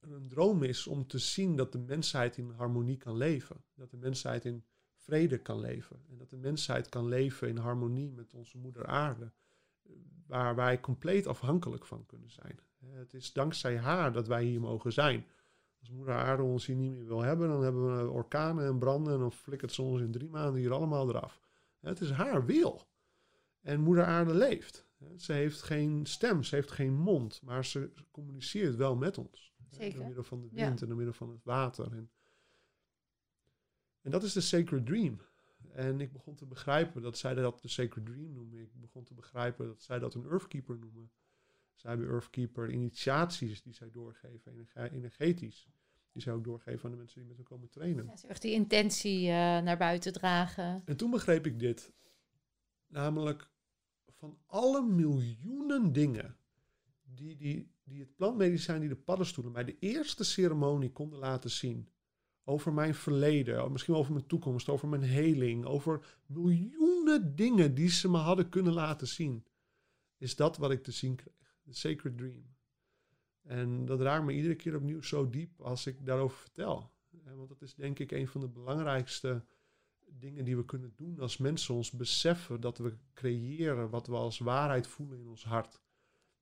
[0.00, 3.64] een droom is om te zien dat de mensheid in harmonie kan leven.
[3.74, 6.04] Dat de mensheid in vrede kan leven.
[6.08, 9.32] En dat de mensheid kan leven in harmonie met onze moeder aarde.
[10.26, 12.58] Waar wij compleet afhankelijk van kunnen zijn.
[12.86, 15.26] Het is dankzij haar dat wij hier mogen zijn.
[15.86, 19.12] Als moeder aarde ons hier niet meer wil hebben, dan hebben we orkanen en branden
[19.12, 21.40] en dan flikkert ze ons in drie maanden hier allemaal eraf.
[21.80, 22.86] Het is haar wil.
[23.60, 24.86] En moeder aarde leeft.
[25.16, 29.54] Ze heeft geen stem, ze heeft geen mond, maar ze communiceert wel met ons.
[29.70, 29.96] Zeker.
[29.96, 30.66] Door middel van de Ja.
[30.66, 31.92] wind en door middel van het water.
[31.92, 32.10] En,
[34.02, 35.20] en dat is de sacred dream.
[35.72, 38.60] En ik begon te begrijpen dat zij dat de sacred dream noemen.
[38.60, 41.10] Ik begon te begrijpen dat zij dat een earthkeeper noemen.
[41.74, 45.68] Zij hebben earthkeeper initiaties die zij doorgeven, energe- energetisch.
[46.16, 48.04] Die zij ook doorgeven aan de mensen die met hen komen trainen.
[48.04, 50.82] Ja, ze echt die intentie eh, naar buiten dragen.
[50.84, 51.92] En toen begreep ik dit.
[52.86, 53.50] Namelijk
[54.10, 56.36] van alle miljoenen dingen
[57.02, 61.88] die, die, die het plantmedicijn, die de paddenstoelen mij de eerste ceremonie konden laten zien.
[62.44, 68.08] Over mijn verleden, misschien over mijn toekomst, over mijn heling, over miljoenen dingen die ze
[68.08, 69.46] me hadden kunnen laten zien.
[70.18, 71.34] Is dat wat ik te zien kreeg.
[71.62, 72.55] De Sacred Dream.
[73.46, 76.90] En dat raakt me iedere keer opnieuw zo diep als ik daarover vertel.
[77.24, 79.44] Eh, Want dat is denk ik een van de belangrijkste
[80.10, 81.74] dingen die we kunnen doen als mensen.
[81.74, 85.82] Ons beseffen dat we creëren wat we als waarheid voelen in ons hart.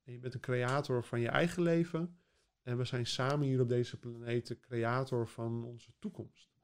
[0.05, 2.19] En je bent een creator van je eigen leven.
[2.63, 6.55] En we zijn samen hier op deze planeet de creator van onze toekomst.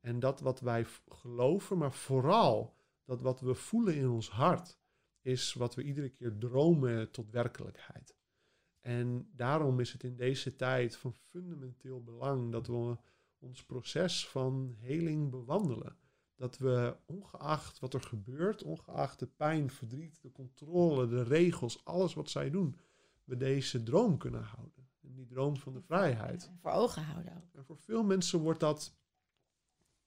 [0.00, 4.78] En dat wat wij geloven, maar vooral dat wat we voelen in ons hart,
[5.20, 8.16] is wat we iedere keer dromen tot werkelijkheid.
[8.82, 12.96] En daarom is het in deze tijd van fundamenteel belang dat we
[13.38, 15.96] ons proces van heling bewandelen.
[16.34, 22.14] Dat we ongeacht wat er gebeurt, ongeacht de pijn, verdriet, de controle, de regels, alles
[22.14, 22.76] wat zij doen,
[23.24, 24.88] we deze droom kunnen houden.
[25.02, 26.50] En die droom van de vrijheid.
[26.60, 27.54] Voor ogen houden ook.
[27.54, 28.94] En voor veel mensen wordt dat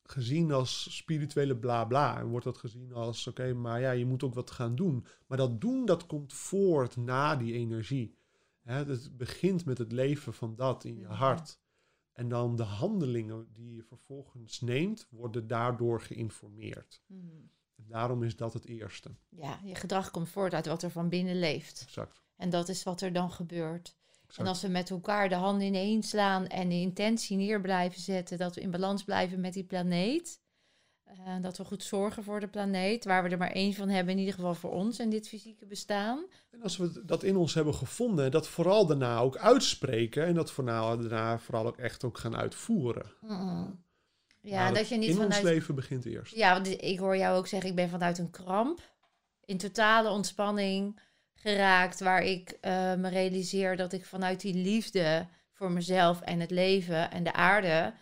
[0.03, 2.19] gezien als spirituele bla bla.
[2.19, 5.05] En wordt dat gezien als, oké, maar ja, je moet ook wat gaan doen.
[5.27, 8.15] Maar dat doen, dat komt voort na die energie.
[8.65, 11.59] Hè, het begint met het leven van dat in je hart.
[12.13, 17.01] En dan de handelingen die je vervolgens neemt, worden daardoor geïnformeerd.
[17.07, 17.49] Hmm.
[17.75, 19.15] En daarom is dat het eerste.
[19.29, 21.81] Ja, je gedrag komt voort uit wat er van binnen leeft.
[21.81, 22.23] Exact.
[22.35, 23.95] En dat is wat er dan gebeurt.
[24.11, 24.37] exact.
[24.37, 28.37] En als we met elkaar de handen ineen slaan en de intentie neer blijven zetten,
[28.37, 30.41] dat we in balans blijven met die planeet.
[31.05, 34.13] Eh, dat we goed zorgen voor de planeet, waar we er maar één van hebben,
[34.13, 36.25] in ieder geval voor ons en dit fysieke bestaan.
[36.51, 40.25] En als we dat in ons hebben gevonden, dat vooral daarna ook uitspreken.
[40.25, 43.05] En dat vooral daarna vooral ook echt ook gaan uitvoeren.
[44.41, 45.33] Ja, Maar dat je niet in vanuit.
[45.33, 46.35] ons leven begint eerst.
[46.35, 48.81] Ja, want ik hoor jou ook zeggen, ik ben vanuit een kramp
[49.45, 50.99] in totale ontspanning
[51.33, 56.51] geraakt, waar ik eh, me realiseer dat ik vanuit die liefde voor mezelf en het
[56.51, 57.93] leven en de aarde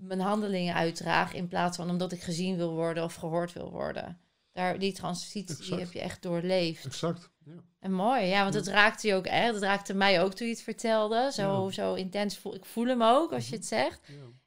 [0.00, 4.18] mijn handelingen uitdraag, in plaats van omdat ik gezien wil worden of gehoord wil worden.
[4.52, 6.84] Daar, die transitie die heb je echt doorleefd.
[6.86, 7.30] Exact.
[7.44, 7.52] Ja.
[7.80, 9.54] En mooi, ja, want het raakte je ook echt.
[9.54, 11.30] Het raakte mij ook toen je het vertelde.
[11.32, 11.70] Zo, Ja.
[11.70, 14.00] Zo intens voel ik voel hem ook als je het zegt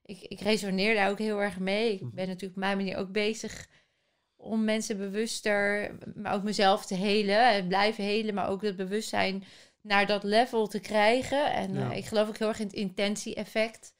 [0.06, 1.94] ik, ik resoneer daar ook heel erg mee.
[1.94, 2.16] Ik Mhm.
[2.16, 3.68] ben natuurlijk op mijn manier ook bezig
[4.36, 7.52] om mensen bewuster, maar ook mezelf te helen.
[7.52, 9.44] En blijven helen, maar ook het bewustzijn
[9.82, 11.54] naar dat level te krijgen.
[11.54, 13.93] En eh, ik geloof ook heel erg in het intentie-effect.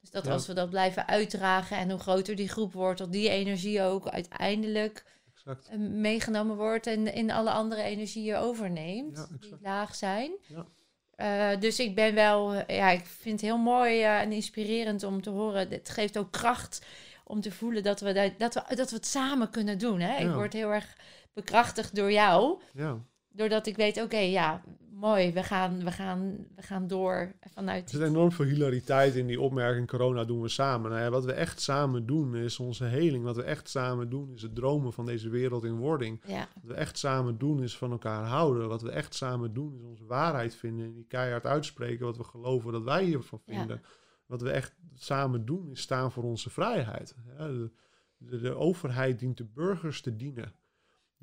[0.00, 0.32] Dus dat Ja.
[0.32, 4.08] als we dat blijven uitdragen en hoe groter die groep wordt, dat die energie ook
[4.08, 5.68] uiteindelijk Exact.
[5.68, 10.30] eh, meegenomen wordt en in alle andere energieën overneemt, Ja, die laag zijn.
[10.46, 10.66] Ja.
[11.14, 15.22] Eh, dus ik ben wel, eh, ja, ik vind het heel mooi en inspirerend om
[15.22, 15.68] te horen.
[15.70, 16.84] Het geeft ook kracht
[17.24, 20.00] om te voelen dat we, dat, dat we, dat we het samen kunnen doen.
[20.00, 20.24] Hè?
[20.28, 20.96] Ik word heel erg
[21.32, 22.98] bekrachtigd door jou, Ja.
[23.32, 24.62] Doordat ik weet, oké, ja,
[24.92, 27.92] mooi, we gaan, we, gaan, we gaan door vanuit.
[27.92, 30.90] Er zit enorm veel hilariteit in die opmerking corona doen we samen.
[30.90, 33.24] Nou ja, wat we echt samen doen is onze heling.
[33.24, 36.20] Wat we echt samen doen is het dromen van deze wereld in wording.
[36.26, 38.68] Ja, Wat we echt samen doen is van elkaar houden.
[38.68, 40.84] Wat we echt samen doen is onze waarheid vinden.
[40.86, 43.58] En die keihard uitspreken wat we geloven dat wij hiervan Ja.
[43.58, 43.82] vinden.
[44.26, 47.14] Wat we echt samen doen is staan voor onze vrijheid.
[47.38, 47.70] Ja, de,
[48.16, 50.52] de, de overheid dient de burgers te dienen.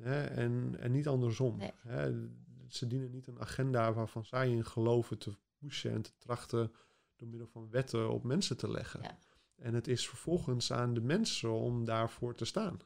[0.02, 1.56] Hè, en, en niet andersom.
[1.56, 1.72] Nee.
[1.78, 2.28] Hè,
[2.68, 6.72] ze dienen niet een agenda waarvan zij in geloven te pushen en te trachten
[7.16, 9.00] door middel van wetten op mensen te leggen.
[9.02, 9.18] Ja.
[9.56, 12.80] En het is vervolgens aan de mensen om daarvoor te staan.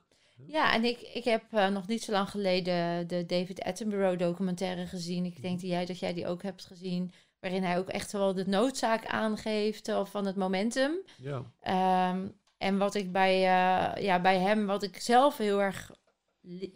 [0.47, 4.87] ja en ik, ik heb eh, nog niet zo lang geleden de David Attenborough documentaire
[4.87, 5.25] gezien.
[5.25, 7.13] Ik denk dat jij, dat jij die ook hebt gezien.
[7.41, 10.93] Waarin hij ook echt wel de noodzaak aangeeft eh, van het momentum.
[11.17, 15.91] Ja, Ehm, en wat ik bij, eh, ja, bij hem, wat ik zelf heel erg,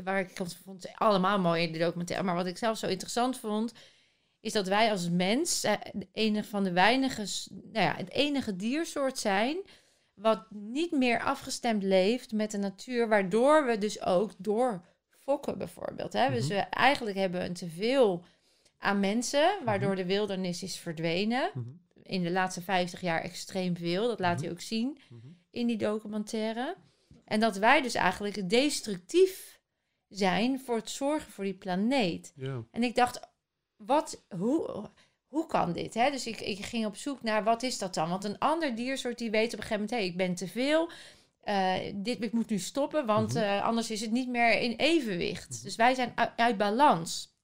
[0.04, 0.30] waar ik
[0.64, 3.72] vond, allemaal mooi in de documentaire, maar wat ik zelf zo interessant vond,
[4.40, 5.72] is dat wij als mens eh,
[6.12, 9.56] enige van de weinige, nou ja, het enige diersoort zijn
[10.14, 16.12] wat niet meer afgestemd leeft met de natuur, waardoor we dus ook doorfokken bijvoorbeeld.
[16.12, 16.30] Hè?
[16.30, 16.54] Dus Mhm.
[16.54, 18.24] we eigenlijk hebben een teveel
[18.78, 19.96] aan mensen, waardoor Mhm.
[19.98, 21.68] de wildernis is verdwenen Mhm.
[22.02, 24.06] in de laatste 50 jaar extreem veel.
[24.08, 24.98] Dat laat hij ook zien
[25.50, 26.76] in die documentaire.
[27.24, 29.55] En dat wij dus eigenlijk destructief
[30.08, 32.32] zijn voor het zorgen voor die planeet.
[32.36, 32.62] ja.
[32.70, 33.20] En ik dacht,
[33.76, 34.90] wat, hoe,
[35.28, 35.94] hoe kan dit?
[35.94, 36.10] Hè?
[36.10, 38.08] Dus ik, ik ging op zoek naar wat is dat dan?
[38.08, 40.90] Want een ander diersoort die weet op een gegeven moment, hé, ik ben te veel.
[41.40, 43.42] eh, dit, ik moet nu stoppen, want Mhm.
[43.42, 45.48] eh, anders is het niet meer in evenwicht.
[45.50, 45.62] Mhm.
[45.62, 47.34] Dus wij zijn uit, uit balans.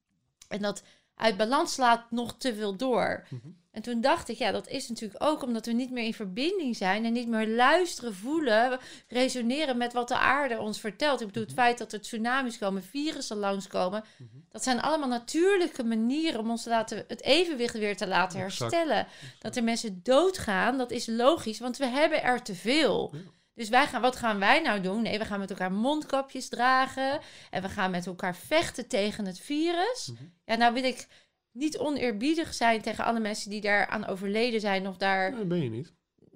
[0.49, 0.83] En dat
[1.15, 3.27] uit balans slaat nog te veel door.
[3.31, 3.49] Mhm.
[3.73, 6.77] En toen dacht ik, ja, dat is natuurlijk ook omdat we niet meer in verbinding
[6.77, 8.79] zijn en niet meer luisteren, voelen,
[9.09, 11.21] resoneren met wat de aarde ons vertelt.
[11.21, 14.29] Ik bedoel, het feit dat er tsunamis komen, virussen langskomen, Mhm.
[14.49, 19.07] dat zijn allemaal natuurlijke manieren om ons te laten, het evenwicht weer te laten herstellen.
[19.39, 23.15] Dat er mensen doodgaan, dat is logisch, want we hebben er te veel.
[23.55, 25.03] Dus wij gaan, wat gaan wij nou doen?
[25.03, 27.21] Nee, we gaan met elkaar mondkapjes dragen
[27.51, 30.11] en we gaan met elkaar vechten tegen het virus.
[30.13, 30.23] Mhm.
[30.45, 31.07] Ja, nou wil ik
[31.53, 35.33] niet oneerbiedig zijn tegen alle mensen die daar aan overleden zijn of daar...
[35.33, 35.93] Nee, ben je niet.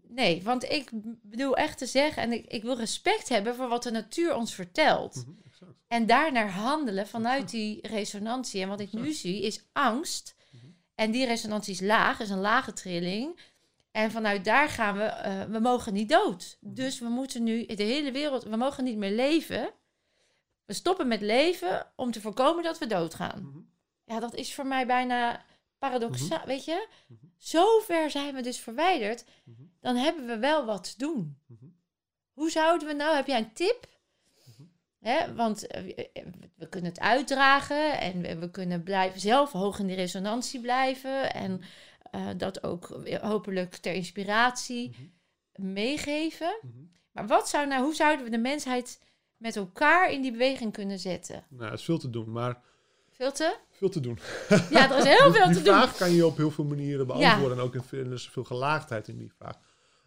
[0.09, 0.90] Nee, want ik
[1.22, 4.55] bedoel echt te zeggen en ik, ik wil respect hebben voor wat de natuur ons
[4.55, 5.14] vertelt.
[5.14, 5.72] Mhm, exact.
[5.88, 8.62] En daarnaar handelen vanuit die resonantie.
[8.62, 10.34] En wat ik nu zie is angst.
[10.51, 10.66] Mhm.
[10.94, 13.40] En die resonantie is laag, is een lage trilling.
[13.90, 16.59] En vanuit daar gaan we, eh, we mogen niet dood.
[16.60, 16.74] Mhm.
[16.74, 19.70] Dus we moeten nu de hele wereld, we mogen niet meer leven.
[20.64, 23.68] We stoppen met leven om te voorkomen dat we doodgaan.
[24.06, 24.14] Mhm.
[24.14, 25.44] Ja, dat is voor mij bijna
[25.78, 26.88] paradoxaal, weet je?
[27.06, 27.26] Mhm.
[27.36, 29.62] Zo ver zijn we dus verwijderd, Mhm.
[29.80, 31.38] dan hebben we wel wat te doen.
[31.46, 31.64] Mhm.
[32.32, 33.86] Hoe zouden we nou, heb jij een tip?
[34.46, 34.62] Mhm.
[35.00, 36.10] Hè, want eh, we-
[36.54, 41.32] we kunnen het uitdragen en we, we kunnen blijven zelf hoog in de resonantie blijven.
[41.34, 41.60] En
[42.10, 42.86] eh, dat ook
[43.20, 45.72] hopelijk ter inspiratie Mhm.
[45.72, 46.58] meegeven.
[46.62, 46.84] Mhm.
[47.12, 49.00] Maar wat zou nou, hoe zouden we de mensheid
[49.36, 51.44] met elkaar in die beweging kunnen zetten?
[51.48, 52.62] Nou, het is veel te doen, maar
[53.10, 53.56] Veel te?
[53.77, 54.19] Veel te doen.
[54.70, 55.74] Ja, er is heel Die- veel die te doen.
[55.74, 57.59] vraag kan je op heel veel manieren beantwoorden.
[57.59, 59.59] En ook in er is veel gelaagdheid in die vraag.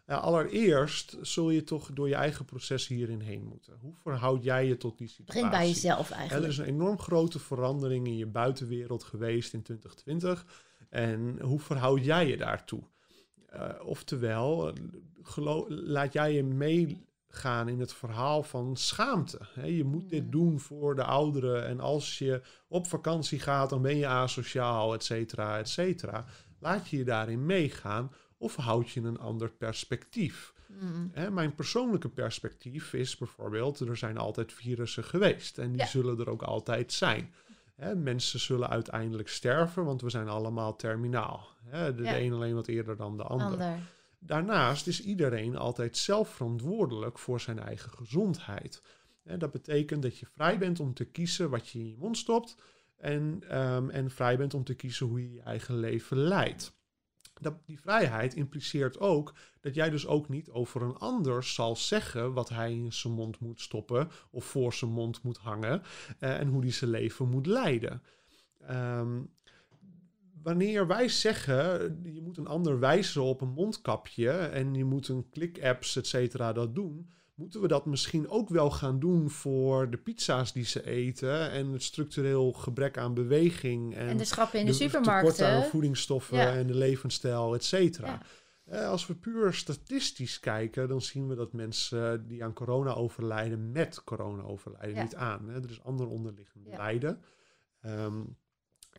[0.07, 3.77] Ja, allereerst zul je toch door je eigen proces hierin heen moeten.
[3.81, 5.33] Hoe verhoud jij je tot die situatie?
[5.41, 6.51] Begin bij jezelf Ja, er eigenlijk.
[6.51, 10.45] is een enorm grote verandering in je buitenwereld geweest in 2020.
[10.89, 12.81] En hoe verhoud jij je daartoe?
[13.49, 14.73] Eh, oftewel, eh,
[15.67, 16.43] laat jij je
[17.31, 19.39] meegaan in het verhaal van schaamte.
[19.63, 20.31] Je moet dit Mm.
[20.31, 21.65] doen voor de ouderen.
[21.67, 26.25] En als je op vakantie gaat, dan ben je asociaal, et cetera, et cetera.
[26.59, 30.53] Laat je je daarin meegaan of houd je een ander perspectief?
[30.67, 31.09] Mm.
[31.13, 35.87] Hè, mijn persoonlijke perspectief is bijvoorbeeld, er zijn altijd virussen geweest en die Ja.
[35.87, 37.33] zullen er ook altijd zijn.
[37.75, 41.47] Hè, mensen zullen uiteindelijk sterven, want we zijn allemaal terminaal.
[41.65, 42.11] Hè, de, Ja.
[42.13, 43.47] de een alleen wat eerder dan de ander.
[43.47, 43.79] Ander.
[44.19, 48.81] Daarnaast is iedereen altijd zelf verantwoordelijk voor zijn eigen gezondheid.
[49.23, 52.55] Dat betekent dat je vrij bent om te kiezen wat je in je mond stopt
[52.97, 56.77] en, ehm, en vrij bent om te kiezen hoe je je eigen leven leidt.
[57.41, 62.33] Dat, die vrijheid impliceert ook dat jij dus ook niet over een ander zal zeggen
[62.33, 65.81] wat hij in zijn mond moet stoppen of voor zijn mond moet hangen
[66.19, 68.03] eh, en hoe hij zijn leven moet leiden.
[68.59, 69.21] Ehm,
[70.43, 75.29] wanneer wij zeggen, je moet een ander wijzen op een mondkapje en je moet een
[75.29, 79.97] klik-apps, et cetera, dat doen, moeten we dat misschien ook wel gaan doen voor de
[79.97, 84.65] pizza's die ze eten en het structureel gebrek aan beweging en, En de schappen in
[84.65, 85.69] de, tekort aan supermarkten.
[85.69, 86.53] voedingsstoffen Ja.
[86.53, 88.07] en de levensstijl, et cetera.
[88.07, 88.21] Ja.
[88.65, 93.71] Eh, als we puur statistisch kijken, dan zien we dat mensen die aan corona overlijden
[93.71, 95.01] met corona overlijden, Ja.
[95.03, 95.49] niet aan.
[95.49, 95.55] Hè?
[95.63, 96.77] Er is ander onderliggende Ja.
[96.77, 97.21] lijden.
[97.81, 98.21] Ehm,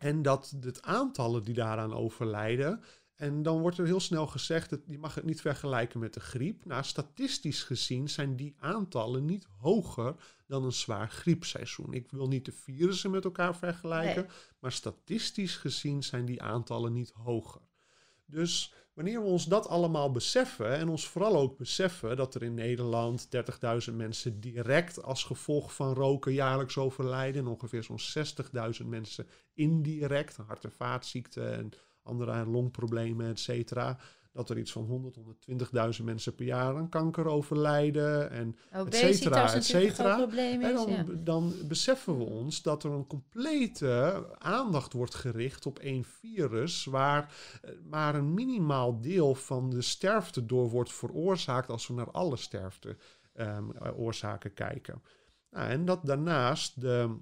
[0.01, 2.83] en dat het aantallen die daaraan overlijden.
[3.15, 6.19] En dan wordt er heel snel gezegd dat je mag het niet vergelijken met de
[6.19, 6.65] griep.
[6.65, 10.15] Nou, statistisch gezien zijn die aantallen niet hoger
[10.47, 11.93] dan een zwaar griepseizoen.
[11.93, 14.27] Ik wil niet de virussen met elkaar vergelijken,
[14.59, 17.61] maar statistisch gezien zijn die aantallen niet hoger.
[18.25, 22.53] Dus wanneer we ons dat allemaal beseffen en ons vooral ook beseffen dat er in
[22.53, 23.27] Nederland
[23.89, 27.99] 30.000 mensen direct als gevolg van roken jaarlijks overlijden en ongeveer zo'n
[28.81, 31.69] 60.000 mensen indirect, hart- en vaatziekten en
[32.03, 33.97] andere longproblemen, et cetera.
[34.33, 35.17] Dat er iets van 100,
[35.99, 38.55] 120.000 mensen per jaar aan kanker overlijden en
[38.89, 40.13] cetera, et cetera.
[40.13, 41.05] groot probleem en dan, ja.
[41.23, 47.33] dan beseffen we ons dat er een complete aandacht wordt gericht op één virus, waar
[47.61, 52.37] eh, maar een minimaal deel van de sterfte door wordt veroorzaakt als we naar alle
[52.37, 52.97] sterfte
[53.33, 55.01] ehm, eh, oorzaken kijken.
[55.49, 57.17] Nou, en dat daarnaast de,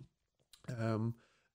[0.61, 1.09] ehm,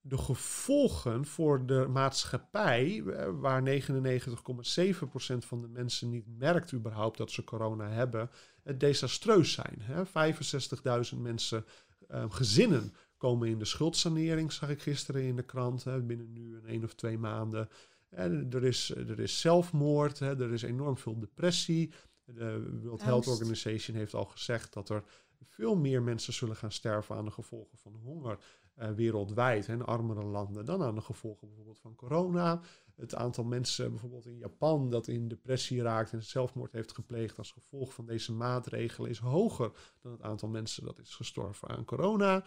[0.07, 7.31] de gevolgen voor de maatschappij, eh, waar 99,7% van de mensen niet merkt überhaupt dat
[7.31, 8.31] ze corona hebben,
[8.79, 9.77] desastreus zijn.
[9.81, 10.07] Hè?
[10.07, 11.65] 65.000 mensen,
[12.09, 16.67] eh, gezinnen, komen in de schuldsanering, zag ik gisteren in de krant, binnen nu een
[16.67, 17.69] één of twee maanden.
[18.11, 21.93] En er, is, er is zelfmoord, er is enorm veel depressie.
[22.25, 23.27] De World Health.
[23.27, 25.05] Organization heeft al gezegd dat er
[25.49, 28.39] veel meer mensen zullen gaan sterven aan de gevolgen van honger
[28.75, 32.61] eh, wereldwijd, hè, in armere landen, dan aan de gevolgen bijvoorbeeld van corona.
[32.97, 37.51] Het aantal mensen bijvoorbeeld in Japan dat in depressie raakt en zelfmoord heeft gepleegd als
[37.51, 42.45] gevolg van deze maatregelen is hoger dan het aantal mensen dat is gestorven aan corona.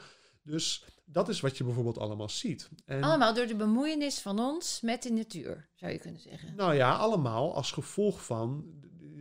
[0.47, 2.69] Dus dat is wat je bijvoorbeeld allemaal ziet.
[2.85, 6.55] En, Allemaal door de bemoeienis van ons met de natuur, zou je kunnen zeggen.
[6.55, 8.65] Nou ja, allemaal als gevolg van,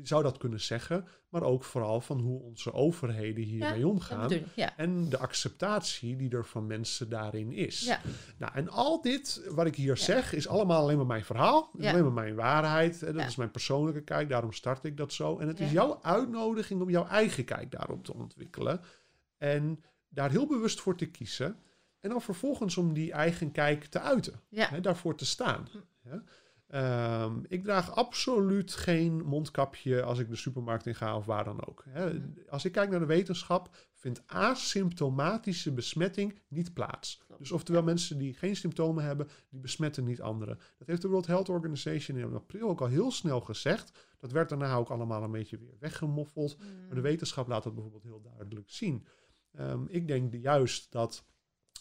[0.02, 4.28] zou dat kunnen zeggen, maar ook vooral van hoe onze overheden hiermee omgaan.
[4.28, 4.76] bedoel ja.
[4.76, 7.80] En de acceptatie die er van mensen daarin is.
[7.80, 8.00] Ja.
[8.38, 10.02] Nou, en al dit wat ik hier Ja.
[10.02, 11.70] zeg, is allemaal alleen maar mijn verhaal.
[11.78, 11.90] Ja.
[11.90, 13.02] Alleen maar mijn waarheid.
[13.02, 13.26] En dat Ja.
[13.28, 15.38] is mijn persoonlijke kijk, daarom start ik dat zo.
[15.38, 15.72] En het is Ja.
[15.72, 18.80] jouw uitnodiging om jouw eigen kijk daarop te ontwikkelen.
[19.36, 21.56] En daar heel bewust voor te kiezen.
[22.00, 24.40] En dan vervolgens om die eigen kijk te uiten.
[24.48, 24.68] Ja.
[24.68, 25.68] Hè, daarvoor te staan.
[26.02, 26.18] Hm.
[26.66, 31.66] Ehm, ik draag absoluut geen mondkapje als ik de supermarkt in ga of waar dan
[31.66, 31.84] ook.
[32.48, 37.22] Als ik kijk naar de wetenschap, vindt asymptomatische besmetting niet plaats.
[37.38, 40.58] Dus oftewel mensen die geen symptomen hebben, die besmetten niet anderen.
[40.78, 43.98] Dat heeft de World Health Organization in april ook al heel snel gezegd.
[44.18, 46.56] Dat werd daarna ook allemaal een beetje weer weggemoffeld.
[46.58, 49.06] Maar de wetenschap laat dat bijvoorbeeld heel duidelijk zien.
[49.52, 51.24] Ehm, ik denk juist dat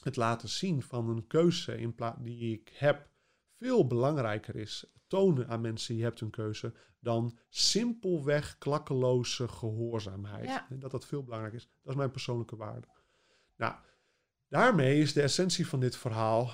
[0.04, 3.10] het laten zien van een keuze in die ik heb
[3.58, 10.46] veel belangrijker is tonen aan mensen je hebt een keuze dan simpelweg klakkeloze gehoorzaamheid.
[10.46, 10.68] Ja.
[10.70, 11.70] En dat dat veel belangrijker is.
[11.82, 12.88] Dat is mijn persoonlijke waarde.
[13.56, 13.76] Nou,
[14.48, 16.52] daarmee is de essentie van dit verhaal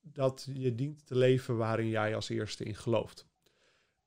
[0.00, 3.26] dat je dient te leven waarin jij als eerste in gelooft.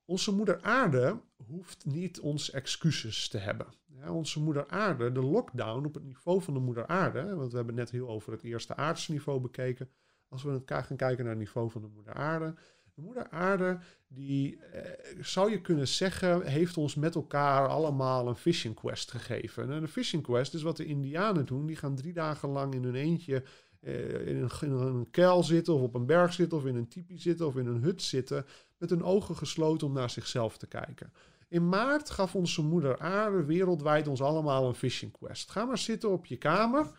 [0.06, 3.68] Onze moeder aarde hoeft niet ons excuses te hebben.
[3.86, 7.58] Ja, onze moeder aarde, de lockdown op het niveau van de moeder aarde, want we
[7.58, 9.90] hebben net heel over het eerste aardse niveau bekeken.
[10.30, 12.56] Als we gaan kijken naar het niveau van de moeder aarde.
[12.94, 14.82] De moeder aarde, die eh,
[15.22, 19.64] zou je kunnen zeggen, heeft ons met elkaar allemaal een fishing quest gegeven.
[19.64, 21.66] En een fishing quest is wat de indianen doen.
[21.66, 23.44] Die gaan drie dagen lang in hun eentje
[23.80, 27.20] eh, in, een, in kuil zitten of op een berg zitten of in een tipi
[27.20, 28.46] zitten of in een hut zitten
[28.78, 31.14] met hun ogen gesloten om naar zichzelf te kijken.
[31.48, 35.52] In maart gaf onze moeder aarde wereldwijd ons allemaal een fishing quest.
[35.52, 36.92] Ga maar zitten op je kamer.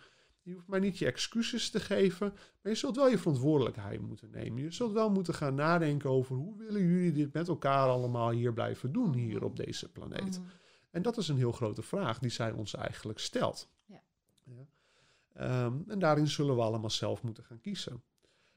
[0.43, 4.31] Je hoeft mij niet je excuses te geven, maar je zult wel je verantwoordelijkheid moeten
[4.31, 4.63] nemen.
[4.63, 8.53] Je zult wel moeten gaan nadenken over hoe willen jullie dit met elkaar allemaal hier
[8.53, 10.39] blijven doen, hier op deze planeet.
[10.39, 10.49] Mhm.
[10.91, 13.69] En dat is een heel grote vraag die zij ons eigenlijk stelt.
[13.87, 14.03] Ja.
[14.45, 14.67] Ja.
[15.33, 18.03] Ehm, en daarin zullen we allemaal zelf moeten gaan kiezen.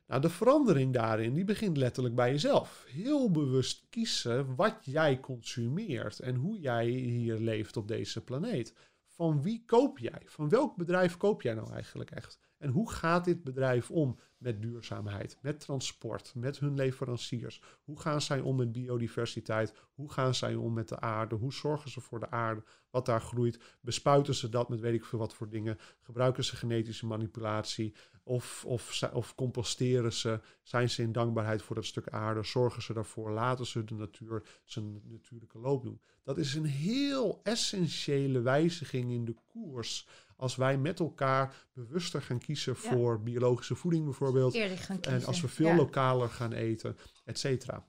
[0.08, 2.86] Nou, de verandering daarin, die begint letterlijk bij jezelf.
[2.88, 8.74] Heel bewust kiezen wat jij consumeert en hoe jij hier leeft op deze planeet.
[9.16, 10.22] Van wie koop jij?
[10.26, 12.40] Van welk bedrijf koop jij nou eigenlijk echt?
[12.58, 17.62] En hoe gaat dit bedrijf om met duurzaamheid, met transport, met hun leveranciers?
[17.84, 19.74] Hoe gaan zij om met biodiversiteit?
[19.94, 21.36] Hoe gaan zij om met de aarde?
[21.36, 23.78] Hoe zorgen ze voor de aarde, wat daar groeit?
[23.82, 25.78] Bespuiten ze dat met weet ik veel wat voor dingen?
[26.02, 27.96] Gebruiken ze genetische manipulatie?
[28.26, 30.40] Of, of, of composteren ze?
[30.62, 32.44] Zijn ze in dankbaarheid voor dat stuk aarde?
[32.44, 33.32] Zorgen ze daarvoor?
[33.32, 36.02] Laten ze de natuur zijn natuurlijke loop doen?
[36.24, 40.08] Dat is een heel essentiële wijziging in de koers.
[40.36, 42.90] Als wij met elkaar bewuster gaan kiezen Ja.
[42.90, 44.56] voor biologische voeding bijvoorbeeld.
[44.58, 45.02] Gaan.
[45.02, 45.76] En als we veel Ja.
[45.76, 47.86] lokaler gaan eten, et cetera.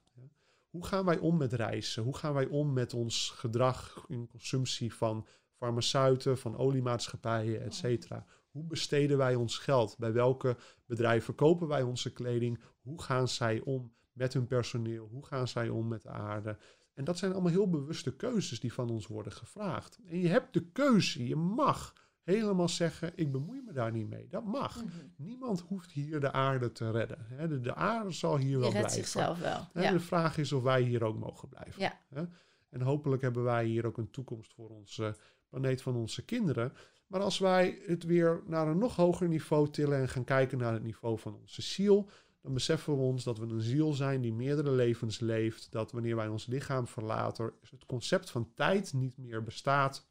[0.71, 2.03] Hoe gaan wij om met reizen?
[2.03, 8.27] Hoe gaan wij om met ons gedrag in consumptie van farmaceuten, van oliemaatschappijen, et cetera?
[8.55, 9.97] Hoe besteden wij ons geld?
[9.99, 10.57] Bij welke
[10.87, 12.61] bedrijven kopen wij onze kleding?
[12.83, 15.09] Hoe gaan zij om met hun personeel?
[15.11, 16.57] Hoe gaan zij om met de aarde?
[16.95, 19.99] En dat zijn allemaal heel bewuste keuzes die van ons worden gevraagd.
[20.07, 24.29] En je hebt de keuze, je mag helemaal zeggen, ik bemoei me daar niet mee.
[24.29, 24.85] Dat mag.
[24.85, 24.89] Mhm.
[25.17, 27.27] Niemand hoeft hier de aarde te redden.
[27.49, 28.91] De, de aarde zal hier Je wel blijven.
[28.91, 29.69] zichzelf wel.
[29.75, 29.91] Ja.
[29.91, 31.83] De vraag is of wij hier ook mogen blijven.
[31.83, 32.29] Ja.
[32.71, 35.17] En hopelijk hebben wij hier ook een toekomst voor onze
[35.49, 36.73] planeet van onze kinderen.
[37.07, 40.73] Maar als wij het weer naar een nog hoger niveau tillen en gaan kijken naar
[40.73, 42.09] het niveau van onze ziel,
[42.45, 45.73] dan beseffen we ons dat we een ziel zijn die meerdere levens leeft.
[45.73, 50.07] Dat wanneer wij ons lichaam verlaten, het concept van tijd niet meer bestaat.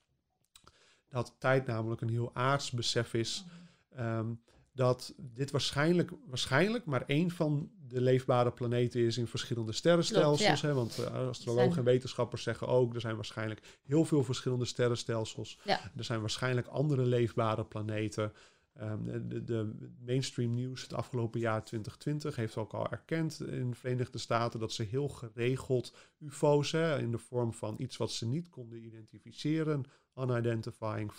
[1.09, 3.45] Dat tijd namelijk een heel aards besef is.
[3.89, 4.31] Ehm,
[4.73, 10.61] dat dit waarschijnlijk, waarschijnlijk maar één van de leefbare planeten is in verschillende sterrenstelsels.
[10.61, 14.65] Hè, want eh, astrologen Zijn- en wetenschappers zeggen ook, er zijn waarschijnlijk heel veel verschillende
[14.65, 15.59] sterrenstelsels.
[15.63, 15.91] Ja.
[15.97, 18.33] Er zijn waarschijnlijk andere leefbare planeten.
[18.73, 19.75] Ehm, de, de
[20.05, 24.71] mainstream nieuws het afgelopen jaar 2020 heeft ook al erkend in de Verenigde Staten dat
[24.71, 29.85] ze heel geregeld UFO's hè, in de vorm van iets wat ze niet konden identificeren,
[30.17, 31.11] unidentifying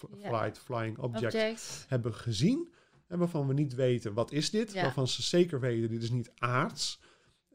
[0.52, 1.84] flying object, Object.
[1.88, 2.72] hebben gezien.
[3.06, 4.72] En waarvan we niet weten wat is dit.
[4.72, 4.82] Ja.
[4.82, 7.00] Waarvan ze zeker weten dit is niet aards.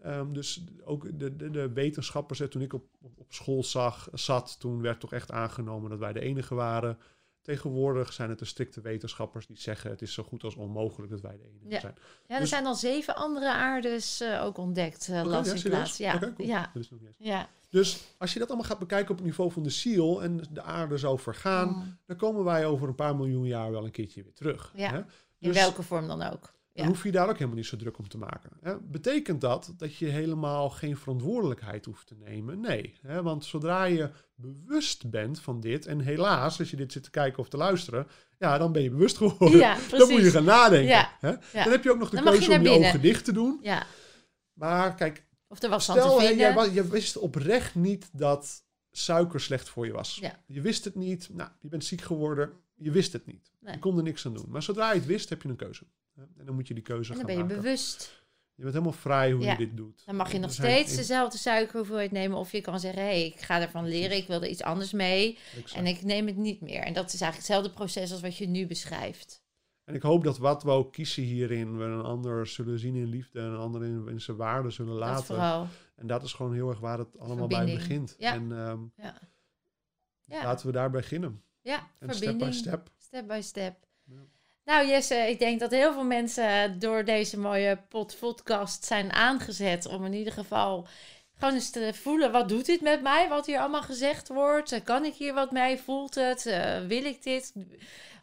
[0.02, 4.60] Ehm, dus ook de, de, de wetenschappers, hè, toen ik op, op, school zag, zat,
[4.60, 6.98] toen werd toch echt aangenomen dat wij de enige waren.
[7.42, 11.22] Tegenwoordig zijn het de strikte wetenschappers die zeggen het is zo goed als onmogelijk dat
[11.22, 11.80] wij de enige Ja.
[11.80, 11.96] zijn.
[12.28, 15.70] Ja, er Dus- zijn al zeven andere aardes eh, ook ontdekt, eh Oké, las ja,
[15.70, 15.98] plaats.
[15.98, 16.34] Ja, cool.
[16.48, 17.28] ja, Dat is nog niet eens.
[17.30, 17.50] ja.
[17.70, 20.62] Dus als je dat allemaal gaat bekijken op het niveau van de ziel en de
[20.62, 21.98] aarde zou vergaan, Mm.
[22.06, 24.72] dan komen wij over een paar miljoen jaar wel een keertje weer terug.
[24.76, 24.92] Ja.
[24.92, 25.02] Hè?
[25.40, 26.42] In Dus- welke vorm dan ook.
[26.74, 26.94] Dan Ja.
[26.94, 28.50] hoef je daar ook helemaal niet zo druk om te maken.
[28.62, 28.80] Hè?
[28.80, 32.60] Betekent dat dat je helemaal geen verantwoordelijkheid hoeft te nemen?
[32.60, 32.94] Nee.
[33.02, 33.22] Hè?
[33.24, 37.40] Want zodra je bewust bent van dit, en helaas, als je dit zit te kijken
[37.40, 38.08] of te luisteren,
[38.38, 39.58] ja, dan ben je bewust geworden.
[39.60, 40.88] Ja, dan moet je gaan nadenken.
[40.90, 41.30] Ja, Hè?
[41.30, 41.64] ja.
[41.64, 42.88] Dan heb je ook nog de Dan mag je keuze om je binnen.
[42.90, 43.60] ogen dicht te doen.
[43.62, 43.86] Ja,
[44.54, 49.70] Maar kijk, of er was stel hè, jij, je wist oprecht niet dat suiker slecht
[49.70, 50.22] voor je was.
[50.46, 51.30] Je wist het niet.
[51.32, 52.52] Nou, je bent ziek geworden.
[52.80, 53.52] Je wist het niet.
[53.60, 53.74] Nee.
[53.74, 54.46] Je kon er niks aan doen.
[54.50, 55.84] Maar zodra je het wist, heb je een keuze.
[56.38, 57.62] En dan moet je die keuze En dan gaan ben je maken.
[57.64, 58.18] bewust.
[58.56, 59.52] Je bent helemaal vrij hoe Ja.
[59.52, 60.06] je dit doet.
[60.06, 62.38] Dan mag je nog steeds in- dezelfde suikerhoeveelheid nemen.
[62.38, 64.18] Of je kan zeggen, hé, hey, ik ga ervan leren.
[64.18, 65.38] Ik wil er iets anders mee.
[65.56, 65.74] exact.
[65.74, 66.82] En ik neem het niet meer.
[66.82, 69.42] En dat is eigenlijk hetzelfde proces als wat je nu beschrijft.
[69.84, 73.06] En ik hoop dat wat we ook kiezen hierin, we een ander zullen zien in
[73.10, 75.26] liefde en een ander in, in zijn waarde zullen Dat laten.
[75.26, 75.68] vooral.
[75.96, 78.16] En dat is gewoon heel erg waar het allemaal bij begint.
[78.18, 78.34] Ja.
[78.34, 79.20] En ehm, Ja.
[80.22, 81.44] Ja, laten we daar beginnen.
[81.62, 82.52] Ja En step verbinding.
[82.52, 82.90] by step.
[82.98, 83.76] Step by step.
[84.06, 84.26] Ja.
[84.66, 90.06] Nou Jesse, ik denk dat heel veel mensen door deze mooie podcast zijn aangezet om
[90.06, 90.88] in ieder geval
[91.40, 93.30] gewoon eens te voelen, wat doet dit met mij?
[93.30, 94.84] Wat hier allemaal gezegd wordt.
[94.84, 95.78] Kan ik hier wat mee?
[95.78, 96.46] Voelt het?
[96.46, 97.54] Uh, wil ik dit?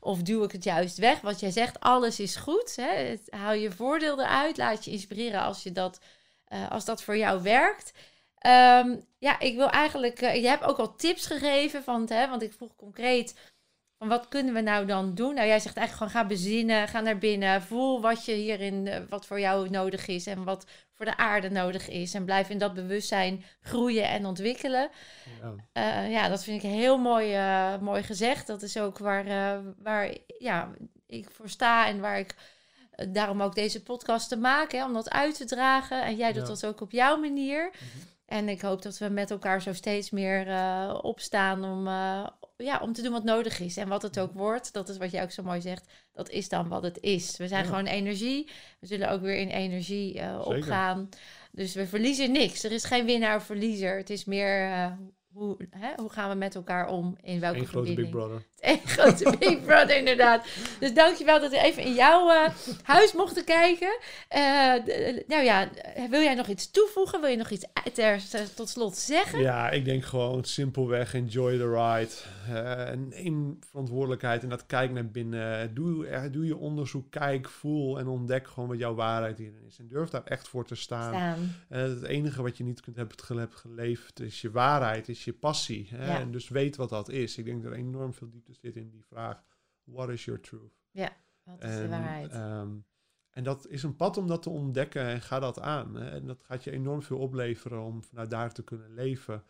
[0.01, 1.21] Of duw ik het juist weg?
[1.21, 2.77] Wat jij zegt, alles is goed.
[2.77, 3.17] Hè?
[3.31, 4.57] Haal je voordeel eruit.
[4.57, 6.01] Laat je inspireren als, je dat,
[6.53, 7.93] uh, als dat voor jou werkt.
[8.47, 10.23] Um, ja, ik wil eigenlijk...
[10.23, 13.55] Uh, je hebt ook al tips gegeven, van, hè, want ik vroeg concreet
[13.99, 15.35] van wat kunnen we nou dan doen?
[15.35, 19.01] Nou, jij zegt eigenlijk gewoon ga bezinnen, ga naar binnen, voel wat je hierin, eh,
[19.09, 22.15] wat voor jou nodig is en wat voor de aarde nodig is.
[22.15, 24.91] En blijf in dat bewustzijn groeien en ontwikkelen.
[25.73, 27.39] Ja, uh, ja dat vind ik heel mooi,
[27.81, 28.47] mooi gezegd.
[28.47, 30.71] Dat is ook waar, waar ja,
[31.07, 32.35] ik voor sta en waar ik
[33.09, 36.03] daarom ook deze podcast te maken, hè, om dat uit te dragen.
[36.05, 37.71] En jij doet dat ook op jouw manier.
[37.73, 38.16] Mhm.
[38.27, 40.47] En ik hoop dat we met elkaar zo steeds meer
[41.03, 41.87] opstaan om,
[42.57, 43.77] ja, om te doen wat nodig is.
[43.77, 46.49] En wat het ook wordt, dat is wat jij ook zo mooi zegt, dat is
[46.49, 47.37] dan wat het is.
[47.37, 48.51] We zijn gewoon energie.
[48.81, 51.09] We zullen ook weer in energie uh, opgaan.
[51.53, 52.65] Dus we verliezen niks.
[52.65, 53.97] Er is geen winnaar of verliezer.
[53.97, 54.71] Het is meer
[55.37, 57.17] hoe, hè, hoe gaan we met elkaar om?
[57.23, 58.43] In welke Eén grote Big Brother.
[58.61, 60.47] Eén grote Big Brother, inderdaad.
[60.81, 62.49] Dus dankjewel dat we even in jouw uh,
[62.83, 63.99] huis mochten kijken.
[64.37, 64.41] Uh,
[65.27, 65.69] nou ja,
[66.11, 67.21] wil jij nog iets toevoegen?
[67.21, 68.23] Wil je nog iets ter,
[68.55, 69.41] tot slot zeggen?
[69.41, 72.11] Ja, ik denk gewoon simpelweg enjoy the ride.
[72.49, 75.75] Uh, en neem verantwoordelijkheid en dat kijk naar binnen.
[75.75, 79.79] Doe, doe je onderzoek, kijk, voel en ontdek gewoon wat jouw waarheid hierin is.
[79.79, 81.15] En durf daar echt voor te staan.
[81.15, 81.55] staan.
[81.69, 83.17] het enige wat je niet kunt hebben
[83.51, 85.89] geleefd is je waarheid, is je passie.
[85.95, 86.19] Hè?
[86.19, 87.39] En dus weet wat dat is.
[87.39, 89.45] Ik denk dat er enorm veel diepte zit in die vraag:
[89.85, 90.81] what is your truth?
[90.91, 92.35] Ja, wat is en, de waarheid?
[92.35, 92.87] Um,
[93.31, 95.95] en dat is een pad om dat te ontdekken en ga dat aan.
[95.95, 96.11] Hè?
[96.11, 99.45] En dat gaat je enorm veel opleveren om vanuit daar te kunnen leven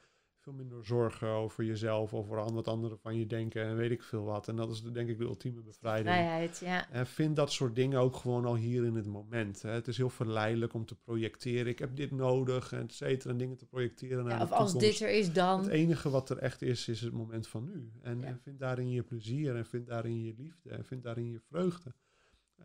[0.47, 4.24] veel minder zorgen over jezelf, over wat anderen van je denken en weet ik veel
[4.24, 4.48] wat.
[4.48, 6.09] En dat is denk ik de ultieme bevrijding.
[6.09, 6.90] Vrijheid, ja.
[6.90, 9.62] En vind dat soort dingen ook gewoon al hier in het moment.
[9.62, 9.70] Hè.
[9.70, 11.66] Het is heel verleidelijk om te projecteren.
[11.66, 14.78] Ik heb dit nodig, en et cetera, en dingen te projecteren naar ja, Of als
[14.78, 15.60] dit er is dan...
[15.60, 17.90] Het enige wat er echt is, is het moment van nu.
[18.02, 21.40] En, en vind daarin je plezier en vind daarin je liefde en vind daarin je
[21.40, 21.94] vreugde.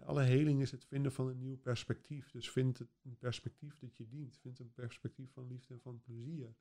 [0.06, 2.32] Alle heling is het vinden van een nieuw perspectief.
[2.32, 4.38] Dus vind het een perspectief dat je dient.
[4.42, 6.56] Vind een perspectief van liefde en van plezier.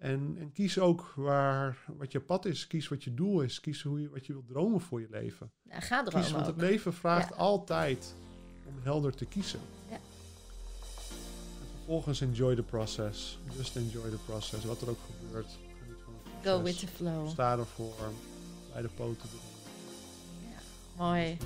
[0.00, 2.66] En, en, kies ook waar, wat je pad is.
[2.66, 3.60] Kies wat je doel is.
[3.60, 5.50] Kies hoe je, wat je wilt dromen voor je leven.
[5.62, 8.14] Ja, ga dromen kies, Want het leven vraagt altijd
[8.66, 9.60] om helder te kiezen.
[9.88, 9.94] Ja.
[9.94, 13.38] En vervolgens enjoy the process.
[13.56, 14.64] Just enjoy the process.
[14.64, 15.58] Wat er ook gebeurt.
[16.44, 17.28] Go with the flow.
[17.28, 18.12] Sta ervoor.
[18.72, 19.28] Bij de poten
[20.40, 20.60] Ja,
[20.96, 21.36] mooi.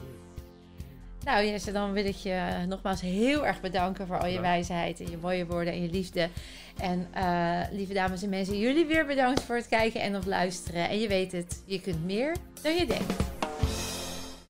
[1.25, 5.11] Nou Jesse, dan wil ik je nogmaals heel erg bedanken voor al je wijsheid en
[5.11, 6.29] je mooie woorden en je liefde.
[6.79, 10.89] En uh, lieve dames en mensen, jullie weer bedankt voor het kijken en of luisteren.
[10.89, 13.34] En je weet het, je kunt meer dan je denkt.